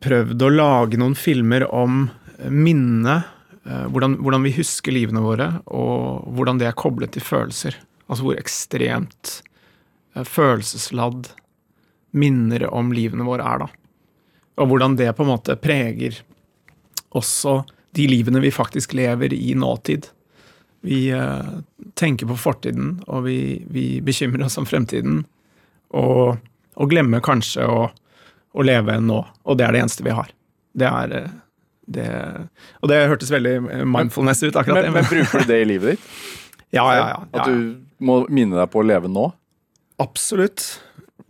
prøvd 0.01 0.47
å 0.47 0.53
lage 0.53 0.97
noen 0.97 1.13
filmer 1.17 1.67
om 1.69 2.07
minnet, 2.49 3.29
hvordan, 3.63 4.17
hvordan 4.19 4.43
vi 4.43 4.51
husker 4.57 4.91
livene 4.91 5.21
våre, 5.23 5.45
og 5.71 6.25
hvordan 6.35 6.57
det 6.59 6.65
er 6.67 6.75
koblet 6.75 7.13
til 7.15 7.23
følelser. 7.23 7.77
Altså 8.07 8.27
hvor 8.27 8.39
ekstremt 8.39 9.37
uh, 10.15 10.23
følelsesladd 10.27 11.31
minner 12.13 12.67
om 12.69 12.91
livene 12.93 13.25
våre 13.25 13.45
er, 13.47 13.63
da. 13.63 13.69
Og 14.61 14.69
hvordan 14.69 14.97
det 14.99 15.09
på 15.17 15.25
en 15.25 15.31
måte 15.33 15.55
preger 15.57 16.19
også 17.17 17.63
de 17.93 18.07
livene 18.09 18.41
vi 18.41 18.51
faktisk 18.53 18.93
lever 18.93 19.33
i 19.33 19.53
nåtid. 19.55 20.07
Vi 20.81 21.09
eh, 21.09 21.51
tenker 21.93 22.27
på 22.27 22.37
fortiden, 22.37 22.95
og 23.07 23.23
vi, 23.27 23.63
vi 23.69 24.01
bekymrer 24.01 24.45
oss 24.45 24.57
om 24.57 24.65
fremtiden. 24.65 25.23
Og, 25.93 26.39
og 26.73 26.89
glemmer 26.89 27.21
kanskje 27.23 27.67
å, 27.69 27.85
å 28.53 28.65
leve 28.65 28.97
nå. 28.99 29.19
Og 29.45 29.59
det 29.59 29.67
er 29.67 29.75
det 29.75 29.83
eneste 29.85 30.05
vi 30.05 30.15
har. 30.17 30.33
Det 30.73 30.89
er 30.89 31.15
eh, 31.19 31.31
det, 31.93 32.07
Og 32.81 32.89
det 32.89 33.01
hørtes 33.11 33.31
veldig 33.31 33.55
eh, 33.61 33.85
mindfulness 33.85 34.43
ut, 34.43 34.55
akkurat 34.55 34.81
Men, 34.81 34.89
det. 34.89 34.93
men 34.97 35.09
bruker 35.09 35.43
du 35.43 35.53
det 35.53 35.61
i 35.61 35.69
livet 35.69 35.93
ditt? 35.95 36.11
ja, 36.77 36.85
ja, 36.95 37.07
ja, 37.13 37.23
At 37.31 37.49
du 37.51 37.75
må 38.05 38.23
minne 38.29 38.59
deg 38.59 38.71
på 38.73 38.81
å 38.81 38.87
leve 38.87 39.11
nå? 39.11 39.29
Absolutt. 40.03 40.65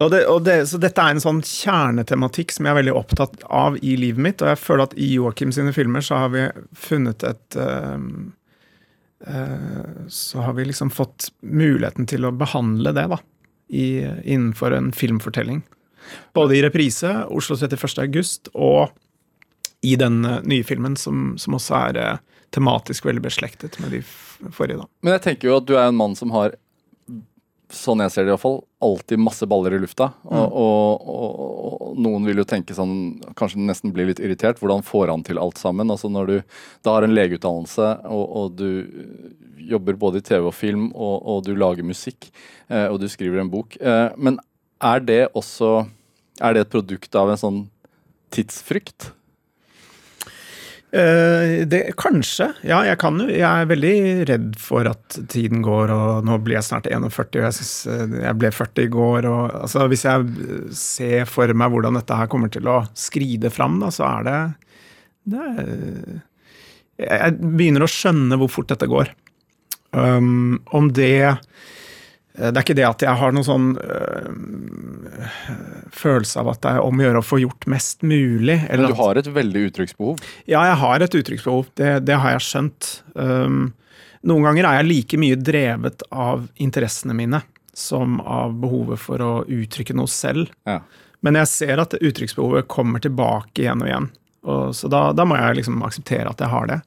Og 0.01 0.11
det, 0.11 0.23
og 0.27 0.43
det, 0.45 0.55
så 0.67 0.79
dette 0.81 1.01
er 1.01 1.13
en 1.13 1.21
sånn 1.21 1.41
kjernetematikk 1.45 2.53
som 2.53 2.65
jeg 2.65 2.73
er 2.73 2.79
veldig 2.81 2.95
opptatt 2.97 3.43
av 3.53 3.77
i 3.85 3.95
livet 3.99 4.25
mitt. 4.25 4.41
Og 4.41 4.51
jeg 4.51 4.61
føler 4.61 4.87
at 4.87 4.95
i 4.97 5.11
Joakim 5.15 5.53
sine 5.55 5.73
filmer 5.75 6.03
så 6.05 6.23
har 6.23 6.33
vi 6.33 6.47
funnet 6.77 7.23
et 7.27 7.59
uh, 7.59 7.99
uh, 9.27 10.01
Så 10.11 10.43
har 10.43 10.57
vi 10.57 10.67
liksom 10.71 10.91
fått 10.93 11.29
muligheten 11.41 12.09
til 12.09 12.25
å 12.25 12.33
behandle 12.35 12.95
det, 12.95 13.05
da. 13.13 13.21
I, 13.73 14.03
innenfor 14.03 14.75
en 14.75 14.91
filmfortelling. 14.93 15.63
Både 16.35 16.57
i 16.57 16.65
reprise, 16.65 17.13
Oslo 17.31 17.55
31. 17.57 17.95
august, 18.03 18.51
og 18.53 18.91
i 19.83 19.95
den 19.97 20.19
eh, 20.27 20.41
nye 20.47 20.65
filmen, 20.67 20.97
som, 20.99 21.33
som 21.41 21.55
også 21.57 21.79
er 21.79 22.19
tematisk 22.53 23.07
veldig 23.07 23.23
beslektet 23.23 23.79
med 23.81 23.95
de 23.95 24.01
forrige, 24.53 24.83
da. 24.83 24.87
Men 25.01 25.15
jeg 25.15 25.23
tenker 25.25 25.49
jo 25.49 25.55
at 25.57 25.67
du 25.69 25.73
er 25.77 25.87
en 25.87 25.97
mann 25.97 26.13
som 26.19 26.35
har 26.35 26.53
sånn 27.73 28.03
jeg 28.03 28.13
ser 28.13 28.25
det 28.25 28.31
i 28.31 28.33
hvert 28.33 28.43
fall, 28.43 28.59
alltid 28.83 29.21
masse 29.21 29.47
baller 29.49 29.75
i 29.75 29.79
lufta. 29.81 30.09
Og, 30.27 30.57
og, 30.63 31.05
og, 31.13 31.37
og 31.89 31.99
noen 32.03 32.27
vil 32.27 32.41
jo 32.41 32.47
tenke 32.47 32.75
sånn, 32.77 32.95
kanskje 33.39 33.63
nesten 33.63 33.93
bli 33.95 34.07
litt 34.09 34.21
irritert. 34.23 34.61
Hvordan 34.61 34.85
får 34.85 35.11
han 35.13 35.25
til 35.25 35.41
alt 35.41 35.61
sammen? 35.61 35.91
Altså 35.93 36.11
Når 36.13 36.29
du 36.29 36.35
da 36.85 36.97
har 36.97 37.07
en 37.07 37.15
legeutdannelse, 37.15 37.89
og, 38.13 38.59
du 38.59 39.63
jobber 39.63 39.97
både 39.99 40.19
i 40.19 40.25
TV 40.27 40.49
og 40.49 40.55
film, 40.57 40.89
og, 40.91 41.15
og 41.23 41.43
du 41.47 41.53
lager 41.55 41.87
musikk, 41.87 42.29
eh, 42.67 42.87
og 42.89 42.99
du 43.01 43.07
skriver 43.11 43.41
en 43.41 43.51
bok. 43.51 43.77
Eh, 43.79 44.09
men 44.17 44.39
er 44.83 45.03
det 45.03 45.21
også 45.33 45.85
Er 46.41 46.55
det 46.55 46.63
et 46.63 46.71
produkt 46.73 47.13
av 47.15 47.29
en 47.29 47.37
sånn 47.37 47.59
tidsfrykt? 48.33 49.11
Eh, 50.93 51.63
det, 51.65 51.95
kanskje. 51.97 52.51
Ja, 52.61 52.83
jeg 52.85 52.99
kan 53.01 53.17
jo. 53.17 53.25
Jeg 53.25 53.41
er 53.41 53.69
veldig 53.69 53.95
redd 54.29 54.49
for 54.61 54.85
at 54.85 55.15
tiden 55.31 55.63
går, 55.65 55.89
og 55.89 56.27
nå 56.27 56.37
blir 56.45 56.59
jeg 56.59 56.67
snart 56.67 56.85
41, 56.85 57.39
og 57.39 57.47
jeg 57.47 57.57
synes 57.57 57.71
eh, 57.89 58.13
jeg 58.27 58.37
ble 58.37 58.51
40 58.53 58.85
i 58.85 58.91
går. 58.93 59.27
Og, 59.31 59.55
altså, 59.63 59.87
hvis 59.89 60.05
jeg 60.05 60.27
ser 60.77 61.25
for 61.29 61.49
meg 61.57 61.73
hvordan 61.73 61.97
dette 61.97 62.19
her 62.19 62.29
kommer 62.29 62.53
til 62.53 62.69
å 62.69 62.83
skride 62.93 63.49
fram, 63.53 63.79
da, 63.81 63.89
så 63.93 64.05
er 64.11 64.29
det, 64.29 64.37
det 65.33 65.47
er, 65.49 65.73
jeg, 67.01 67.39
begynner 67.41 67.87
å 67.87 67.89
skjønne 67.89 68.37
hvor 68.37 68.53
fort 68.53 68.69
dette 68.69 68.89
går. 68.91 69.09
Um, 69.97 70.59
om 70.73 70.93
det 70.93 71.39
Det 72.33 72.49
er 72.49 72.63
ikke 72.63 72.75
det 72.77 72.85
at 72.87 73.03
jeg 73.05 73.13
har 73.19 73.33
noen 73.35 73.45
sånn 73.45 73.65
øh, 73.77 74.29
følelse 75.93 76.41
av 76.41 76.49
at 76.55 76.63
det 76.63 76.71
er 76.71 76.81
om 76.81 76.97
å 76.97 77.05
gjøre 77.05 77.21
å 77.21 77.25
få 77.25 77.37
gjort 77.43 77.67
mest 77.69 78.01
mulig. 78.01 78.57
Men 78.65 78.87
du 78.89 78.97
har 78.97 79.19
et 79.21 79.29
veldig 79.35 79.67
uttrykksbehov. 79.69 80.23
ja, 80.49 80.63
jeg 80.71 80.79
har 80.81 81.05
et 81.05 81.17
uttrykksbehov. 81.19 81.69
Det, 81.77 81.91
det 82.07 82.17
har 82.23 82.33
jeg 82.33 82.45
skjønt. 82.47 82.89
Um, 83.13 83.73
noen 84.25 84.47
ganger 84.47 84.65
er 84.65 84.79
jeg 84.79 84.89
like 84.89 85.19
mye 85.21 85.37
drevet 85.37 86.05
av 86.09 86.47
interessene 86.63 87.13
mine 87.17 87.43
som 87.73 88.19
av 88.21 88.53
behovet 88.61 89.01
for 89.01 89.21
å 89.21 89.31
uttrykke 89.49 89.95
noe 89.97 90.09
selv. 90.09 90.49
Ja. 90.69 90.79
Men 91.25 91.37
jeg 91.39 91.49
ser 91.51 91.81
at 91.81 91.95
uttrykksbehovet 91.97 92.69
kommer 92.71 93.01
tilbake 93.03 93.63
igjen 93.63 93.81
og 93.83 93.89
igjen. 93.89 94.09
Og, 94.43 94.73
så 94.75 94.89
da, 94.91 95.05
da 95.15 95.25
må 95.27 95.37
jeg 95.39 95.61
liksom 95.61 95.85
akseptere 95.85 96.33
at 96.33 96.41
jeg 96.43 96.51
har 96.51 96.69
det. 96.69 96.79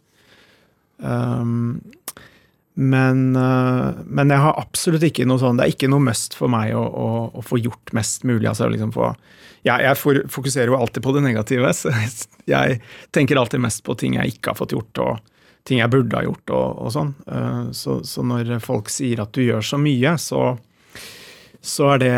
Um, 1.00 1.78
men, 2.76 3.36
uh, 3.36 3.96
men 4.04 4.32
jeg 4.32 4.42
har 4.42 4.58
absolutt 4.60 5.04
ikke 5.08 5.24
noe 5.24 5.40
sånn 5.40 5.56
Det 5.56 5.64
er 5.64 5.72
ikke 5.72 5.88
noe 5.88 6.04
must 6.04 6.34
for 6.36 6.52
meg 6.52 6.74
å, 6.76 6.82
å, 6.84 7.06
å 7.40 7.44
få 7.44 7.56
gjort 7.62 7.94
mest 7.96 8.26
mulig. 8.28 8.44
Altså 8.50 8.68
liksom 8.68 8.92
få, 8.92 9.14
jeg, 9.64 9.86
jeg 9.86 10.26
fokuserer 10.32 10.74
jo 10.74 10.76
alltid 10.76 11.06
på 11.06 11.14
det 11.16 11.24
negative. 11.24 11.72
Så 11.80 11.94
jeg 12.44 12.80
tenker 13.16 13.40
alltid 13.40 13.64
mest 13.64 13.80
på 13.86 13.96
ting 13.96 14.18
jeg 14.20 14.36
ikke 14.36 14.52
har 14.52 14.60
fått 14.60 14.76
gjort, 14.76 15.00
og 15.02 15.32
ting 15.66 15.80
jeg 15.80 15.90
burde 15.90 16.20
ha 16.20 16.26
gjort, 16.26 16.52
og, 16.52 16.82
og 16.84 16.92
sånn. 16.94 17.14
Uh, 17.26 17.72
så, 17.74 17.98
så 18.06 18.22
når 18.22 18.58
folk 18.62 18.92
sier 18.92 19.24
at 19.24 19.32
du 19.34 19.42
gjør 19.42 19.64
så 19.66 19.80
mye, 19.80 20.14
så 20.20 20.52
så 21.66 21.88
er 21.96 21.98
det 21.98 22.10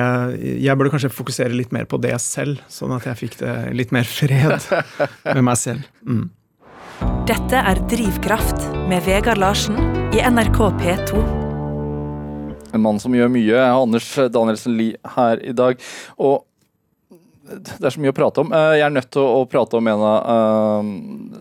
Jeg 0.60 0.76
burde 0.76 0.90
kanskje 0.92 1.08
fokusere 1.14 1.56
litt 1.56 1.70
mer 1.72 1.86
på 1.88 1.96
det 2.02 2.12
selv, 2.20 2.60
sånn 2.68 2.92
at 2.92 3.06
jeg 3.08 3.20
fikk 3.22 3.38
det 3.40 3.54
litt 3.78 3.94
mer 3.96 4.04
fred 4.04 4.58
med 5.38 5.40
meg 5.46 5.56
selv. 5.56 5.86
Mm. 6.04 6.26
Dette 7.28 7.60
er 7.60 7.78
Drivkraft 7.90 8.64
med 8.88 9.04
Vegard 9.06 9.38
Larsen 9.40 9.76
i 10.16 10.20
NRK 10.24 10.58
P2. 10.80 11.20
En 12.74 12.82
mann 12.84 12.98
som 13.00 13.14
gjør 13.16 13.30
mye. 13.32 13.58
Anders 13.72 14.08
Danielsen 14.32 14.74
Lie 14.78 14.98
her 15.16 15.40
i 15.46 15.54
dag. 15.56 15.78
Og 16.20 16.44
det 17.48 17.78
er 17.80 17.94
så 17.94 18.02
mye 18.02 18.12
å 18.12 18.16
prate 18.16 18.42
om. 18.42 18.50
Eh, 18.52 18.74
Jeg 18.80 18.86
er 18.88 18.92
nødt 18.96 19.10
til 19.14 19.24
å 19.24 19.44
prate 19.48 19.78
om 19.78 19.86
en 19.88 20.02
av 20.04 20.18
eh, 20.34 20.90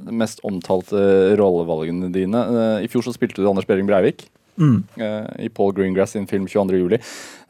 de 0.07 0.15
mest 0.15 0.39
omtalte 0.47 1.01
rollevalgene 1.39 2.11
dine. 2.15 2.43
Eh, 2.47 2.85
I 2.85 2.91
fjor 2.91 3.03
så 3.07 3.15
spilte 3.15 3.41
du 3.43 3.49
Anders 3.49 3.67
Behring 3.69 3.87
Breivik 3.89 4.27
Mm. 4.57 4.79
i 5.37 5.49
Paul 5.53 5.69
Greengrass 5.77 6.15
sin 6.15 6.23
film 6.25 6.47
22. 6.49 6.79
juli. 6.81 6.97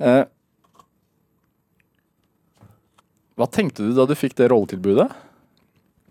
Eh, 0.04 0.26
Hva 3.38 3.46
tenkte 3.48 3.86
du 3.86 3.94
da 3.96 4.04
du 4.10 4.12
fikk 4.18 4.34
det 4.36 4.50
rolletilbudet? 4.52 5.06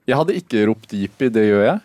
Jeg 0.07 0.21
hadde 0.21 0.37
ikke 0.39 0.67
ropt 0.71 0.95
jippi, 0.95 1.31
det 1.35 1.49
gjør 1.49 1.65
jeg. 1.67 1.81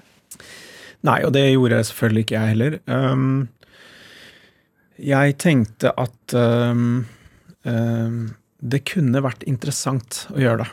Nei, 1.08 1.18
og 1.26 1.34
det 1.34 1.48
gjorde 1.48 1.80
jeg 1.80 1.90
selvfølgelig 1.90 2.26
ikke 2.26 2.38
jeg 2.38 2.54
heller. 2.54 2.78
Um, 2.86 3.50
jeg 5.02 5.38
tenkte 5.42 5.94
at 5.98 6.36
um, 6.38 7.08
um, 7.66 8.20
det 8.62 8.84
kunne 8.92 9.24
vært 9.26 9.48
interessant 9.50 10.26
å 10.30 10.38
gjøre 10.42 10.62
det, 10.62 10.70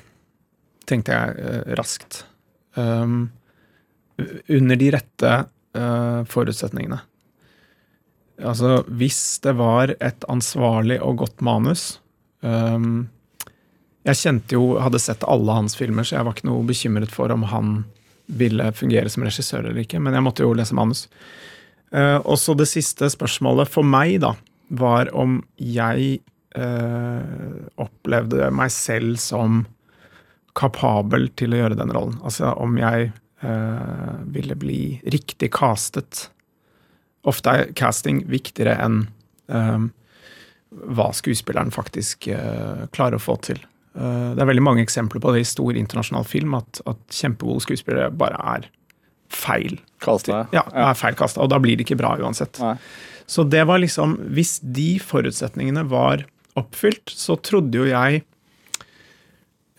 tenkte 0.90 1.16
jeg 1.16 1.38
uh, 1.40 1.74
raskt. 1.80 2.22
Um, 2.76 3.30
under 4.18 4.76
de 4.76 4.90
rette 4.92 5.34
uh, 5.78 6.20
forutsetningene. 6.28 7.00
Altså, 8.44 8.82
hvis 9.00 9.40
det 9.42 9.56
var 9.58 9.94
et 9.96 10.26
ansvarlig 10.30 11.00
og 11.02 11.22
godt 11.24 11.40
manus 11.42 11.94
um, 12.44 13.08
Jeg 14.08 14.16
kjente 14.16 14.56
jo, 14.56 14.78
hadde 14.80 15.00
sett 15.02 15.26
alle 15.28 15.52
hans 15.52 15.76
filmer, 15.76 16.06
så 16.06 16.16
jeg 16.16 16.24
var 16.24 16.36
ikke 16.36 16.48
noe 16.48 16.64
bekymret 16.64 17.12
for 17.12 17.32
om 17.34 17.44
han 17.50 17.82
ville 18.28 18.70
fungere 18.76 19.10
som 19.12 19.24
regissør 19.24 19.66
eller 19.66 19.82
ikke, 19.82 20.00
men 20.00 20.16
jeg 20.16 20.24
måtte 20.24 20.44
jo 20.44 20.54
lese 20.56 20.76
manus. 20.76 21.06
Uh, 21.92 22.20
og 22.24 22.36
så 22.40 22.54
det 22.56 22.68
siste 22.68 23.08
spørsmålet 23.12 23.68
for 23.72 23.86
meg, 23.86 24.18
da, 24.24 24.34
var 24.68 25.08
om 25.16 25.38
jeg 25.56 26.18
uh, 26.56 27.68
opplevde 27.80 28.50
meg 28.52 28.72
selv 28.72 29.16
som 29.20 29.62
kapabel 30.58 31.28
til 31.38 31.54
å 31.54 31.62
gjøre 31.62 31.78
den 31.78 31.92
rollen. 31.94 32.18
Altså 32.24 32.52
om 32.60 32.76
jeg 32.80 33.10
uh, 33.44 34.18
ville 34.28 34.56
bli 34.60 34.82
riktig 35.08 35.52
castet. 35.56 36.26
Ofte 37.28 37.54
er 37.54 37.72
casting 37.76 38.24
viktigere 38.30 38.76
enn 38.80 39.02
hva 39.48 41.06
skuespilleren 41.16 41.70
faktisk 41.72 42.26
klarer 42.92 43.16
å 43.16 43.22
få 43.22 43.38
til. 43.46 43.62
Det 43.94 44.42
er 44.42 44.48
veldig 44.50 44.62
mange 44.62 44.82
eksempler 44.84 45.22
på 45.22 45.32
det 45.34 45.40
i 45.42 45.46
stor 45.48 45.76
internasjonal 45.78 46.26
film, 46.28 46.52
at, 46.58 46.80
at 46.86 46.98
kjempegode 47.14 47.64
skuespillere 47.64 48.12
bare 48.14 48.38
er 48.54 48.68
feil. 49.32 49.78
Kasta, 50.04 50.44
ja. 50.54 50.64
er 50.72 50.96
feil 50.98 51.16
kasta, 51.18 51.42
og 51.44 51.50
da 51.52 51.58
blir 51.62 51.78
det 51.78 51.86
ikke 51.86 51.98
bra 52.00 52.14
uansett. 52.20 52.60
Nei. 52.62 52.76
Så 53.28 53.44
det 53.44 53.66
var 53.68 53.82
liksom 53.82 54.16
Hvis 54.32 54.58
de 54.64 54.96
forutsetningene 55.04 55.84
var 55.90 56.24
oppfylt, 56.58 57.12
så 57.12 57.36
trodde 57.44 57.82
jo 57.82 57.86
jeg 57.88 58.22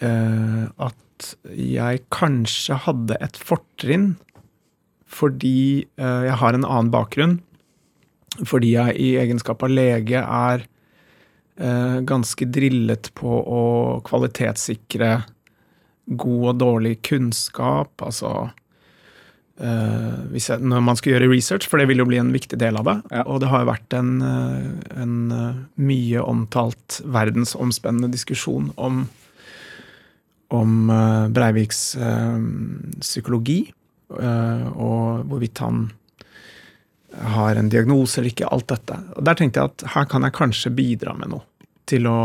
eh, 0.05 0.65
at 0.69 1.33
jeg 1.51 2.03
kanskje 2.13 2.77
hadde 2.85 3.17
et 3.19 3.35
fortrinn 3.35 4.13
fordi 5.09 5.89
eh, 5.99 6.23
jeg 6.29 6.37
har 6.37 6.55
en 6.55 6.67
annen 6.67 6.91
bakgrunn. 6.93 7.39
Fordi 8.45 8.75
jeg 8.75 8.93
i 9.01 9.09
egenskap 9.19 9.65
av 9.65 9.73
lege 9.73 10.21
er 10.21 10.61
eh, 10.61 10.69
ganske 11.59 12.45
drillet 12.47 13.09
på 13.19 13.27
å 13.27 13.63
kvalitetssikre 14.07 15.09
god 16.19 16.45
og 16.53 16.61
dårlig 16.61 16.93
kunnskap. 17.09 17.99
Altså 17.99 18.49
Uh, 19.59 20.31
jeg, 20.39 20.61
når 20.63 20.83
man 20.87 20.95
skal 20.95 21.17
gjøre 21.17 21.27
research, 21.33 21.65
for 21.67 21.81
det 21.81 21.89
vil 21.89 21.99
jo 21.99 22.05
bli 22.07 22.19
en 22.21 22.31
viktig 22.31 22.55
del 22.61 22.79
av 22.79 22.85
det. 22.87 22.93
Ja. 23.11 23.25
Og 23.27 23.41
det 23.43 23.49
har 23.51 23.65
jo 23.65 23.67
vært 23.73 23.95
en, 23.97 24.11
uh, 24.23 24.69
en 24.95 25.17
mye 25.75 26.21
omtalt 26.23 27.01
verdensomspennende 27.03 28.07
diskusjon 28.13 28.69
om, 28.79 29.01
om 30.55 30.77
Breiviks 31.35 31.81
psykologi, 33.03 33.59
og 34.09 35.27
hvorvidt 35.29 35.59
han 35.61 35.83
har 37.33 37.57
en 37.59 37.69
diagnose 37.71 38.19
eller 38.19 38.33
ikke. 38.33 38.49
Alt 38.49 38.69
dette. 38.71 38.97
Og 39.17 39.25
der 39.25 39.39
tenkte 39.39 39.61
jeg 39.61 39.73
at 39.73 39.85
her 39.95 40.09
kan 40.11 40.27
jeg 40.27 40.35
kanskje 40.37 40.73
bidra 40.75 41.15
med 41.17 41.33
noe 41.33 41.45
til 41.89 42.05
å 42.05 42.19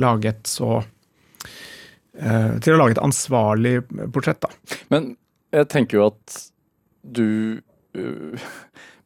lage 0.00 0.30
et 0.30 0.46
så 0.48 0.78
Til 2.16 2.72
å 2.72 2.78
lage 2.80 2.94
et 2.96 3.02
ansvarlig 3.04 3.82
portrett, 4.12 4.40
da. 4.40 4.78
Men 4.92 5.10
jeg 5.54 5.68
tenker 5.72 5.98
jo 5.98 6.06
at 6.10 6.38
du 7.02 7.60
uh, 7.96 8.48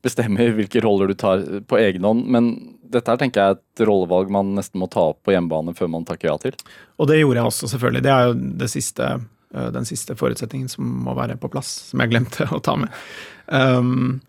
bestemmer 0.05 0.53
hvilke 0.57 0.83
roller 0.85 1.11
du 1.11 1.17
tar 1.19 1.45
på 1.69 1.79
egen 1.81 2.05
hånd, 2.05 2.27
men 2.29 2.51
dette 2.95 3.11
her 3.11 3.21
tenker 3.21 3.41
jeg 3.41 3.55
er 3.55 3.61
et 3.61 3.85
rollevalg 3.89 4.33
man 4.35 4.53
nesten 4.59 4.83
må 4.83 4.89
ta 4.93 5.09
opp 5.13 5.23
på 5.27 5.35
hjemmebane 5.35 5.75
før 5.79 5.91
man 5.95 6.05
takker 6.07 6.31
ja 6.31 6.35
til. 6.43 6.59
Og 7.01 7.09
det 7.11 7.21
gjorde 7.21 7.41
jeg 7.41 7.51
også, 7.51 7.71
selvfølgelig. 7.73 8.05
Det 8.07 8.13
er 8.13 8.27
jo 8.29 8.35
det 8.65 8.71
siste, 8.73 9.11
uh, 9.57 9.69
den 9.75 9.89
siste 9.89 10.19
forutsetningen 10.19 10.71
som 10.73 10.91
må 11.07 11.17
være 11.17 11.39
på 11.41 11.51
plass, 11.53 11.73
som 11.91 12.05
jeg 12.05 12.13
glemte 12.13 12.49
å 12.55 12.61
ta 12.65 12.77
med. 12.81 12.93
Um, 13.47 14.21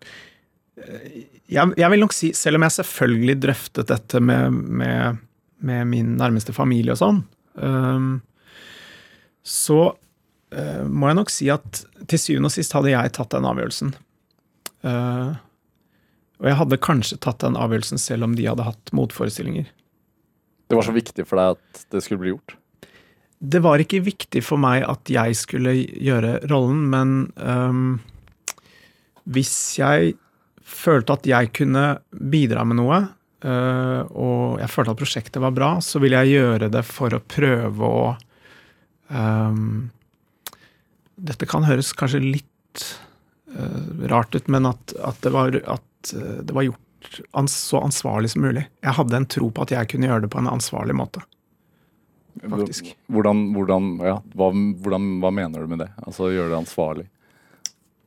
jeg, 1.46 1.72
jeg, 1.78 1.90
vil 1.92 2.02
nok 2.02 2.14
si, 2.16 2.32
selv 2.36 2.58
om 2.58 2.66
jeg 2.66 2.76
selvfølgelig 2.78 3.36
drøftet 3.42 3.90
dette 3.92 4.20
med, 4.20 4.56
med, 4.82 5.22
med 5.64 5.86
min 5.90 6.16
nærmeste 6.20 6.54
familie 6.56 6.96
og 6.96 7.00
sånn, 7.00 7.22
um, 7.54 8.10
så 9.46 9.80
uh, 9.94 10.84
må 10.90 11.10
jeg 11.10 11.20
nok 11.20 11.32
si 11.32 11.48
at 11.52 11.84
til 12.10 12.20
syvende 12.20 12.50
og 12.50 12.56
sist 12.56 12.74
hadde 12.76 12.92
jeg 12.92 13.14
tatt 13.16 13.32
den 13.34 13.48
avgjørelsen. 13.48 13.94
Uh, 14.86 15.38
og 16.42 16.50
jeg 16.50 16.58
hadde 16.60 16.82
kanskje 16.84 17.18
tatt 17.22 17.40
den 17.44 17.56
avgjørelsen 17.58 18.00
selv 18.00 18.26
om 18.26 18.36
de 18.36 18.48
hadde 18.50 18.66
hatt 18.66 18.92
motforestillinger. 18.96 19.70
Det 20.66 20.76
var 20.76 20.86
så 20.86 20.94
viktig 20.94 21.24
for 21.28 21.40
deg 21.40 21.56
at 21.56 21.86
det 21.94 22.02
skulle 22.04 22.24
bli 22.24 22.34
gjort? 22.34 22.56
Det 23.38 23.60
var 23.62 23.80
ikke 23.80 24.02
viktig 24.04 24.42
for 24.44 24.60
meg 24.60 24.82
at 24.88 25.08
jeg 25.12 25.36
skulle 25.38 25.74
gjøre 25.76 26.38
rollen, 26.50 26.86
men 26.92 27.16
um, 27.36 27.98
hvis 29.26 29.54
jeg 29.80 30.14
følte 30.66 31.16
at 31.16 31.28
jeg 31.28 31.52
kunne 31.56 31.84
bidra 32.10 32.64
med 32.66 32.80
noe, 32.80 33.00
uh, 33.46 34.02
og 34.10 34.62
jeg 34.62 34.72
følte 34.72 34.94
at 34.94 35.02
prosjektet 35.02 35.42
var 35.42 35.54
bra, 35.56 35.76
så 35.84 36.02
ville 36.02 36.22
jeg 36.24 36.40
gjøre 36.40 36.70
det 36.72 36.82
for 36.86 37.14
å 37.14 37.22
prøve 37.22 37.90
å 37.90 38.06
um, 39.10 39.86
dette 41.16 41.48
kan 41.48 41.64
høres 41.64 41.94
kanskje 41.96 42.20
litt 42.24 42.86
uh, 43.56 44.08
rart 44.10 44.34
ut, 44.36 44.50
men 44.52 44.68
at, 44.72 44.96
at, 45.00 45.22
det 45.24 45.32
var, 45.34 45.54
at, 45.76 46.12
det 46.12 46.52
var, 46.52 46.66
gjort 46.66 47.22
ans 47.38 47.54
så 47.54 47.80
ansvarlig 47.86 48.32
som 48.34 48.42
mulig. 48.42 48.66
Jeg 48.82 48.98
hadde 48.98 49.16
en 49.16 49.30
tro 49.30 49.48
på 49.54 49.64
at 49.64 49.72
jeg 49.72 49.92
kunne 49.92 50.10
gjøre 50.10 50.26
det 50.26 50.32
på 50.34 50.42
en 50.42 50.50
ansvarlig 50.50 50.96
måte. 50.98 51.22
Faktisk. 52.42 52.90
Hvordan, 53.08 53.46
hvordan, 53.54 53.92
ja, 54.04 54.16
hva, 54.36 54.50
hvordan, 54.52 55.06
hva 55.22 55.30
mener 55.32 55.62
du 55.62 55.70
med 55.72 55.80
det? 55.86 55.88
Altså 56.04 56.28
gjøre 56.34 56.50
det 56.52 56.58
ansvarlig? 56.58 57.06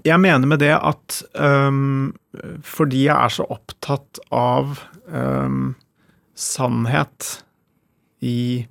Jeg 0.08 0.22
mener 0.24 0.48
med 0.48 0.62
det 0.64 0.74
at 0.76 1.20
um, 1.36 2.14
fordi 2.64 3.06
jeg 3.08 3.16
er 3.16 3.34
så 3.36 3.46
opptatt 3.52 4.22
av 4.32 4.78
um, 5.12 5.74
sannhet 6.40 7.34
i 8.24 8.68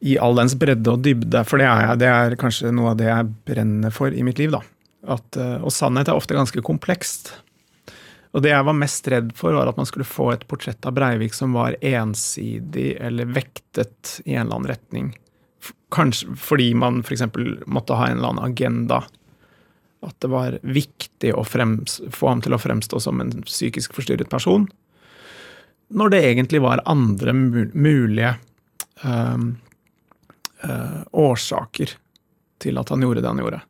i 0.00 0.14
all 0.22 0.36
dens 0.38 0.54
bredde 0.54 0.92
og 0.92 1.02
dybde, 1.02 1.42
for 1.42 1.60
det 1.60 1.66
er, 1.66 1.80
jeg, 1.82 2.00
det 2.02 2.08
er 2.12 2.38
kanskje 2.38 2.72
noe 2.74 2.92
av 2.92 3.00
det 3.00 3.08
jeg 3.08 3.30
brenner 3.48 3.94
for 3.94 4.14
i 4.14 4.22
mitt 4.26 4.38
liv. 4.38 4.52
da. 4.54 4.62
At, 5.14 5.38
eh, 5.38 5.56
og 5.58 5.74
sannhet 5.74 6.10
er 6.10 6.18
ofte 6.18 6.36
ganske 6.38 6.62
komplekst. 6.62 7.32
Og 8.36 8.44
det 8.44 8.52
jeg 8.52 8.66
var 8.68 8.76
mest 8.76 9.08
redd 9.10 9.32
for, 9.36 9.56
var 9.56 9.70
at 9.70 9.78
man 9.80 9.88
skulle 9.88 10.06
få 10.06 10.30
et 10.34 10.44
portrett 10.50 10.86
av 10.86 10.94
Breivik 10.94 11.34
som 11.34 11.56
var 11.56 11.78
ensidig 11.80 12.92
eller 13.02 13.30
vektet 13.32 14.18
i 14.26 14.36
en 14.36 14.46
eller 14.46 14.60
annen 14.60 14.70
retning. 14.70 15.08
Kanskje 15.94 16.36
fordi 16.38 16.70
man 16.78 17.00
f.eks. 17.02 17.24
måtte 17.66 17.96
ha 17.98 18.06
en 18.06 18.20
eller 18.20 18.34
annen 18.34 18.52
agenda. 18.52 19.02
At 20.06 20.14
det 20.22 20.30
var 20.30 20.58
viktig 20.62 21.32
å 21.34 21.44
frems, 21.46 21.98
få 22.14 22.30
ham 22.30 22.42
til 22.44 22.54
å 22.54 22.60
fremstå 22.62 23.00
som 23.02 23.22
en 23.22 23.32
psykisk 23.46 23.96
forstyrret 23.96 24.30
person. 24.30 24.68
Når 25.88 26.12
det 26.12 26.20
egentlig 26.28 26.60
var 26.62 26.84
andre 26.86 27.34
mulige 27.34 28.34
øh, 29.04 29.48
øh, 30.68 31.00
årsaker 31.12 31.96
til 32.62 32.78
at 32.78 32.92
han 32.92 33.02
gjorde 33.02 33.24
det 33.24 33.32
han 33.32 33.42
gjorde. 33.42 33.60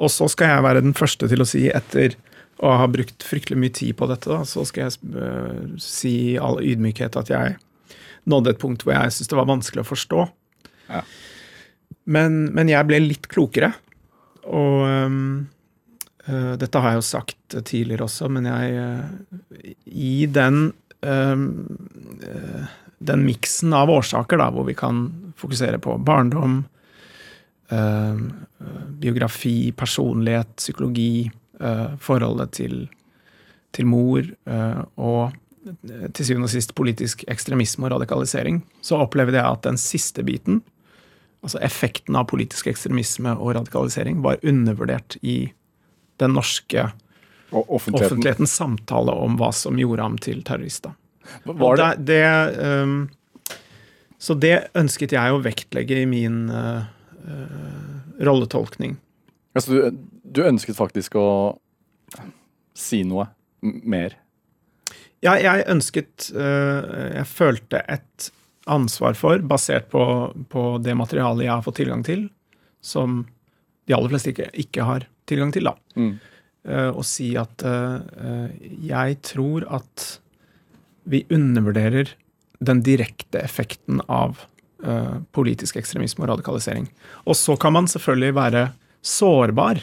Og 0.00 0.12
så 0.12 0.28
skal 0.32 0.54
jeg 0.54 0.64
være 0.64 0.84
den 0.84 0.96
første 0.96 1.28
til 1.28 1.44
å 1.44 1.48
si, 1.48 1.66
etter 1.68 2.16
å 2.60 2.74
ha 2.80 2.86
brukt 2.92 3.24
fryktelig 3.24 3.58
mye 3.60 3.74
tid 3.76 3.96
på 3.96 4.08
dette, 4.08 4.28
da, 4.28 4.44
så 4.48 4.64
skal 4.68 4.86
jeg 4.86 5.12
øh, 5.16 5.76
si 5.80 6.14
i 6.34 6.38
all 6.40 6.60
ydmykhet 6.60 7.16
at 7.20 7.32
jeg 7.32 7.56
nådde 8.28 8.54
et 8.54 8.60
punkt 8.60 8.84
hvor 8.84 8.96
jeg 8.96 9.14
syntes 9.14 9.30
det 9.32 9.38
var 9.38 9.48
vanskelig 9.48 9.84
å 9.84 9.88
forstå. 9.88 10.24
Ja. 10.90 11.04
Men, 12.10 12.42
men, 12.56 12.70
jeg 12.72 12.88
ble 12.88 13.00
litt 13.04 13.28
klokere. 13.32 13.72
Og 14.50 14.84
uh, 14.86 16.52
dette 16.60 16.82
har 16.82 16.94
jeg 16.94 17.00
jo 17.00 17.06
sagt 17.08 17.56
tidligere 17.64 18.06
også, 18.06 18.28
men 18.30 18.46
jeg 18.50 18.82
I 19.86 20.26
den 20.30 20.70
um, 21.00 21.46
den 23.00 23.24
miksen 23.24 23.72
av 23.72 23.90
årsaker 23.90 24.40
da, 24.40 24.50
hvor 24.52 24.66
vi 24.68 24.76
kan 24.76 25.06
fokusere 25.40 25.80
på 25.80 25.96
barndom, 26.04 26.64
eh, 27.72 28.16
biografi, 29.00 29.72
personlighet, 29.72 30.52
psykologi, 30.60 31.30
eh, 31.60 31.86
forholdet 31.96 32.52
til, 32.58 32.82
til 33.72 33.88
mor 33.88 34.20
eh, 34.20 34.82
og 35.00 35.32
til 36.12 36.26
syvende 36.26 36.48
og 36.48 36.52
sist 36.52 36.74
politisk 36.76 37.24
ekstremisme 37.28 37.88
og 37.88 37.94
radikalisering, 37.94 38.60
så 38.84 39.00
opplevde 39.00 39.38
jeg 39.38 39.48
at 39.48 39.64
den 39.64 39.80
siste 39.80 40.24
biten, 40.24 40.60
altså 41.44 41.60
effekten 41.64 42.18
av 42.18 42.28
politisk 42.30 42.68
ekstremisme 42.70 43.32
og 43.38 43.54
radikalisering, 43.56 44.20
var 44.24 44.42
undervurdert 44.42 45.16
i 45.22 45.52
den 46.20 46.36
norske 46.36 46.90
offentligheten. 47.50 47.94
offentlighetens 48.06 48.56
samtale 48.56 49.14
om 49.16 49.38
hva 49.40 49.50
som 49.56 49.78
gjorde 49.80 50.04
ham 50.04 50.18
til 50.20 50.44
terrorist. 50.46 50.86
Var 51.44 51.80
det, 51.80 51.88
det, 52.04 52.20
det 52.20 52.84
um, 52.84 53.00
så 54.20 54.36
det 54.36 54.56
ønsket 54.76 55.14
jeg 55.16 55.32
å 55.32 55.40
vektlegge 55.40 56.02
i 56.02 56.08
min 56.08 56.42
uh, 56.52 56.84
uh, 57.24 58.00
rolletolkning. 58.20 58.98
Altså, 59.56 59.72
du, 59.72 60.02
du 60.22 60.42
ønsket 60.44 60.76
faktisk 60.76 61.16
å 61.16 61.28
si 62.76 63.00
noe 63.08 63.30
mer? 63.60 64.18
Ja, 65.24 65.34
jeg 65.40 65.64
ønsket 65.68 66.30
uh, 66.32 67.16
Jeg 67.16 67.26
følte 67.28 67.80
et 67.92 68.30
ansvar 68.70 69.16
for, 69.18 69.42
basert 69.42 69.90
på, 69.92 70.02
på 70.52 70.64
det 70.82 70.94
materialet 70.98 71.46
jeg 71.46 71.54
har 71.54 71.66
fått 71.66 71.80
tilgang 71.82 72.04
til, 72.06 72.28
som 72.80 73.24
de 73.88 73.96
aller 73.96 74.12
fleste 74.12 74.32
ikke, 74.32 74.50
ikke 74.62 74.86
har 74.86 75.06
tilgang 75.28 75.52
til, 75.54 75.68
da. 75.70 75.74
Mm. 75.98 76.12
Uh, 76.68 76.90
å 76.92 77.02
si 77.06 77.32
at 77.40 77.64
uh, 77.64 78.50
jeg 78.84 79.20
tror 79.24 79.64
at 79.72 80.06
vi 81.08 81.22
undervurderer 81.32 82.12
den 82.60 82.82
direkte 82.84 83.40
effekten 83.40 84.02
av 84.12 84.42
uh, 84.84 85.22
politisk 85.32 85.80
ekstremisme 85.80 86.26
og 86.26 86.34
radikalisering. 86.34 86.90
Og 87.24 87.38
så 87.40 87.56
kan 87.60 87.74
man 87.78 87.88
selvfølgelig 87.88 88.36
være 88.36 88.66
sårbar 89.00 89.80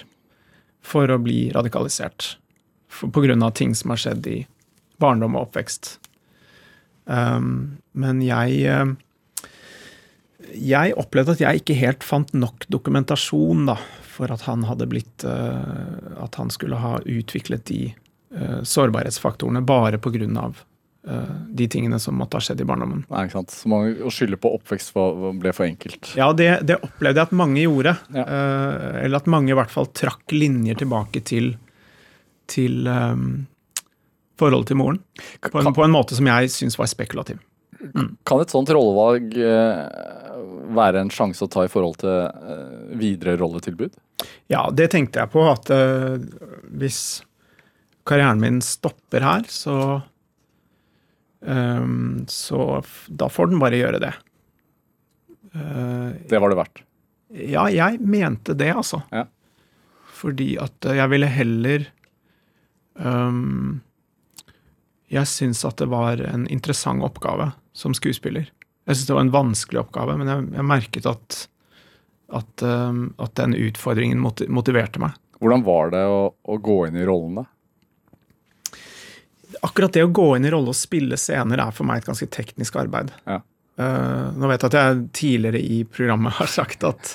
for 0.86 1.10
å 1.10 1.20
bli 1.20 1.48
radikalisert 1.56 2.36
pga. 3.02 3.52
ting 3.52 3.76
som 3.76 3.92
har 3.92 4.02
skjedd 4.02 4.28
i 4.28 4.38
barndom 5.02 5.36
og 5.36 5.50
oppvekst. 5.50 5.98
Um, 7.08 7.78
men 7.96 8.20
jeg 8.20 8.68
um, 8.68 8.98
Jeg 10.52 10.92
opplevde 11.00 11.38
at 11.38 11.44
jeg 11.44 11.62
ikke 11.62 11.78
helt 11.80 12.04
fant 12.04 12.34
nok 12.36 12.66
dokumentasjon 12.68 13.64
da, 13.70 13.78
for 14.04 14.34
at 14.34 14.44
han 14.44 14.66
hadde 14.68 14.90
blitt 14.92 15.24
uh, 15.24 16.20
At 16.20 16.36
han 16.36 16.52
skulle 16.52 16.80
ha 16.84 16.98
utviklet 17.06 17.64
de 17.72 17.82
uh, 18.36 18.60
sårbarhetsfaktorene 18.60 19.64
bare 19.64 20.02
av 20.04 20.60
uh, 21.08 21.36
de 21.48 21.68
tingene 21.72 22.00
som 22.00 22.20
måtte 22.20 22.38
ha 22.38 22.44
skjedd 22.44 22.62
i 22.62 22.68
barndommen. 22.68 23.06
Nei, 23.08 23.26
ikke 23.26 23.40
sant? 23.40 23.56
Så 23.56 23.72
mange, 23.72 23.96
å 24.04 24.12
skylde 24.12 24.40
på 24.42 24.52
oppvekst 24.60 24.92
ble 25.40 25.54
for 25.56 25.68
enkelt. 25.68 26.12
Ja, 26.20 26.34
det, 26.36 26.52
det 26.68 26.82
opplevde 26.82 27.24
jeg 27.24 27.32
at 27.32 27.38
mange 27.40 27.64
gjorde. 27.64 27.96
Ja. 28.12 28.26
Uh, 28.28 29.04
eller 29.06 29.22
at 29.22 29.32
mange 29.32 29.56
i 29.56 29.58
hvert 29.58 29.74
fall 29.74 29.88
trakk 29.96 30.36
linjer 30.36 30.84
tilbake 30.84 31.24
til, 31.28 31.54
til 32.52 32.88
ehm, 32.92 33.48
forholdet 34.40 34.72
til 34.72 34.80
moren. 34.80 35.00
På 35.52 35.62
en, 35.62 35.74
på 35.76 35.86
en 35.86 35.94
måte 35.94 36.18
som 36.18 36.28
jeg 36.30 36.52
syns 36.54 36.78
var 36.80 36.90
spekulativ. 36.92 37.40
kan 38.28 38.42
et 38.42 38.54
sånt 38.54 38.72
rollevalg 38.74 39.38
eh, 39.38 39.82
være 40.78 41.04
en 41.04 41.14
sjanse 41.14 41.46
å 41.46 41.52
ta 41.52 41.66
i 41.66 41.72
forhold 41.72 42.00
til 42.02 42.28
eh, 42.28 42.98
videre 43.00 43.38
rolletilbud? 43.40 43.98
Ja, 44.50 44.68
det 44.74 44.90
tenkte 44.94 45.22
jeg 45.22 45.34
på, 45.34 45.44
at 45.50 45.70
eh, 45.74 46.18
hvis 46.80 47.02
karrieren 48.08 48.42
min 48.42 48.62
stopper 48.66 49.26
her, 49.26 49.50
så 49.50 50.04
Så 52.28 52.58
da 53.08 53.28
får 53.30 53.52
den 53.52 53.60
bare 53.62 53.78
gjøre 53.78 54.00
det. 54.02 54.10
Det 56.28 56.40
var 56.42 56.50
det 56.50 56.58
verdt. 56.58 56.82
Ja, 57.30 57.68
jeg 57.70 58.00
mente 58.02 58.56
det, 58.58 58.72
altså. 58.74 59.04
Ja. 59.14 59.28
Fordi 60.18 60.56
at 60.62 60.88
jeg 60.98 61.12
ville 61.12 61.30
heller 61.30 61.86
øhm, 62.98 63.80
Jeg 65.12 65.30
syns 65.32 65.64
at 65.68 65.80
det 65.80 65.88
var 65.92 66.20
en 66.28 66.48
interessant 66.52 67.04
oppgave 67.06 67.52
som 67.78 67.96
skuespiller. 67.96 68.50
Jeg 68.88 68.96
syns 68.96 69.08
det 69.08 69.16
var 69.16 69.26
en 69.26 69.36
vanskelig 69.36 69.82
oppgave, 69.86 70.18
men 70.20 70.32
jeg, 70.32 70.48
jeg 70.58 70.68
merket 70.68 71.08
at, 71.10 71.38
at, 72.36 72.64
øhm, 72.64 73.04
at 73.24 73.36
den 73.40 73.56
utfordringen 73.56 74.24
motiverte 74.24 75.02
meg. 75.04 75.16
Hvordan 75.40 75.64
var 75.68 75.94
det 75.94 76.04
å, 76.10 76.22
å 76.34 76.58
gå 76.64 76.80
inn 76.88 76.98
i 77.00 77.06
rollen, 77.08 77.42
da? 77.42 77.46
Akkurat 79.64 79.94
det 79.96 80.04
å 80.04 80.12
gå 80.12 80.32
inn 80.36 80.48
i 80.48 80.52
rolle 80.52 80.74
og 80.74 80.78
spille 80.78 81.18
scener 81.20 81.62
er 81.64 81.76
for 81.76 81.88
meg 81.88 82.02
et 82.02 82.10
ganske 82.10 82.28
teknisk 82.34 82.76
arbeid. 82.80 83.14
Ja. 83.30 83.42
Uh, 83.78 84.34
nå 84.34 84.50
vet 84.50 84.64
jeg 84.64 84.72
at 84.72 84.78
jeg 84.80 85.04
tidligere 85.16 85.62
i 85.62 85.84
programmet 85.86 86.36
har 86.40 86.50
sagt 86.52 86.84
at, 86.88 87.14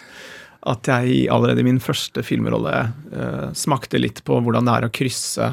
at 0.70 0.88
jeg 0.88 1.26
allerede 1.32 1.64
i 1.64 1.66
min 1.66 1.82
første 1.82 2.24
filmrolle 2.24 2.76
uh, 3.12 3.48
smakte 3.58 4.00
litt 4.00 4.22
på 4.26 4.38
hvordan 4.38 4.68
det 4.68 4.76
er 4.78 4.86
å 4.88 4.94
krysse 4.94 5.52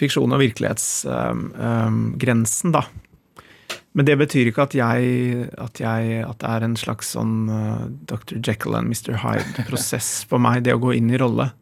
fiksjon 0.00 0.32
og 0.34 0.40
virkelighetsgrensen, 0.42 2.70
da. 2.74 2.82
Men 3.94 4.08
det 4.08 4.16
betyr 4.18 4.48
ikke 4.50 4.66
at 4.66 4.74
jeg, 4.74 5.46
at 5.54 5.78
jeg 5.78 6.24
at 6.26 6.38
det 6.42 6.48
er 6.50 6.64
en 6.66 6.74
slags 6.78 7.14
sånn 7.14 7.46
eh, 7.46 7.86
Dr. 8.10 8.42
Jekyll 8.42 8.74
and 8.74 8.90
Mr. 8.90 9.14
Hyde-prosess 9.22 10.24
på 10.30 10.36
meg, 10.42 10.66
det 10.66 10.74
å 10.74 10.82
gå 10.82 10.90
inn 10.98 11.14
i 11.14 11.20
rolle. 11.20 11.54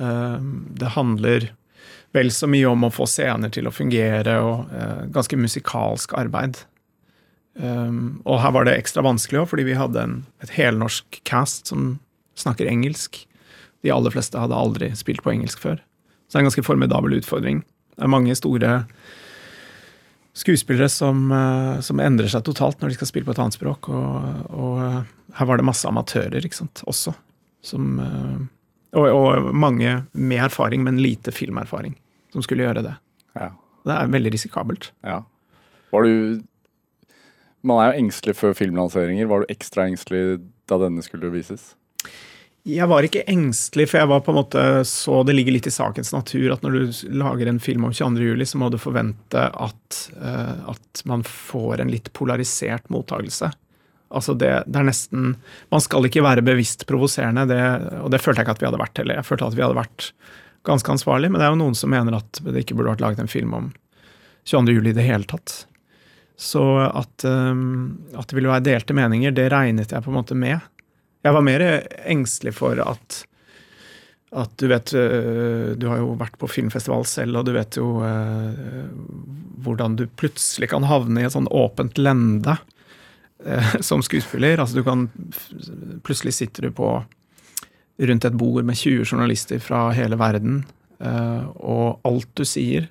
Eh, 0.00 0.40
det 0.80 0.94
handler 0.96 1.52
vel 2.16 2.32
så 2.32 2.48
mye 2.48 2.68
om 2.68 2.84
å 2.88 2.92
få 2.92 3.06
scener 3.08 3.52
til 3.52 3.68
å 3.68 3.74
fungere, 3.74 4.38
og 4.40 4.72
eh, 4.72 5.04
ganske 5.12 5.36
musikalsk 5.40 6.12
arbeid. 6.16 6.64
Um, 7.52 8.24
og 8.24 8.40
her 8.40 8.52
var 8.56 8.64
det 8.64 8.78
ekstra 8.80 9.04
vanskelig 9.04 9.42
òg, 9.42 9.50
fordi 9.50 9.66
vi 9.68 9.76
hadde 9.76 10.00
en, 10.00 10.14
et 10.40 10.54
helnorsk 10.56 11.20
cast 11.28 11.68
som 11.68 11.98
snakker 12.40 12.70
engelsk. 12.70 13.26
De 13.84 13.92
aller 13.92 14.14
fleste 14.14 14.40
hadde 14.40 14.56
aldri 14.56 14.88
spilt 14.96 15.20
på 15.24 15.34
engelsk 15.34 15.60
før. 15.60 15.82
Så 16.32 16.38
det 16.38 16.40
er 16.40 16.46
en 16.46 16.48
ganske 16.48 16.64
formidabel 16.64 17.18
utfordring. 17.18 17.58
Det 17.92 18.06
er 18.06 18.08
mange 18.08 18.32
store 18.32 18.70
skuespillere 20.32 20.88
som, 20.88 21.26
eh, 21.28 21.80
som 21.84 22.00
endrer 22.00 22.30
seg 22.32 22.46
totalt 22.46 22.80
når 22.80 22.88
de 22.88 22.96
skal 22.96 23.10
spille 23.10 23.28
på 23.28 23.34
et 23.34 23.40
annet 23.42 23.58
språk. 23.58 23.90
Og, 23.92 24.46
og 24.48 24.78
eh, 24.80 25.10
her 25.36 25.50
var 25.50 25.60
det 25.60 25.66
masse 25.68 25.84
amatører 25.84 26.40
ikke 26.40 26.56
sant, 26.62 26.80
også. 26.88 27.12
Som, 27.60 27.98
eh, 28.00 28.38
og, 28.96 29.10
og 29.12 29.50
mange 29.52 29.98
med 30.16 30.40
erfaring, 30.46 30.80
men 30.88 31.02
lite 31.04 31.36
filmerfaring, 31.36 31.98
som 32.32 32.48
skulle 32.48 32.64
gjøre 32.64 32.86
det. 32.88 32.94
Ja. 33.36 33.50
Det 33.84 33.92
er 33.98 34.16
veldig 34.16 34.32
risikabelt. 34.32 34.88
ja. 35.04 35.20
Var 35.92 36.08
du 36.08 36.40
Man 37.62 37.78
er 37.78 37.92
jo 37.92 38.00
engstelig 38.00 38.38
før 38.40 38.54
filmlanseringer. 38.56 39.28
Var 39.28 39.42
du 39.42 39.50
ekstra 39.52 39.84
engstelig 39.84 40.40
da 40.66 40.80
denne 40.80 41.04
skulle 41.04 41.28
vises? 41.30 41.74
Jeg 42.62 42.86
var 42.86 43.02
ikke 43.02 43.24
engstelig, 43.26 43.88
for 43.90 43.98
jeg 43.98 44.08
var 44.12 44.20
på 44.22 44.30
en 44.30 44.38
måte 44.38 44.60
så 44.86 45.22
det 45.26 45.34
ligger 45.34 45.56
litt 45.56 45.66
i 45.66 45.72
sakens 45.74 46.12
natur 46.14 46.52
at 46.54 46.62
når 46.62 46.76
du 46.76 47.00
lager 47.18 47.48
en 47.50 47.58
film 47.62 47.88
om 47.88 47.94
22. 47.94 48.22
juli, 48.22 48.46
så 48.46 48.60
må 48.62 48.68
du 48.70 48.78
forvente 48.78 49.48
at, 49.50 49.98
uh, 50.20 50.70
at 50.70 51.02
man 51.10 51.24
får 51.26 51.82
en 51.82 51.90
litt 51.90 52.12
polarisert 52.14 52.86
mottakelse. 52.94 53.50
Altså 54.12 54.36
det, 54.38 54.52
det 54.68 54.78
er 54.78 54.86
nesten 54.86 55.34
Man 55.72 55.82
skal 55.82 56.06
ikke 56.06 56.22
være 56.22 56.44
bevisst 56.44 56.84
provoserende, 56.86 57.48
det, 57.50 57.62
og 58.04 58.12
det 58.12 58.20
følte 58.22 58.42
jeg 58.42 58.46
ikke 58.46 58.56
at 58.58 58.62
vi 58.62 58.68
hadde 58.68 58.82
vært 58.84 59.02
heller. 59.02 59.18
Jeg 59.18 59.26
følte 59.26 59.50
at 59.50 59.58
vi 59.58 59.66
hadde 59.66 59.80
vært 59.80 60.08
ganske 60.68 60.94
ansvarlig, 60.94 61.32
men 61.32 61.42
det 61.42 61.48
er 61.48 61.54
jo 61.56 61.62
noen 61.64 61.78
som 61.78 61.90
mener 61.90 62.20
at 62.20 62.42
det 62.46 62.62
ikke 62.62 62.78
burde 62.78 62.94
vært 62.94 63.02
laget 63.02 63.24
en 63.24 63.32
film 63.32 63.56
om 63.58 63.70
22. 64.46 64.76
juli 64.76 64.92
i 64.92 64.98
det 65.00 65.06
hele 65.08 65.26
tatt. 65.26 65.64
Så 66.38 66.62
at, 66.86 67.24
um, 67.26 67.98
at 68.14 68.28
det 68.28 68.38
ville 68.38 68.50
være 68.50 68.66
delte 68.66 68.94
meninger, 68.94 69.34
det 69.34 69.50
regnet 69.50 69.90
jeg 69.94 70.04
på 70.04 70.12
en 70.12 70.18
måte 70.20 70.38
med. 70.38 70.62
Jeg 71.22 71.36
var 71.36 71.44
mer 71.46 71.62
engstelig 72.10 72.54
for 72.58 72.80
at 72.82 73.22
at 74.32 74.52
du 74.56 74.68
vet 74.70 74.94
øh, 74.96 75.72
Du 75.76 75.88
har 75.90 76.00
jo 76.00 76.14
vært 76.20 76.38
på 76.40 76.48
filmfestival 76.50 77.04
selv, 77.08 77.36
og 77.36 77.46
du 77.46 77.52
vet 77.56 77.76
jo 77.76 78.00
øh, 78.04 78.86
hvordan 79.62 79.96
du 79.98 80.06
plutselig 80.18 80.70
kan 80.72 80.86
havne 80.88 81.20
i 81.20 81.26
et 81.28 81.34
sånn 81.34 81.50
åpent 81.52 82.00
lende 82.00 82.56
øh, 83.44 83.74
som 83.84 84.02
skuespiller. 84.02 84.58
Altså 84.58 84.80
du 84.80 84.86
kan 84.86 85.10
Plutselig 86.02 86.38
sitter 86.38 86.68
du 86.68 86.72
på 86.74 86.94
rundt 88.02 88.24
et 88.24 88.38
bord 88.40 88.64
med 88.64 88.78
20 88.80 89.04
journalister 89.04 89.60
fra 89.62 89.90
hele 89.94 90.16
verden, 90.18 90.62
og 91.60 92.00
alt 92.08 92.30
du 92.40 92.42
sier, 92.48 92.88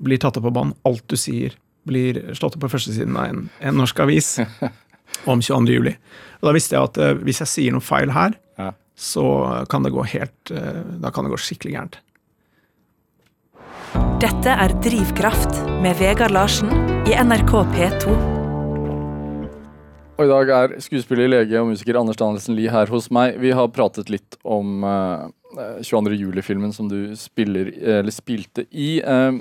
blir 0.00 0.20
tatt 0.22 0.38
opp 0.38 0.46
på 0.46 0.52
bånd. 0.54 0.76
Alt 0.86 1.02
du 1.10 1.16
sier, 1.18 1.56
blir 1.84 2.22
slått 2.38 2.54
opp 2.56 2.62
på 2.62 2.70
førstesiden 2.72 3.18
av 3.18 3.26
en, 3.26 3.42
en 3.58 3.76
norsk 3.82 4.00
avis 4.06 4.36
om 5.26 5.40
22. 5.42 5.74
juli. 5.74 5.96
Og 6.40 6.48
da 6.48 6.52
visste 6.56 6.76
jeg 6.76 6.88
at 6.88 6.98
øh, 6.98 7.18
hvis 7.26 7.40
jeg 7.42 7.48
sier 7.52 7.72
noe 7.76 7.84
feil 7.84 8.12
her, 8.16 8.36
Ja. 8.60 8.70
så 8.96 9.24
kan 9.72 9.82
det 9.84 9.92
gå 9.92 10.02
helt 10.12 10.50
eh, 10.52 10.80
Da 11.00 11.10
kan 11.10 11.24
det 11.24 11.30
gå 11.32 11.38
skikkelig 11.40 11.72
gærent. 11.76 11.98
Dette 14.20 14.52
er 14.52 14.74
Drivkraft 14.84 15.56
med 15.82 15.96
Vegard 15.98 16.30
Larsen 16.36 16.68
i 17.08 17.14
NRK 17.16 17.52
P2. 17.72 18.12
Og 20.20 20.26
i 20.26 20.28
dag 20.28 20.50
er 20.52 20.74
skuespiller, 20.84 21.30
lege 21.32 21.56
og 21.62 21.70
musiker 21.70 21.96
Anders 21.96 22.18
Danielsen 22.20 22.52
Lie 22.58 22.68
her 22.72 22.90
hos 22.92 23.06
meg. 23.14 23.38
Vi 23.40 23.54
har 23.56 23.70
pratet 23.72 24.10
litt 24.12 24.36
om 24.44 24.84
eh, 24.84 25.30
22. 25.80 26.12
juli-filmen 26.20 26.74
som 26.76 26.90
du 26.92 27.14
spiller, 27.16 27.72
eller 28.00 28.12
spilte 28.12 28.66
i. 28.70 28.98
Eh, 29.00 29.40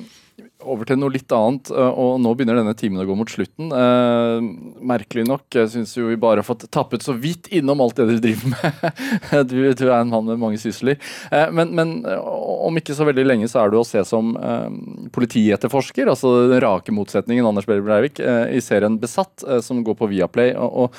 over 0.60 0.88
til 0.88 0.98
noe 1.00 1.14
litt 1.14 1.32
annet, 1.32 1.70
eh, 1.72 2.00
og 2.02 2.18
nå 2.20 2.34
begynner 2.36 2.58
denne 2.60 2.76
timen 2.78 3.00
å 3.00 3.06
gå 3.08 3.16
mot 3.16 3.32
slutten. 3.32 3.70
Eh, 3.72 4.48
merkelig 4.92 5.24
nok, 5.30 5.46
jeg 5.56 5.72
syns 5.72 5.96
jo 5.96 6.10
vi 6.10 6.20
bare 6.20 6.44
har 6.44 6.48
fått 6.48 6.68
tappet 6.74 7.06
så 7.06 7.16
vidt 7.16 7.48
innom 7.56 7.80
alt 7.84 8.00
det 8.00 8.10
du 8.10 8.18
driver 8.26 8.52
med. 8.52 8.90
du, 9.52 9.58
du 9.72 9.86
er 9.88 10.02
en 10.02 10.12
mann 10.12 10.28
med 10.28 10.42
mange 10.42 10.60
sysler. 10.60 11.00
Eh, 11.32 11.48
men, 11.56 11.72
men 11.78 11.96
eh, 12.04 12.20
om 12.20 12.80
ikke 12.80 12.98
så 12.98 13.08
veldig 13.08 13.28
lenge 13.28 13.50
så 13.52 13.64
er 13.64 13.72
du 13.72 13.80
å 13.80 13.88
se 13.88 14.04
som 14.08 14.36
eh, 14.36 14.68
politietterforsker, 15.16 16.12
altså 16.12 16.36
den 16.52 16.64
rake 16.66 16.96
motsetningen 16.96 17.48
Anders 17.48 17.70
Behre 17.70 17.86
Breivik, 17.86 18.20
eh, 18.20 18.50
i 18.58 18.64
serien 18.64 19.00
Besatt, 19.00 19.46
som 19.64 19.84
går 19.86 19.96
på 19.96 20.12
Viaplay. 20.12 20.56
og, 20.60 20.90
og 20.90 20.96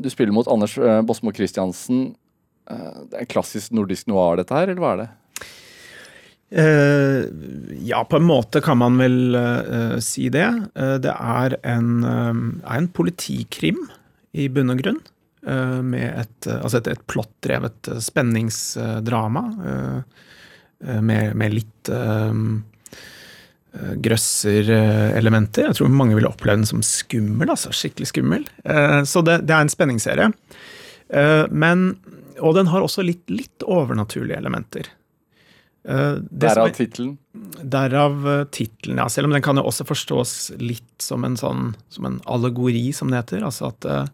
du 0.00 0.06
spiller 0.08 0.32
mot 0.32 0.46
Anders 0.48 0.78
Bosmo 1.04 1.28
Christiansen. 1.36 2.06
Det 2.64 3.18
er 3.20 3.28
klassisk 3.28 3.74
nordisk 3.76 4.08
noir, 4.08 4.38
dette 4.40 4.56
her, 4.56 4.70
eller 4.70 4.80
hva 4.80 4.92
er 4.94 5.02
det? 5.02 5.08
Eh, 6.50 7.24
ja, 7.82 8.04
på 8.04 8.16
en 8.20 8.22
måte 8.28 8.60
kan 8.62 8.78
man 8.78 8.98
vel 9.00 9.34
eh, 9.34 9.96
si 10.04 10.28
det. 10.30 10.46
Eh, 10.78 10.94
det 11.02 11.10
er 11.16 11.56
en, 11.66 11.88
eh, 12.06 12.38
er 12.70 12.78
en 12.82 12.88
politikrim, 12.94 13.80
i 14.36 14.48
bunn 14.52 14.70
og 14.70 14.78
grunn. 14.82 15.00
eh, 15.46 15.80
med 15.82 16.06
et, 16.20 16.46
eh, 16.46 16.60
altså 16.62 16.78
et, 16.78 16.88
et 16.92 17.02
plottdrevet 17.06 17.88
eh, 17.88 17.98
spenningsdrama. 18.02 19.42
eh, 19.72 20.00
eh, 20.86 21.00
Med, 21.00 21.34
med 21.36 21.54
litt 21.54 21.88
eh, 21.88 22.32
eh, 23.74 23.94
grøsserelementer. 24.06 25.66
Jeg 25.70 25.78
tror 25.78 25.88
mange 25.92 26.14
ville 26.18 26.28
oppleve 26.30 26.58
den 26.62 26.66
som 26.66 26.82
skummel. 26.82 27.50
altså 27.50 27.72
Skikkelig 27.74 28.10
skummel. 28.12 28.46
Eh, 28.64 29.02
Så 29.04 29.22
det, 29.26 29.40
det 29.46 29.54
er 29.54 29.66
en 29.66 29.72
spenningsserie. 29.72 30.30
Eh, 31.10 31.46
Men, 31.50 31.96
og 32.40 32.54
den 32.54 32.66
har 32.70 32.82
også 32.86 33.02
litt, 33.06 33.24
litt 33.30 33.62
overnaturlige 33.66 34.36
elementer. 34.38 34.90
Eh, 35.86 36.16
Derav 36.30 36.66
er- 36.66 36.74
tittelen. 36.74 37.12
Derav 37.62 38.24
eh, 38.28 38.44
tittelen, 38.50 38.98
ja. 38.98 39.04
Selv 39.12 39.28
om 39.28 39.34
den 39.36 39.42
kan 39.44 39.56
jo 39.60 39.62
også 39.68 39.84
forstås 39.86 40.32
litt 40.58 41.02
som 41.04 41.22
en 41.28 41.36
sånn 41.38 41.68
som 41.94 42.08
en 42.08 42.16
allegori, 42.26 42.88
som 42.96 43.12
det 43.12 43.20
heter. 43.20 43.44
Altså 43.46 43.68
at 43.70 43.86
eh, 43.86 44.08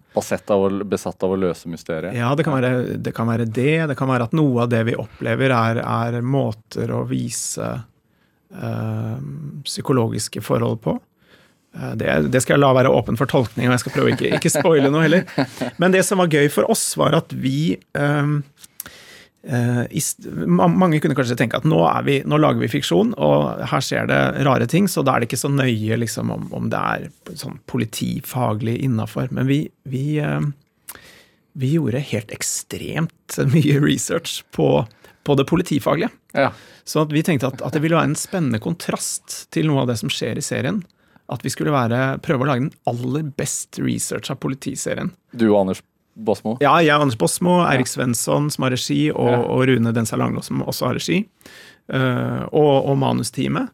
av 0.53 0.67
å, 0.67 0.69
besatt 0.85 1.23
av 1.25 1.33
å 1.33 1.39
løse 1.41 1.71
mysteriet. 1.73 2.13
ja, 2.19 2.29
det 2.37 2.45
kan, 2.45 2.59
være, 2.61 2.99
det 3.01 3.15
kan 3.17 3.31
være 3.31 3.47
det. 3.49 3.87
Det 3.89 3.97
kan 3.97 4.11
være 4.13 4.29
at 4.29 4.37
noe 4.37 4.67
av 4.67 4.69
det 4.75 4.83
vi 4.91 4.99
opplever, 5.01 5.55
er, 5.57 5.81
er 5.81 6.21
måter 6.21 6.93
å 6.93 7.07
vise 7.09 7.71
øh, 8.53 9.17
psykologiske 9.65 10.43
forhold 10.45 10.81
på. 10.85 10.99
Det, 11.97 12.05
det 12.29 12.43
skal 12.45 12.59
jeg 12.59 12.61
la 12.61 12.75
være 12.77 12.91
åpen 12.93 13.17
for 13.17 13.25
tolkning, 13.33 13.65
og 13.71 13.79
jeg 13.79 13.81
skal 13.87 13.95
prøve 13.95 14.11
ikke, 14.13 14.35
ikke 14.37 14.51
spoile 14.53 14.91
noe 14.93 15.07
heller. 15.07 15.23
Men 15.81 15.95
det 15.95 16.03
som 16.05 16.21
var 16.21 16.29
gøy 16.29 16.51
for 16.53 16.69
oss, 16.69 16.83
var 17.01 17.17
at 17.17 17.33
vi 17.33 17.79
ma- 17.97 18.43
mange 19.43 21.01
kunne 21.03 21.17
kanskje 21.19 21.37
tenke 21.39 21.59
at 21.59 21.67
nå, 21.67 21.81
vi, 22.07 22.21
nå 22.29 22.39
lager 22.39 22.63
vi 22.63 22.71
fiksjon, 22.71 23.11
og 23.19 23.65
her 23.73 23.83
skjer 23.83 24.07
det 24.11 24.21
rare 24.47 24.69
ting, 24.71 24.87
så 24.89 25.03
da 25.03 25.17
er 25.17 25.23
det 25.23 25.31
ikke 25.31 25.43
så 25.43 25.51
nøye 25.51 25.99
liksom, 25.99 26.31
om, 26.31 26.47
om 26.55 26.71
det 26.71 26.79
er 26.79 27.09
sånn 27.39 27.59
politifaglig 27.71 28.79
innafor. 28.87 29.33
Men 29.35 29.51
vi, 29.51 29.65
vi, 29.83 30.05
eh, 30.23 30.41
vi 31.59 31.75
gjorde 31.75 32.05
helt 32.13 32.35
ekstremt 32.35 33.41
mye 33.55 33.83
research 33.83 34.45
på, 34.55 34.87
på 35.27 35.39
det 35.39 35.49
politifaglige. 35.51 36.13
Ja. 36.39 36.53
Så 36.85 37.03
at 37.03 37.13
vi 37.15 37.23
tenkte 37.27 37.51
at, 37.51 37.63
at 37.63 37.75
det 37.75 37.83
ville 37.83 37.99
være 37.99 38.13
en 38.13 38.19
spennende 38.19 38.63
kontrast 38.63 39.47
til 39.55 39.67
noe 39.71 39.83
av 39.83 39.91
det 39.91 39.99
som 40.03 40.11
skjer 40.11 40.39
i 40.39 40.45
serien. 40.45 40.85
At 41.33 41.43
vi 41.43 41.51
skulle 41.51 41.75
være, 41.75 42.19
prøve 42.23 42.45
å 42.45 42.49
lage 42.51 42.67
den 42.67 42.75
aller 42.91 43.27
best 43.39 43.79
researcha 43.83 44.37
politiserien. 44.39 45.13
Du 45.35 45.49
og 45.53 45.65
Anders 45.65 45.83
Båsmo. 46.15 46.57
Ja, 46.61 46.75
jeg 46.85 46.93
og 46.97 47.07
Anders 47.07 47.19
Båsmo, 47.21 47.61
Eirik 47.65 47.89
Svensson 47.89 48.51
som 48.53 48.67
har 48.67 48.75
regi, 48.75 49.11
og, 49.13 49.31
Ja. 49.31 49.39
og 49.43 49.63
Rune 49.71 49.93
Densa 49.97 50.17
Langlås 50.21 50.51
som 50.51 50.63
også 50.63 50.91
har 50.91 50.99
regi. 51.01 51.23
Uh, 51.93 52.45
og, 52.53 52.87
og 52.89 52.99
manusteamet. 53.01 53.73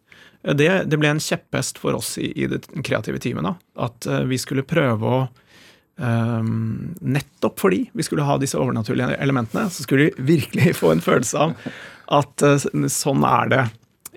Det, 0.56 0.68
det 0.88 0.98
ble 0.98 1.10
en 1.10 1.20
kjepphest 1.20 1.78
for 1.82 1.98
oss 1.98 2.14
i, 2.18 2.30
i 2.38 2.46
det 2.48 2.62
kreative 2.86 3.18
teamet. 3.20 3.44
da, 3.44 3.54
At 3.88 4.06
uh, 4.08 4.22
vi 4.30 4.38
skulle 4.40 4.64
prøve 4.66 5.02
å 5.04 5.18
um, 5.98 6.94
Nettopp 7.00 7.58
fordi 7.60 7.82
vi 7.92 8.06
skulle 8.06 8.26
ha 8.26 8.38
disse 8.40 8.58
overnaturlige 8.58 9.18
elementene, 9.18 9.66
så 9.70 9.82
skulle 9.84 10.08
vi 10.08 10.38
virkelig 10.38 10.76
få 10.80 10.94
en 10.94 11.04
følelse 11.04 11.42
av 11.48 11.56
at 12.22 12.46
uh, 12.46 12.86
sånn 12.88 13.26
er 13.28 13.52
det 13.52 13.64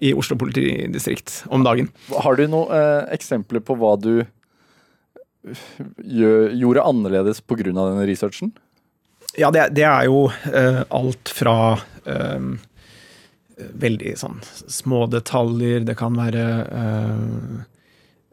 i 0.01 0.13
Oslo 0.17 0.37
politidistrikt 0.39 1.43
om 1.53 1.65
dagen. 1.65 1.91
Har 2.23 2.39
du 2.39 2.47
noen 2.49 3.09
eksempler 3.13 3.61
på 3.61 3.75
hva 3.77 3.91
du 4.01 4.23
gjorde 6.03 6.83
annerledes 6.85 7.41
pga. 7.41 7.63
denne 7.71 8.05
researchen? 8.07 8.51
Ja, 9.39 9.51
det, 9.51 9.69
det 9.77 9.87
er 9.87 10.05
jo 10.09 10.27
uh, 10.27 10.81
alt 10.91 11.31
fra 11.31 11.55
um, 12.05 12.59
veldig 13.57 14.15
sånn 14.19 14.41
små 14.67 15.05
detaljer, 15.11 15.85
det 15.87 15.97
kan 15.99 16.17
være 16.19 16.47
uh, 16.67 17.67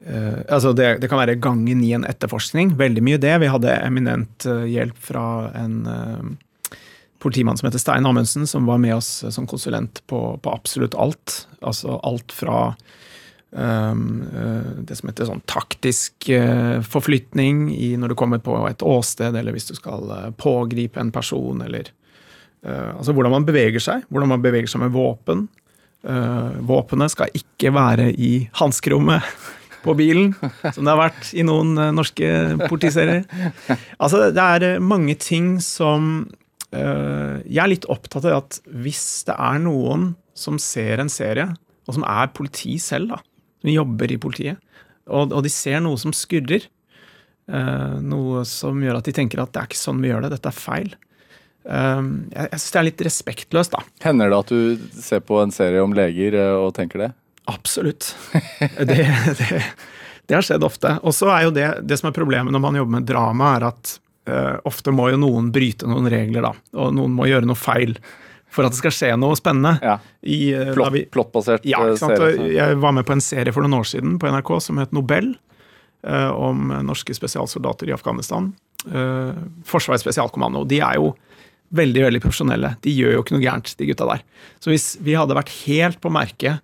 Uh, 0.09 0.41
altså 0.49 0.71
det, 0.73 1.01
det 1.03 1.09
kan 1.11 1.19
være 1.21 1.41
gangen 1.43 1.83
i 1.85 1.91
en 1.93 2.07
etterforskning. 2.07 2.71
Veldig 2.79 3.03
mye 3.05 3.19
det. 3.21 3.33
Vi 3.43 3.51
hadde 3.51 3.75
eminent 3.83 4.47
uh, 4.47 4.63
hjelp 4.65 4.97
fra 5.05 5.51
en 5.59 5.75
uh, 5.85 6.79
politimann 7.19 7.59
som 7.59 7.67
heter 7.69 7.83
Stein 7.83 8.07
Amundsen, 8.07 8.47
som 8.47 8.69
var 8.71 8.79
med 8.79 8.95
oss 8.95 9.25
som 9.35 9.49
konsulent 9.51 10.01
på, 10.07 10.21
på 10.43 10.55
absolutt 10.55 10.95
alt. 10.95 11.43
Altså 11.61 11.99
alt 12.07 12.33
fra 12.33 12.77
det 13.49 14.97
som 14.99 15.09
heter 15.09 15.29
sånn 15.29 15.45
taktisk 15.49 16.29
uh, 16.37 16.85
forflytning 16.85 17.71
når 17.97 18.13
du 18.13 18.17
kommer 18.19 18.43
på 18.45 18.59
et 18.69 18.83
åsted, 18.85 19.37
eller 19.41 19.57
hvis 19.57 19.71
du 19.71 19.75
skal 19.79 20.05
uh, 20.11 20.27
pågripe 20.37 21.01
en 21.01 21.15
person, 21.15 21.65
eller 21.65 21.95
Altså 22.69 23.13
hvordan 23.15 23.31
man 23.31 23.45
beveger 23.47 23.79
seg. 23.79 24.01
Hvordan 24.11 24.33
man 24.33 24.41
beveger 24.43 24.67
seg 24.67 24.81
med 24.83 24.91
våpen. 24.91 25.45
Våpenet 26.67 27.13
skal 27.13 27.31
ikke 27.39 27.71
være 27.71 28.09
i 28.19 28.49
hanskerommet 28.59 29.23
på 29.85 29.95
bilen, 29.97 30.33
som 30.75 30.83
det 30.83 30.91
har 30.91 30.99
vært 30.99 31.31
i 31.39 31.45
noen 31.47 31.79
norske 31.95 32.27
politiserier. 32.65 33.23
Altså, 34.03 34.25
det 34.35 34.43
er 34.43 34.83
mange 34.83 35.15
ting 35.23 35.61
som 35.63 36.27
Jeg 36.75 37.63
er 37.63 37.71
litt 37.71 37.87
opptatt 37.87 38.27
av 38.27 38.41
at 38.41 38.59
hvis 38.75 39.07
det 39.31 39.39
er 39.39 39.63
noen 39.63 40.11
som 40.35 40.59
ser 40.59 40.99
en 40.99 41.15
serie, 41.15 41.47
og 41.87 41.95
som 41.95 42.05
er 42.11 42.35
politi 42.35 42.75
selv, 42.83 43.15
da, 43.15 43.23
som 43.59 43.71
jobber 43.73 44.15
i 44.15 44.21
politiet, 44.21 44.59
og, 45.09 45.33
og 45.33 45.43
de 45.45 45.53
ser 45.53 45.81
noe 45.85 45.99
som 46.01 46.15
skurrer, 46.17 46.69
Uh, 47.49 47.97
noe 48.05 48.43
som 48.45 48.77
gjør 48.85 48.99
at 48.99 49.07
de 49.09 49.13
tenker 49.17 49.41
at 49.41 49.55
det 49.55 49.61
er 49.63 49.69
ikke 49.71 49.81
sånn 49.81 50.03
vi 50.05 50.11
gjør 50.11 50.27
det, 50.27 50.35
dette 50.35 50.51
er 50.51 50.57
feil. 50.57 50.91
Uh, 51.65 52.29
jeg 52.29 52.45
jeg 52.45 52.61
syns 52.61 52.75
det 52.75 52.81
er 52.81 52.87
litt 52.91 53.05
respektløst, 53.07 53.77
da. 53.77 53.85
Hender 54.05 54.33
det 54.33 54.41
at 54.43 54.53
du 54.53 54.91
ser 55.01 55.23
på 55.25 55.41
en 55.41 55.55
serie 55.55 55.81
om 55.85 55.95
leger 55.97 56.37
eh, 56.37 56.57
og 56.59 56.75
tenker 56.77 57.07
det? 57.07 57.09
Absolutt. 57.49 58.11
Det, 58.61 58.99
det, 59.41 59.63
det 60.29 60.37
har 60.37 60.45
skjedd 60.45 60.67
ofte. 60.67 60.99
Og 61.01 61.17
så 61.17 61.31
er 61.33 61.47
jo 61.47 61.55
det 61.57 61.69
det 61.89 61.97
som 62.01 62.11
er 62.11 62.17
problemet 62.17 62.53
når 62.53 62.63
man 62.67 62.77
jobber 62.77 62.99
med 62.99 63.09
drama, 63.09 63.55
er 63.57 63.69
at 63.71 63.95
uh, 64.29 64.61
ofte 64.69 64.93
må 64.93 65.09
jo 65.15 65.21
noen 65.25 65.49
bryte 65.55 65.89
noen 65.89 66.11
regler, 66.13 66.51
da. 66.51 66.53
Og 66.85 66.93
noen 67.01 67.17
må 67.17 67.31
gjøre 67.31 67.49
noe 67.49 67.57
feil 67.57 67.97
for 68.51 68.65
at 68.67 68.73
det 68.73 68.79
skal 68.81 68.95
skje 68.95 69.11
noe 69.21 69.37
spennende. 69.39 69.75
Ja. 69.85 69.99
I, 70.25 70.53
eh, 70.55 70.73
Plott, 70.75 70.93
vi- 70.95 71.05
plottbasert 71.13 71.67
Ja, 71.69 71.83
eh, 71.87 71.95
serie. 72.01 72.53
Jeg 72.55 72.77
var 72.81 72.93
med 72.93 73.07
på 73.07 73.13
en 73.13 73.21
serie 73.21 73.53
for 73.53 73.63
noen 73.63 73.79
år 73.81 73.87
siden 73.87 74.19
på 74.19 74.29
NRK 74.31 74.61
som 74.63 74.79
het 74.79 74.93
Nobel, 74.93 75.35
eh, 76.05 76.31
om 76.31 76.69
norske 76.87 77.15
spesialsoldater 77.15 77.89
i 77.89 77.93
Afghanistan. 77.93 78.53
Eh, 78.87 79.33
Forsvarets 79.65 80.03
spesialkommando. 80.05 80.67
De 80.67 80.81
er 80.81 80.95
jo 80.95 81.15
veldig 81.75 82.03
veldig 82.07 82.21
profesjonelle. 82.23 82.77
De 82.81 82.91
gjør 82.91 83.13
jo 83.19 83.23
ikke 83.23 83.37
noe 83.37 83.45
gærent, 83.45 83.77
de 83.77 83.87
gutta 83.87 84.07
der. 84.09 84.23
Så 84.61 84.71
hvis 84.73 84.97
vi 85.03 85.13
hadde 85.13 85.35
vært 85.37 85.51
helt 85.67 86.01
på 86.01 86.11
merket 86.11 86.61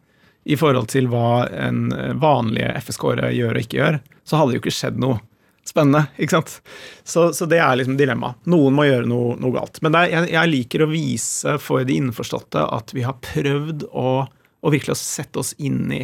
i 0.46 0.56
forhold 0.56 0.88
til 0.88 1.06
hva 1.08 1.50
en 1.52 1.90
vanlige 2.20 2.74
FSK-ere 2.80 3.32
gjør 3.34 3.50
og 3.56 3.62
ikke 3.62 3.78
gjør, 3.80 4.00
så 4.24 4.38
hadde 4.38 4.52
det 4.52 4.62
jo 4.62 4.64
ikke 4.64 4.78
skjedd 4.80 4.96
noe 4.98 5.20
spennende. 5.68 6.06
ikke 6.18 6.38
sant? 6.38 6.56
Så, 7.04 7.28
så 7.36 7.48
det 7.50 7.60
er 7.62 7.78
liksom 7.80 7.98
dilemmaet. 8.00 8.40
Noen 8.50 8.76
må 8.76 8.86
gjøre 8.88 9.08
noe, 9.10 9.36
noe 9.40 9.56
galt. 9.56 9.80
Men 9.84 9.96
er, 9.98 10.10
jeg, 10.12 10.32
jeg 10.36 10.52
liker 10.52 10.84
å 10.84 10.90
vise 10.92 11.58
for 11.62 11.86
de 11.86 11.98
innforståtte 12.00 12.66
at 12.76 12.94
vi 12.96 13.06
har 13.06 13.20
prøvd 13.24 13.86
å, 13.90 14.10
å 14.28 14.74
virkelig 14.74 14.96
å 14.96 15.00
sette 15.00 15.40
oss 15.42 15.54
inn 15.58 15.86
i 15.92 16.02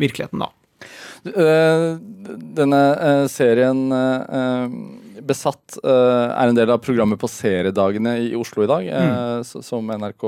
virkeligheten, 0.00 0.42
da. 0.42 0.52
Eh, 1.22 1.88
denne 2.58 2.80
eh, 2.94 3.26
serien 3.30 3.84
eh, 3.94 4.64
Besatt 5.28 5.76
eh, 5.84 6.28
er 6.32 6.50
en 6.50 6.56
del 6.58 6.70
av 6.74 6.80
programmet 6.84 7.20
på 7.22 7.28
seriedagene 7.30 8.16
i 8.26 8.32
Oslo 8.38 8.64
i 8.64 8.70
dag, 8.70 8.86
mm. 8.88 9.42
s- 9.46 9.62
som 9.66 9.86
NRK 9.92 10.24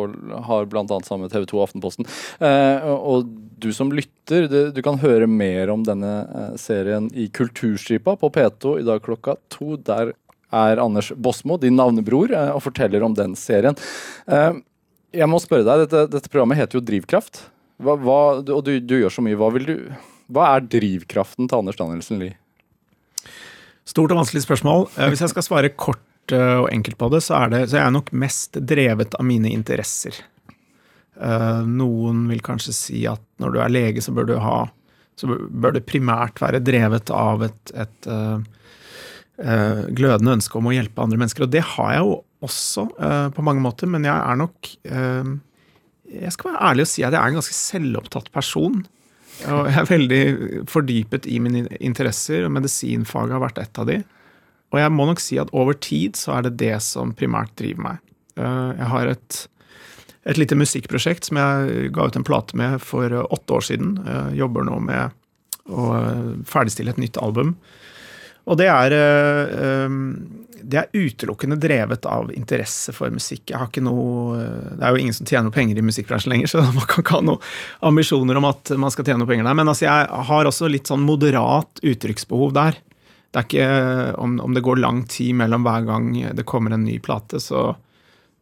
har 0.48 0.66
bl.a. 0.70 0.84
sammen 1.06 1.26
med 1.26 1.32
TV 1.34 1.46
2 1.50 1.58
og 1.60 1.66
Aftenposten. 1.68 2.08
Eh, 2.40 2.86
og- 2.94 3.32
du 3.64 3.70
som 3.72 3.88
lytter, 3.94 4.44
du, 4.74 4.80
kan 4.84 4.98
høre 5.00 5.24
mer 5.30 5.70
om 5.72 5.84
denne 5.86 6.10
eh, 6.26 6.56
serien 6.60 7.06
i 7.16 7.28
Kulturstripa 7.32 8.12
på 8.20 8.28
P2 8.34 8.74
i 8.82 8.84
dag 8.84 9.00
klokka 9.06 9.36
to. 9.48 9.78
Der 9.80 10.10
er 10.52 10.82
Anders 10.82 11.08
Bosmo, 11.16 11.56
din 11.62 11.78
navnebror, 11.78 12.34
eh, 12.34 12.50
og 12.52 12.60
forteller 12.66 13.02
om 13.06 13.14
den 13.16 13.32
serien. 13.40 13.78
Eh, 14.28 14.58
jeg 15.14 15.30
må 15.30 15.38
spørre 15.40 15.64
deg, 15.64 15.86
dette, 15.86 16.04
dette 16.12 16.28
programmet 16.32 16.58
heter 16.60 16.76
jo 16.80 16.84
Drivkraft. 16.84 17.44
Hva, 17.80 17.96
hva, 17.98 18.18
og 18.42 18.60
du, 18.66 18.74
du 18.82 18.98
gjør 19.00 19.14
så 19.16 19.24
mye. 19.24 19.38
Hva, 19.38 19.48
vil 19.56 19.64
du, 19.70 19.74
hva 20.34 20.50
er 20.58 20.68
drivkraften 20.74 21.48
til 21.48 21.62
Anders 21.62 21.78
Danielsen 21.80 22.20
Lie? 22.20 22.36
Stort 23.84 24.14
og 24.14 24.22
vanskelig 24.22 24.44
spørsmål. 24.46 24.86
Eh, 24.96 25.10
Hvis 25.12 25.22
jeg 25.24 25.32
skal 25.34 25.44
svare 25.44 25.72
kort 25.76 26.32
eh, 26.32 26.56
og 26.62 26.70
enkelt 26.72 26.96
på 27.00 27.10
det, 27.12 27.20
så 27.26 27.36
er, 27.42 27.52
det, 27.52 27.60
så 27.70 27.78
er 27.78 27.86
jeg 27.86 27.96
nok 27.98 28.12
mest 28.16 28.56
drevet 28.64 29.16
av 29.18 29.26
mine 29.28 29.52
interesser. 29.52 30.16
Eh, 31.20 31.60
Noen 31.68 32.24
vil 32.30 32.40
kanskje 32.44 32.76
si 32.76 33.04
at 33.10 33.22
når 33.42 33.54
du 33.54 33.60
er 33.60 33.74
lege, 33.74 34.04
så 34.04 34.14
bør 34.16 34.36
ha 34.40 34.58
så 35.14 35.28
bør 35.30 35.76
det 35.76 35.84
primært 35.86 36.40
være 36.42 36.58
drevet 36.58 37.10
av 37.14 37.44
et, 37.46 37.70
et 37.78 38.06
eh, 38.10 39.82
glødende 39.94 40.32
ønske 40.40 40.58
om 40.58 40.66
å 40.66 40.72
hjelpe 40.74 41.04
andre 41.04 41.20
mennesker. 41.20 41.44
Og 41.46 41.52
det 41.54 41.62
har 41.76 41.92
jeg 41.94 42.00
jo 42.02 42.16
også 42.44 42.88
på 43.32 43.44
mange 43.46 43.62
måter, 43.64 43.88
men 43.88 44.04
jeg 44.04 44.12
er 44.12 44.36
nok 44.36 44.68
Jeg 44.84 46.32
skal 46.34 46.50
være 46.50 46.66
ærlig 46.68 46.84
og 46.84 46.90
si 46.90 47.04
at 47.06 47.14
jeg 47.14 47.16
er 47.16 47.30
en 47.30 47.38
ganske 47.38 47.56
selvopptatt 47.56 48.28
person. 48.34 48.82
Og 49.50 49.66
jeg 49.68 49.78
er 49.82 49.88
veldig 49.90 50.20
fordypet 50.70 51.26
i 51.28 51.40
mine 51.42 51.64
interesser, 51.84 52.44
og 52.46 52.52
medisinfaget 52.54 53.34
har 53.34 53.42
vært 53.42 53.58
et 53.64 53.80
av 53.82 53.88
de. 53.90 53.98
Og 54.72 54.80
jeg 54.80 54.92
må 54.94 55.06
nok 55.06 55.20
si 55.22 55.36
at 55.42 55.50
over 55.54 55.76
tid 55.78 56.16
så 56.18 56.36
er 56.38 56.46
det 56.46 56.56
det 56.62 56.76
som 56.82 57.12
primært 57.18 57.52
driver 57.60 57.82
meg. 57.88 57.98
Eh, 58.38 58.70
Jeg 58.80 58.88
har 58.94 59.10
et, 59.12 59.40
et 60.26 60.40
lite 60.40 60.56
musikkprosjekt 60.58 61.28
som 61.28 61.38
jeg 61.42 61.92
ga 61.94 62.08
ut 62.08 62.16
en 62.18 62.26
plate 62.26 62.56
med 62.58 62.80
for 62.82 63.10
åtte 63.24 63.58
år 63.58 63.66
siden. 63.68 63.98
Jeg 64.06 64.40
jobber 64.42 64.66
nå 64.66 64.80
med 64.82 65.14
å 65.64 65.90
ferdigstille 66.48 66.92
et 66.94 67.00
nytt 67.00 67.16
album. 67.22 67.54
Og 68.44 68.58
det 68.60 68.66
er, 68.68 68.92
eh, 68.92 69.84
um, 69.88 70.08
det 70.64 70.80
er 70.80 70.96
utelukkende 70.96 71.56
drevet 71.60 72.06
av 72.08 72.30
interesse 72.32 72.92
for 72.96 73.12
musikk. 73.12 73.50
Jeg 73.50 73.60
har 73.60 73.68
ikke 73.68 73.84
noe, 73.84 74.36
Det 74.76 74.84
er 74.84 74.92
jo 74.92 75.00
ingen 75.00 75.16
som 75.16 75.28
tjener 75.28 75.52
penger 75.52 75.78
i 75.78 75.84
musikkbransjen 75.84 76.32
lenger, 76.32 76.50
så 76.52 76.64
man 76.78 76.88
kan 76.88 77.04
ikke 77.04 77.18
ha 77.18 77.24
noen 77.24 77.54
ambisjoner 77.84 78.40
om 78.40 78.48
at 78.48 78.74
man 78.80 78.92
skal 78.92 79.08
tjene 79.08 79.28
penger 79.28 79.48
der. 79.48 79.56
Men 79.56 79.68
altså, 79.72 79.86
jeg 79.88 80.26
har 80.30 80.50
også 80.50 80.68
litt 80.72 80.90
sånn 80.90 81.04
moderat 81.04 81.80
uttrykksbehov 81.84 82.52
der. 82.56 82.80
Det 83.34 83.40
er 83.40 83.48
ikke 83.48 84.18
om, 84.22 84.36
om 84.40 84.54
det 84.54 84.62
går 84.62 84.78
lang 84.78 85.02
tid 85.10 85.34
mellom 85.40 85.64
hver 85.66 85.88
gang 85.88 86.12
det 86.36 86.44
kommer 86.46 86.76
en 86.76 86.84
ny 86.86 87.00
plate, 87.02 87.40
så, 87.42 87.72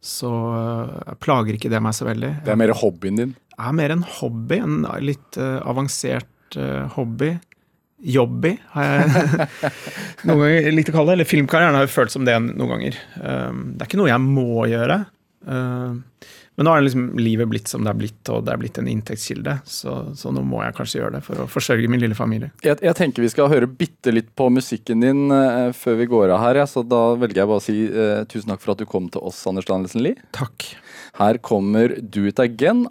så 0.03 0.33
plager 1.23 1.57
ikke 1.57 1.71
det 1.73 1.81
meg 1.81 1.95
så 1.97 2.05
veldig. 2.11 2.35
Det 2.45 2.53
er 2.53 2.59
mer 2.61 2.75
hobbyen 2.77 3.17
din? 3.17 3.33
Det 3.55 3.57
er 3.57 3.79
mer 3.79 3.95
en 3.95 4.05
hobby. 4.19 4.59
En 4.61 4.85
litt 5.01 5.39
avansert 5.39 6.59
hobby 6.93 7.33
jobby, 8.03 8.57
har 8.75 8.89
jeg 8.89 9.49
noen 10.27 10.43
ganger 10.43 10.71
likt 10.75 10.91
å 10.91 10.95
kalle 10.97 11.11
det. 11.11 11.17
Eller 11.19 11.29
filmkarrieren 11.29 11.77
har 11.79 11.87
jo 11.87 11.95
følt 11.95 12.13
som 12.13 12.27
det 12.27 12.37
noen 12.43 12.75
ganger. 12.75 13.01
Um, 13.19 13.65
det 13.73 13.85
er 13.85 13.91
ikke 13.91 14.01
noe 14.01 14.11
jeg 14.11 14.23
må 14.23 14.65
gjøre. 14.71 15.03
Um, 15.43 16.01
men 16.55 16.67
nå 16.67 16.73
har 16.73 16.83
liksom 16.85 17.15
livet 17.17 17.49
blitt 17.49 17.67
som 17.71 17.81
det 17.81 17.89
er 17.89 17.97
blitt, 17.97 18.29
og 18.29 18.43
det 18.45 18.53
er 18.53 18.59
blitt 18.61 18.77
en 18.77 18.89
inntektskilde. 18.89 19.55
Så, 19.65 19.95
så 20.17 20.33
nå 20.33 20.43
må 20.45 20.61
jeg 20.61 20.75
kanskje 20.77 20.99
gjøre 20.99 21.15
det 21.17 21.23
for 21.25 21.41
å 21.41 21.47
forsørge 21.49 21.89
min 21.89 22.03
lille 22.03 22.17
familie. 22.17 22.51
Jeg, 22.61 22.77
jeg 22.85 22.97
tenker 22.99 23.25
vi 23.25 23.31
skal 23.33 23.49
høre 23.49 23.69
bitte 23.69 24.13
litt 24.13 24.29
på 24.37 24.51
musikken 24.53 25.01
din 25.01 25.33
eh, 25.33 25.71
før 25.73 25.97
vi 26.03 26.09
går 26.11 26.35
av 26.35 26.43
her. 26.45 26.61
Ja. 26.61 26.69
Så 26.69 26.85
da 26.85 27.01
velger 27.17 27.41
jeg 27.41 27.49
bare 27.49 27.63
å 27.63 27.65
si 27.65 27.77
uh, 27.89 28.21
tusen 28.29 28.53
takk 28.53 28.61
for 28.61 28.75
at 28.75 28.83
du 28.83 28.89
kom 28.89 29.09
til 29.13 29.25
oss, 29.25 29.41
Anders 29.49 29.69
Danielsen 29.69 30.05
Lie. 30.05 30.21
Takk. 30.37 30.69
Her 31.17 31.41
kommer 31.41 31.97
Do 31.97 32.27
It 32.29 32.41
Again. 32.43 32.85